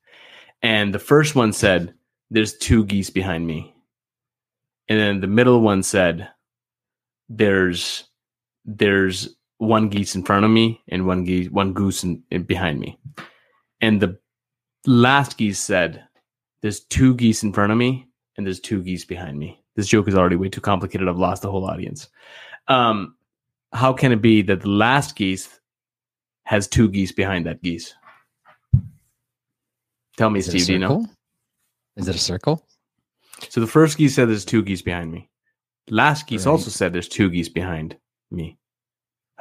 and 0.61 0.93
the 0.93 0.99
first 0.99 1.35
one 1.35 1.53
said, 1.53 1.93
"There's 2.29 2.57
two 2.57 2.85
geese 2.85 3.09
behind 3.09 3.45
me," 3.45 3.75
and 4.87 4.99
then 4.99 5.19
the 5.19 5.27
middle 5.27 5.61
one 5.61 5.83
said, 5.83 6.29
"There's 7.29 8.05
there's 8.65 9.35
one 9.61 9.89
geese 9.89 10.15
in 10.15 10.23
front 10.23 10.43
of 10.43 10.49
me 10.51 10.81
and 10.89 11.05
one 11.05 11.23
geese 11.23 11.49
one 11.51 11.71
goose 11.71 12.03
in, 12.03 12.23
in 12.31 12.43
behind 12.43 12.79
me," 12.79 12.97
and 13.79 14.01
the 14.01 14.17
last 14.87 15.37
geese 15.37 15.59
said, 15.59 16.03
"There's 16.61 16.79
two 16.85 17.13
geese 17.15 17.43
in 17.43 17.53
front 17.53 17.71
of 17.71 17.77
me 17.77 18.07
and 18.37 18.45
there's 18.45 18.59
two 18.59 18.81
geese 18.81 19.05
behind 19.05 19.37
me." 19.37 19.61
This 19.75 19.87
joke 19.87 20.07
is 20.07 20.15
already 20.15 20.35
way 20.35 20.49
too 20.49 20.61
complicated. 20.61 21.07
I've 21.07 21.17
lost 21.17 21.43
the 21.43 21.51
whole 21.51 21.65
audience. 21.65 22.09
Um, 22.67 23.15
how 23.71 23.93
can 23.93 24.11
it 24.11 24.21
be 24.21 24.41
that 24.41 24.61
the 24.61 24.69
last 24.69 25.15
geese 25.15 25.59
has 26.45 26.67
two 26.67 26.89
geese 26.89 27.11
behind 27.11 27.45
that 27.45 27.61
geese? 27.61 27.93
Tell 30.17 30.29
me, 30.29 30.39
Is 30.39 30.47
it 30.49 30.55
a 30.55 30.59
Steve. 30.59 30.67
Do 30.67 30.73
you 30.73 30.79
know? 30.79 30.87
circle? 30.87 31.09
Is 31.97 32.07
it 32.07 32.15
a 32.15 32.19
circle? 32.19 32.67
So 33.49 33.61
the 33.61 33.67
first 33.67 33.97
geese 33.97 34.15
said 34.15 34.27
there's 34.27 34.45
two 34.45 34.61
geese 34.61 34.81
behind 34.81 35.11
me. 35.11 35.29
Last 35.89 36.27
geese 36.27 36.45
Right. 36.45 36.51
also 36.51 36.69
said 36.69 36.93
there's 36.93 37.07
two 37.07 37.29
geese 37.29 37.49
behind 37.49 37.97
me. 38.29 38.57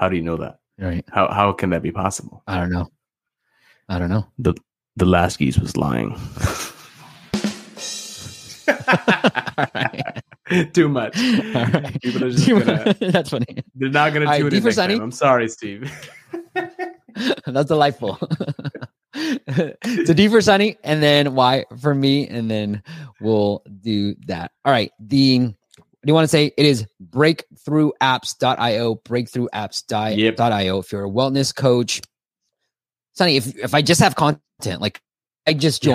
How 0.00 0.08
do 0.08 0.16
you 0.16 0.22
know 0.22 0.38
that? 0.38 0.60
Right. 0.78 1.04
How 1.10 1.28
how 1.28 1.52
can 1.52 1.68
that 1.70 1.82
be 1.82 1.92
possible? 1.92 2.42
I 2.46 2.58
don't 2.58 2.70
know. 2.72 2.90
I 3.90 3.98
don't 3.98 4.08
know. 4.08 4.26
The 4.38 4.54
the 4.96 5.04
last 5.04 5.38
geese 5.38 5.58
was 5.58 5.76
lying. 5.76 6.18
Right. 9.58 10.22
Too 10.72 10.88
much. 10.88 11.16
Right. 11.18 12.00
People 12.02 12.24
are 12.24 12.30
just 12.30 12.48
gonna 12.48 12.94
That's 13.12 13.28
funny. 13.28 13.46
they're 13.74 13.90
not 13.90 14.14
gonna 14.14 14.24
All 14.24 14.32
right, 14.32 14.38
tune 14.40 14.48
D 14.48 14.56
in 14.56 14.62
for 14.62 14.68
next. 14.68 14.76
Sunny. 14.76 14.94
I'm 14.94 15.12
sorry, 15.12 15.48
Steve. 15.50 15.92
That's 17.46 17.68
delightful. 17.68 18.18
so 19.14 20.14
D 20.14 20.28
for 20.28 20.40
Sunny, 20.40 20.78
and 20.82 21.02
then 21.02 21.34
Y 21.34 21.66
for 21.78 21.94
me, 21.94 22.26
and 22.26 22.50
then 22.50 22.82
we'll 23.20 23.62
do 23.82 24.14
that. 24.26 24.52
All 24.64 24.72
right. 24.72 24.90
The 24.98 25.52
do 26.02 26.10
you 26.10 26.14
want 26.14 26.24
to 26.24 26.28
say? 26.28 26.52
It 26.56 26.66
is 26.66 26.86
breakthroughapps.io, 27.10 28.94
breakthroughapps.io. 29.04 30.78
If 30.78 30.92
you're 30.92 31.04
a 31.04 31.10
wellness 31.10 31.54
coach, 31.54 32.00
Sunny, 33.12 33.36
if 33.36 33.54
if 33.58 33.74
I 33.74 33.82
just 33.82 34.00
have 34.00 34.14
content, 34.16 34.80
like 34.80 35.00
I 35.46 35.52
just 35.54 35.84
Yeah. 35.84 35.92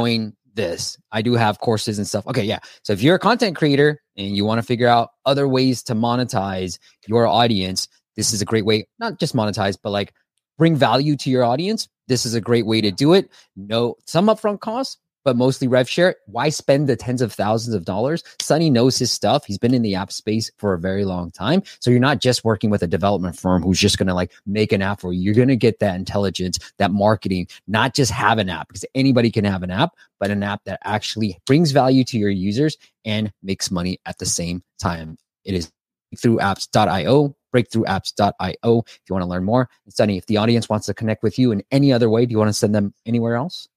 this, 0.53 0.97
I 1.11 1.21
do 1.21 1.33
have 1.33 1.59
courses 1.59 1.97
and 1.97 2.07
stuff. 2.07 2.27
Okay, 2.27 2.43
yeah. 2.43 2.59
So 2.83 2.93
if 2.93 3.01
you're 3.01 3.15
a 3.15 3.19
content 3.19 3.55
creator 3.55 3.99
and 4.17 4.35
you 4.35 4.45
want 4.45 4.59
to 4.59 4.63
figure 4.63 4.87
out 4.87 5.09
other 5.25 5.47
ways 5.47 5.83
to 5.83 5.95
monetize 5.95 6.77
your 7.07 7.27
audience, 7.27 7.87
this 8.15 8.31
is 8.33 8.41
a 8.41 8.45
great 8.45 8.65
way, 8.65 8.87
not 8.99 9.19
just 9.19 9.35
monetize, 9.35 9.77
but 9.81 9.89
like 9.89 10.13
bring 10.57 10.75
value 10.75 11.15
to 11.17 11.29
your 11.29 11.43
audience. 11.43 11.87
This 12.07 12.25
is 12.25 12.33
a 12.35 12.41
great 12.41 12.65
way 12.65 12.79
to 12.81 12.91
do 12.91 13.13
it. 13.13 13.29
No, 13.55 13.95
some 14.05 14.27
upfront 14.27 14.59
costs, 14.61 14.97
but 15.25 15.35
mostly 15.35 15.67
rev 15.67 15.89
share. 15.89 16.15
Why 16.27 16.49
spend 16.49 16.87
the 16.87 16.95
tens 16.95 17.21
of 17.21 17.33
thousands 17.33 17.75
of 17.75 17.83
dollars? 17.83 18.23
Sunny 18.39 18.69
knows 18.69 18.97
his 18.97 19.11
stuff. 19.11 19.43
He's 19.43 19.57
been 19.57 19.73
in 19.73 19.81
the 19.81 19.95
app 19.95 20.11
space 20.11 20.51
for 20.57 20.73
a 20.73 20.79
very 20.79 21.03
long 21.03 21.31
time. 21.31 21.63
So 21.79 21.91
you're 21.91 21.99
not 21.99 22.21
just 22.21 22.45
working 22.45 22.69
with 22.69 22.83
a 22.83 22.87
development 22.87 23.37
firm 23.37 23.63
who's 23.63 23.79
just 23.79 23.97
going 23.97 24.07
to 24.07 24.13
like 24.13 24.31
make 24.45 24.71
an 24.71 24.83
app 24.83 25.01
for 25.01 25.11
you. 25.11 25.21
You're 25.21 25.33
going 25.33 25.47
to 25.49 25.55
get 25.55 25.79
that 25.79 25.95
intelligence, 25.95 26.59
that 26.77 26.91
marketing, 26.91 27.47
not 27.67 27.95
just 27.95 28.11
have 28.11 28.37
an 28.37 28.49
app 28.49 28.67
because 28.67 28.85
anybody 28.93 29.31
can 29.31 29.43
have 29.43 29.63
an 29.63 29.71
app, 29.71 29.95
but 30.19 30.29
an 30.29 30.43
app 30.43 30.63
that 30.65 30.79
actually 30.83 31.39
brings 31.45 31.71
value 31.71 32.03
to 32.05 32.17
your 32.17 32.29
users 32.29 32.77
and 33.03 33.33
makes 33.41 33.71
money 33.71 33.99
at 34.05 34.19
the 34.19 34.25
same 34.25 34.63
time. 34.79 35.17
It 35.43 35.55
is 35.55 35.71
breakthroughapps.io, 36.15 37.35
breakthroughapps.io 37.53 38.83
if 38.85 39.01
you 39.09 39.13
want 39.13 39.23
to 39.23 39.29
learn 39.29 39.43
more. 39.43 39.69
Sunny, 39.89 40.17
if 40.17 40.27
the 40.27 40.37
audience 40.37 40.69
wants 40.69 40.85
to 40.85 40.93
connect 40.93 41.23
with 41.23 41.39
you 41.39 41.51
in 41.51 41.63
any 41.71 41.91
other 41.91 42.09
way, 42.09 42.25
do 42.25 42.31
you 42.31 42.37
want 42.37 42.49
to 42.49 42.53
send 42.53 42.75
them 42.75 42.93
anywhere 43.07 43.35
else? 43.35 43.67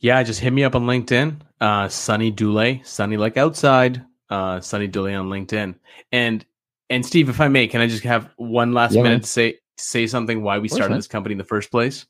Yeah, 0.00 0.22
just 0.22 0.40
hit 0.40 0.52
me 0.52 0.64
up 0.64 0.74
on 0.74 0.82
LinkedIn. 0.84 1.36
Uh 1.60 1.88
Sunny 1.88 2.30
Dule, 2.30 2.80
Sunny 2.84 3.16
like 3.16 3.36
outside. 3.36 4.02
Uh 4.30 4.60
Sunny 4.60 4.86
Dule 4.88 5.14
on 5.14 5.28
LinkedIn. 5.28 5.74
And 6.12 6.44
and 6.88 7.04
Steve, 7.06 7.28
if 7.28 7.40
I 7.40 7.48
may, 7.48 7.68
can 7.68 7.80
I 7.80 7.86
just 7.86 8.02
have 8.04 8.30
one 8.36 8.72
last 8.72 8.94
Yeah, 8.94 9.02
minute 9.02 9.16
man. 9.16 9.20
to 9.22 9.26
say 9.26 9.58
say 9.76 10.06
something 10.06 10.42
why 10.42 10.58
we 10.58 10.68
course, 10.68 10.76
started 10.78 10.92
man. 10.92 10.98
this 10.98 11.06
company 11.06 11.32
in 11.34 11.38
the 11.38 11.44
first 11.44 11.70
place? 11.70 12.06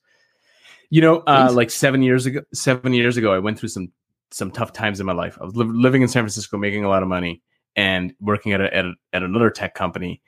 You 0.90 1.00
know, 1.02 1.18
uh 1.26 1.50
like 1.52 1.70
7 1.70 2.02
years 2.02 2.26
ago 2.26 2.40
7 2.54 2.92
years 2.92 3.16
ago 3.16 3.32
I 3.32 3.38
went 3.38 3.58
through 3.58 3.68
some 3.70 3.92
some 4.32 4.50
tough 4.52 4.72
times 4.72 5.00
in 5.00 5.06
my 5.06 5.12
life. 5.12 5.36
I 5.40 5.44
was 5.44 5.56
li- 5.56 5.66
living 5.66 6.02
in 6.02 6.08
San 6.08 6.22
Francisco 6.22 6.56
making 6.56 6.84
a 6.84 6.88
lot 6.88 7.02
of 7.02 7.08
money 7.08 7.42
and 7.74 8.14
working 8.20 8.52
at 8.52 8.60
a, 8.60 8.72
at, 8.76 8.84
a, 8.84 8.92
at 9.12 9.22
another 9.24 9.50
tech 9.50 9.74
company. 9.74 10.22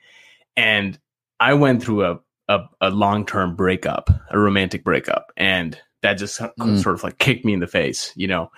And 0.57 0.99
I 1.39 1.53
went 1.53 1.81
through 1.81 2.05
a 2.05 2.19
a, 2.49 2.59
a 2.81 2.89
long-term 2.89 3.55
breakup, 3.55 4.09
a 4.29 4.37
romantic 4.37 4.83
breakup, 4.83 5.31
and 5.37 5.79
that 6.03 6.13
just 6.19 6.35
sort 6.35 6.55
Mm. 6.59 6.81
sort 6.81 6.95
of 6.95 7.03
like 7.03 7.17
kicked 7.17 7.43
me 7.45 7.53
in 7.53 7.59
the 7.59 7.67
face, 7.67 8.13
you 8.15 8.27
know. 8.27 8.51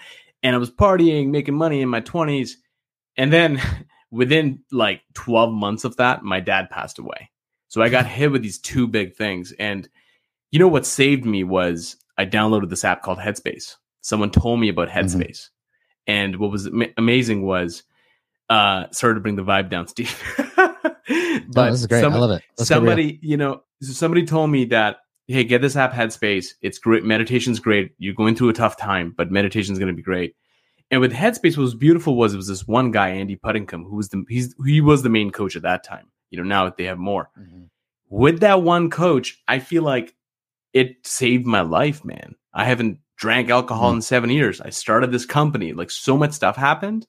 And 0.43 0.55
I 0.55 0.59
was 0.59 0.69
partying, 0.69 1.29
making 1.29 1.55
money 1.55 1.81
in 1.81 1.89
my 1.89 2.01
20s, 2.01 2.51
and 3.17 3.31
then 3.33 3.61
within 4.11 4.59
like 4.71 5.01
12 5.13 5.51
months 5.53 5.83
of 5.85 5.95
that, 5.97 6.23
my 6.23 6.39
dad 6.39 6.69
passed 6.69 6.99
away. 6.99 7.29
So 7.69 7.81
I 7.81 7.89
got 7.89 8.05
hit 8.17 8.31
with 8.31 8.43
these 8.43 8.59
two 8.59 8.87
big 8.87 9.15
things 9.15 9.53
and 9.59 9.87
you 10.51 10.59
know 10.59 10.67
what 10.67 10.85
saved 10.85 11.25
me 11.25 11.43
was 11.43 11.97
I 12.17 12.25
downloaded 12.25 12.69
this 12.69 12.85
app 12.85 13.01
called 13.01 13.17
Headspace. 13.17 13.75
Someone 14.01 14.29
told 14.31 14.59
me 14.59 14.69
about 14.69 14.87
Mhm. 14.89 14.93
Headspace. 15.03 15.49
And 16.07 16.37
what 16.37 16.51
was 16.51 16.67
ama- 16.67 16.93
amazing 16.97 17.41
was 17.41 17.83
uh 18.49 18.85
sorry 18.91 19.15
to 19.15 19.19
bring 19.19 19.35
the 19.35 19.43
vibe 19.43 19.69
down, 19.69 19.87
Steve. 19.93 20.15
but 21.49 21.71
this 21.71 21.81
is 21.81 21.87
great. 21.87 22.01
some- 22.01 22.13
I 22.13 22.17
love 22.17 22.31
it. 22.31 22.43
Let's 22.57 22.69
somebody, 22.69 23.19
you 23.21 23.37
know, 23.37 23.63
somebody 23.81 24.25
told 24.25 24.49
me 24.49 24.65
that, 24.65 24.97
hey, 25.27 25.43
get 25.43 25.61
this 25.61 25.75
app 25.75 25.91
Headspace. 25.93 26.47
It's 26.61 26.77
great. 26.77 27.03
Meditation's 27.03 27.59
great. 27.59 27.91
You're 27.97 28.13
going 28.13 28.35
through 28.35 28.49
a 28.49 28.53
tough 28.53 28.77
time, 28.77 29.13
but 29.17 29.31
meditation's 29.31 29.79
going 29.79 29.87
to 29.87 29.95
be 29.95 30.01
great. 30.03 30.35
And 30.91 31.01
with 31.01 31.11
Headspace, 31.13 31.57
what 31.57 31.63
was 31.63 31.75
beautiful 31.75 32.15
was 32.15 32.33
it 32.33 32.37
was 32.37 32.47
this 32.47 32.67
one 32.67 32.91
guy, 32.91 33.09
Andy 33.09 33.35
Puddicombe, 33.35 33.85
who 33.85 33.95
was 33.95 34.09
the 34.09 34.23
he's 34.29 34.53
he 34.65 34.81
was 34.81 35.01
the 35.03 35.09
main 35.09 35.31
coach 35.31 35.55
at 35.55 35.63
that 35.63 35.83
time. 35.83 36.11
You 36.29 36.37
know, 36.37 36.43
now 36.47 36.69
they 36.69 36.83
have 36.85 36.99
more. 36.99 37.29
Mhm. 37.39 37.69
With 38.09 38.41
that 38.41 38.61
one 38.61 38.89
coach, 38.91 39.41
I 39.47 39.59
feel 39.59 39.81
like 39.83 40.13
it 40.73 41.05
saved 41.07 41.45
my 41.47 41.61
life, 41.61 42.05
man. 42.05 42.35
I 42.53 42.65
haven't 42.65 42.99
drank 43.17 43.49
alcohol 43.49 43.91
Mm. 43.91 43.95
in 43.95 44.01
seven 44.03 44.29
years. 44.29 44.61
I 44.61 44.69
started 44.69 45.11
this 45.11 45.25
company. 45.25 45.73
Like 45.73 45.89
so 45.89 46.17
much 46.17 46.33
stuff 46.33 46.55
happened. 46.55 47.07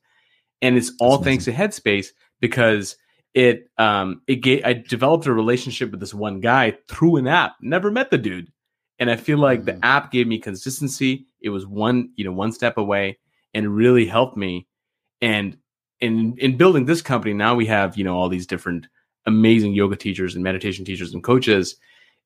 And 0.62 0.77
it's 0.77 0.93
all 1.01 1.19
That's 1.19 1.25
thanks 1.25 1.45
to 1.45 1.53
Headspace 1.53 2.07
because 2.41 2.97
it 3.37 3.70
um 3.76 4.22
it 4.26 4.37
gave 4.37 4.64
I 4.64 4.72
developed 4.72 5.26
a 5.26 5.32
relationship 5.32 5.91
with 5.91 6.01
this 6.01 6.14
one 6.14 6.41
guy 6.41 6.76
through 6.89 7.16
an 7.16 7.28
app. 7.28 7.57
Never 7.61 7.91
met 7.91 8.11
the 8.11 8.18
dude. 8.18 8.51
And 8.99 9.11
I 9.11 9.16
feel 9.16 9.37
like 9.37 9.61
mm-hmm. 9.61 9.78
the 9.78 9.87
app 9.87 10.11
gave 10.11 10.26
me 10.26 10.39
consistency. 10.39 11.26
It 11.43 11.51
was 11.51 11.66
one, 11.66 12.11
you 12.16 12.24
know, 12.24 12.32
one 12.32 12.51
step 12.51 12.78
away 12.78 13.18
and 13.53 13.76
really 13.76 14.07
helped 14.07 14.39
me. 14.39 14.66
And 15.20 15.59
in 16.01 16.34
in 16.39 16.57
building 16.57 16.87
this 16.87 17.03
company, 17.03 17.34
now 17.34 17.55
we 17.55 17.66
have, 17.66 17.99
you 17.99 18.05
know, 18.05 18.16
all 18.16 18.30
these 18.30 18.47
different 18.47 18.89
amazing 19.26 19.74
yoga 19.74 19.97
teachers 19.97 20.34
and 20.34 20.43
meditation 20.43 20.87
teachers 20.87 21.12
and 21.12 21.22
coaches. 21.22 21.76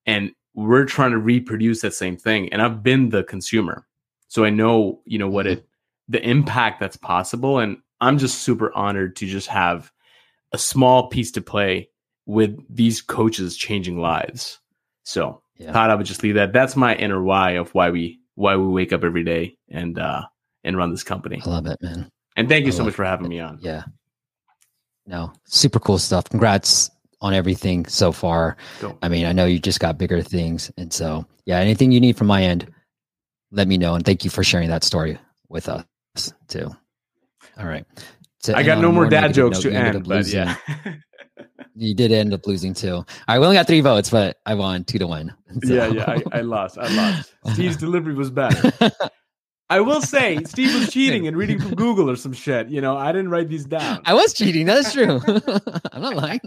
And 0.06 0.30
we're 0.54 0.84
trying 0.84 1.10
to 1.10 1.18
reproduce 1.18 1.80
that 1.80 1.94
same 1.94 2.16
thing. 2.16 2.52
And 2.52 2.62
I've 2.62 2.84
been 2.84 3.08
the 3.08 3.24
consumer. 3.24 3.84
So 4.28 4.44
I 4.44 4.50
know, 4.50 5.00
you 5.06 5.18
know, 5.18 5.28
what 5.28 5.46
mm-hmm. 5.46 5.58
it 5.58 5.66
the 6.08 6.22
impact 6.28 6.78
that's 6.78 6.96
possible. 6.96 7.58
And 7.58 7.78
I'm 8.00 8.16
just 8.16 8.42
super 8.42 8.72
honored 8.76 9.16
to 9.16 9.26
just 9.26 9.48
have 9.48 9.90
a 10.52 10.58
small 10.58 11.08
piece 11.08 11.30
to 11.32 11.40
play 11.40 11.88
with 12.26 12.56
these 12.68 13.02
coaches 13.02 13.56
changing 13.56 13.98
lives. 13.98 14.60
So 15.04 15.42
yeah. 15.56 15.72
thought 15.72 15.90
I 15.90 15.94
would 15.94 16.06
just 16.06 16.22
leave 16.22 16.34
that. 16.34 16.52
That's 16.52 16.76
my 16.76 16.94
inner 16.94 17.22
why 17.22 17.52
of 17.52 17.72
why 17.74 17.90
we 17.90 18.20
why 18.34 18.56
we 18.56 18.66
wake 18.66 18.92
up 18.92 19.04
every 19.04 19.24
day 19.24 19.56
and 19.68 19.98
uh 19.98 20.22
and 20.64 20.76
run 20.76 20.90
this 20.90 21.02
company. 21.02 21.42
I 21.44 21.48
love 21.48 21.66
it, 21.66 21.78
man. 21.82 22.10
And 22.36 22.48
thank 22.48 22.64
you 22.64 22.72
I 22.72 22.74
so 22.74 22.84
much 22.84 22.94
for 22.94 23.04
having 23.04 23.26
it. 23.26 23.30
me 23.30 23.40
on. 23.40 23.58
Yeah. 23.60 23.84
No, 25.06 25.32
super 25.44 25.80
cool 25.80 25.98
stuff. 25.98 26.28
Congrats 26.28 26.90
on 27.20 27.34
everything 27.34 27.86
so 27.86 28.12
far. 28.12 28.56
Cool. 28.78 28.96
I 29.02 29.08
mean, 29.08 29.26
I 29.26 29.32
know 29.32 29.44
you 29.44 29.58
just 29.58 29.80
got 29.80 29.98
bigger 29.98 30.22
things. 30.22 30.70
And 30.76 30.92
so, 30.92 31.26
yeah, 31.44 31.58
anything 31.58 31.92
you 31.92 32.00
need 32.00 32.16
from 32.16 32.28
my 32.28 32.42
end, 32.42 32.70
let 33.50 33.68
me 33.68 33.76
know. 33.76 33.94
And 33.94 34.04
thank 34.04 34.24
you 34.24 34.30
for 34.30 34.44
sharing 34.44 34.68
that 34.68 34.84
story 34.84 35.18
with 35.48 35.68
us 35.68 35.84
too. 36.48 36.70
All 37.58 37.66
right. 37.66 37.84
I 38.48 38.62
got 38.62 38.78
no 38.78 38.90
more 38.90 39.08
dad 39.08 39.34
jokes 39.34 39.64
note, 39.64 39.70
to 39.70 39.76
end, 39.76 40.08
but 40.08 40.26
yeah. 40.26 40.56
you 41.74 41.94
did 41.94 42.12
end 42.12 42.32
up 42.32 42.46
losing 42.46 42.74
too. 42.74 43.04
I 43.28 43.36
only 43.36 43.54
got 43.54 43.66
three 43.66 43.80
votes, 43.80 44.10
but 44.10 44.38
I 44.46 44.54
won 44.54 44.84
two 44.84 44.98
to 44.98 45.06
one. 45.06 45.34
So. 45.64 45.74
Yeah, 45.74 45.88
yeah, 45.88 46.04
I, 46.06 46.38
I, 46.38 46.40
lost. 46.42 46.78
I 46.78 46.86
lost. 46.94 47.34
Steve's 47.54 47.76
delivery 47.76 48.14
was 48.14 48.30
better. 48.30 48.70
I 49.70 49.80
will 49.80 50.02
say 50.02 50.42
Steve 50.44 50.74
was 50.74 50.90
cheating 50.92 51.28
and 51.28 51.36
reading 51.36 51.60
from 51.60 51.76
Google 51.76 52.10
or 52.10 52.16
some 52.16 52.32
shit. 52.32 52.68
You 52.68 52.80
know, 52.80 52.96
I 52.96 53.12
didn't 53.12 53.30
write 53.30 53.48
these 53.48 53.64
down. 53.64 54.02
I 54.04 54.14
was 54.14 54.34
cheating. 54.34 54.66
That's 54.66 54.92
true. 54.92 55.20
I'm 55.92 56.02
not 56.02 56.16
lying. 56.16 56.40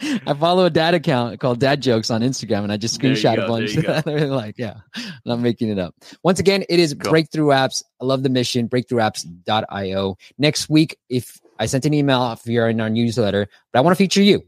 I 0.00 0.34
follow 0.34 0.64
a 0.64 0.70
dad 0.70 0.94
account 0.94 1.40
called 1.40 1.58
Dad 1.58 1.82
Jokes 1.82 2.10
on 2.10 2.22
Instagram, 2.22 2.62
and 2.62 2.72
I 2.72 2.76
just 2.76 2.98
screenshot 2.98 3.42
a 3.42 3.48
bunch. 3.48 3.74
They're 4.04 4.28
like, 4.28 4.54
yeah, 4.56 4.76
I'm 4.94 5.12
not 5.24 5.40
making 5.40 5.68
it 5.68 5.80
up. 5.80 5.96
Once 6.22 6.38
again, 6.38 6.64
it 6.68 6.78
is 6.78 6.94
cool. 6.94 7.10
Breakthrough 7.10 7.48
Apps. 7.48 7.82
I 8.00 8.04
love 8.04 8.22
the 8.22 8.28
mission. 8.28 8.68
Breakthroughapps.io. 8.68 10.16
Next 10.38 10.70
week, 10.70 10.96
if 11.08 11.40
I 11.58 11.66
sent 11.66 11.84
an 11.86 11.92
email 11.92 12.32
if 12.32 12.46
you're 12.46 12.68
in 12.68 12.80
our 12.80 12.88
newsletter, 12.88 13.48
but 13.72 13.78
I 13.80 13.82
want 13.82 13.96
to 13.96 14.02
feature 14.02 14.22
you 14.22 14.44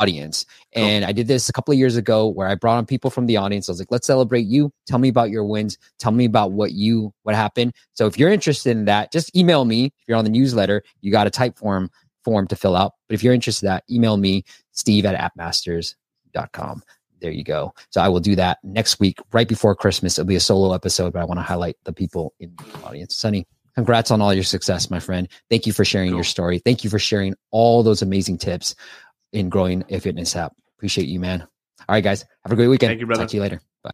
audience. 0.00 0.46
And 0.72 1.02
cool. 1.02 1.08
I 1.08 1.12
did 1.12 1.28
this 1.28 1.48
a 1.48 1.52
couple 1.52 1.72
of 1.72 1.78
years 1.78 1.96
ago 1.96 2.28
where 2.28 2.48
I 2.48 2.54
brought 2.54 2.78
on 2.78 2.86
people 2.86 3.10
from 3.10 3.26
the 3.26 3.36
audience. 3.36 3.68
I 3.68 3.72
was 3.72 3.78
like, 3.78 3.90
let's 3.90 4.06
celebrate 4.06 4.46
you. 4.46 4.72
Tell 4.86 4.98
me 4.98 5.08
about 5.08 5.30
your 5.30 5.44
wins. 5.44 5.78
Tell 5.98 6.12
me 6.12 6.24
about 6.24 6.52
what 6.52 6.72
you, 6.72 7.12
what 7.22 7.34
happened. 7.34 7.74
So 7.94 8.06
if 8.06 8.18
you're 8.18 8.30
interested 8.30 8.70
in 8.70 8.84
that, 8.86 9.12
just 9.12 9.34
email 9.36 9.64
me. 9.64 9.86
If 9.86 9.92
you're 10.06 10.18
on 10.18 10.24
the 10.24 10.30
newsletter, 10.30 10.82
you 11.00 11.12
got 11.12 11.26
a 11.26 11.30
type 11.30 11.58
form 11.58 11.90
form 12.24 12.46
to 12.48 12.56
fill 12.56 12.76
out. 12.76 12.92
But 13.08 13.14
if 13.14 13.22
you're 13.22 13.34
interested 13.34 13.66
in 13.66 13.72
that, 13.72 13.84
email 13.90 14.16
me, 14.16 14.44
steve 14.72 15.06
at 15.06 15.32
appmasters.com. 15.32 16.82
There 17.20 17.30
you 17.30 17.42
go. 17.42 17.74
So 17.90 18.00
I 18.00 18.08
will 18.08 18.20
do 18.20 18.36
that 18.36 18.58
next 18.62 19.00
week, 19.00 19.18
right 19.32 19.48
before 19.48 19.74
Christmas. 19.74 20.18
It'll 20.18 20.28
be 20.28 20.36
a 20.36 20.40
solo 20.40 20.72
episode, 20.72 21.12
but 21.12 21.20
I 21.20 21.24
want 21.24 21.38
to 21.38 21.42
highlight 21.42 21.76
the 21.84 21.92
people 21.92 22.34
in 22.38 22.54
the 22.56 22.86
audience. 22.86 23.16
Sunny, 23.16 23.46
congrats 23.74 24.10
on 24.10 24.20
all 24.20 24.32
your 24.32 24.44
success, 24.44 24.90
my 24.90 25.00
friend. 25.00 25.28
Thank 25.50 25.66
you 25.66 25.72
for 25.72 25.84
sharing 25.84 26.10
cool. 26.10 26.18
your 26.18 26.24
story. 26.24 26.58
Thank 26.58 26.84
you 26.84 26.90
for 26.90 26.98
sharing 26.98 27.34
all 27.50 27.82
those 27.82 28.02
amazing 28.02 28.38
tips 28.38 28.74
in 29.32 29.48
growing 29.48 29.84
a 29.88 30.00
fitness 30.00 30.34
app. 30.36 30.54
Appreciate 30.76 31.08
you, 31.08 31.20
man. 31.20 31.42
All 31.42 31.94
right, 31.94 32.04
guys. 32.04 32.24
Have 32.44 32.52
a 32.52 32.56
great 32.56 32.68
weekend. 32.68 32.90
Thank 32.90 33.00
you, 33.00 33.06
brother. 33.06 33.22
Talk 33.22 33.30
to 33.30 33.36
you 33.36 33.42
later. 33.42 33.60
Bye. 33.82 33.90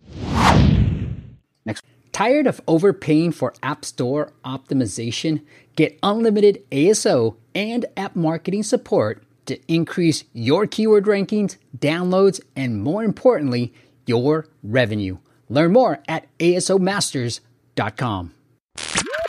Next. 1.64 1.84
Tired 2.12 2.46
of 2.46 2.60
overpaying 2.66 3.32
for 3.32 3.54
App 3.62 3.84
Store 3.84 4.32
optimization? 4.44 5.44
Get 5.76 5.98
unlimited 6.02 6.64
ASO 6.70 7.36
and 7.54 7.86
app 7.96 8.14
marketing 8.16 8.62
support 8.62 9.22
to 9.46 9.58
increase 9.72 10.24
your 10.32 10.66
keyword 10.66 11.04
rankings, 11.04 11.56
downloads, 11.76 12.40
and 12.56 12.82
more 12.82 13.04
importantly, 13.04 13.74
your 14.06 14.46
revenue. 14.62 15.18
Learn 15.48 15.72
more 15.72 16.02
at 16.08 16.26
asomasters.com. 16.38 18.32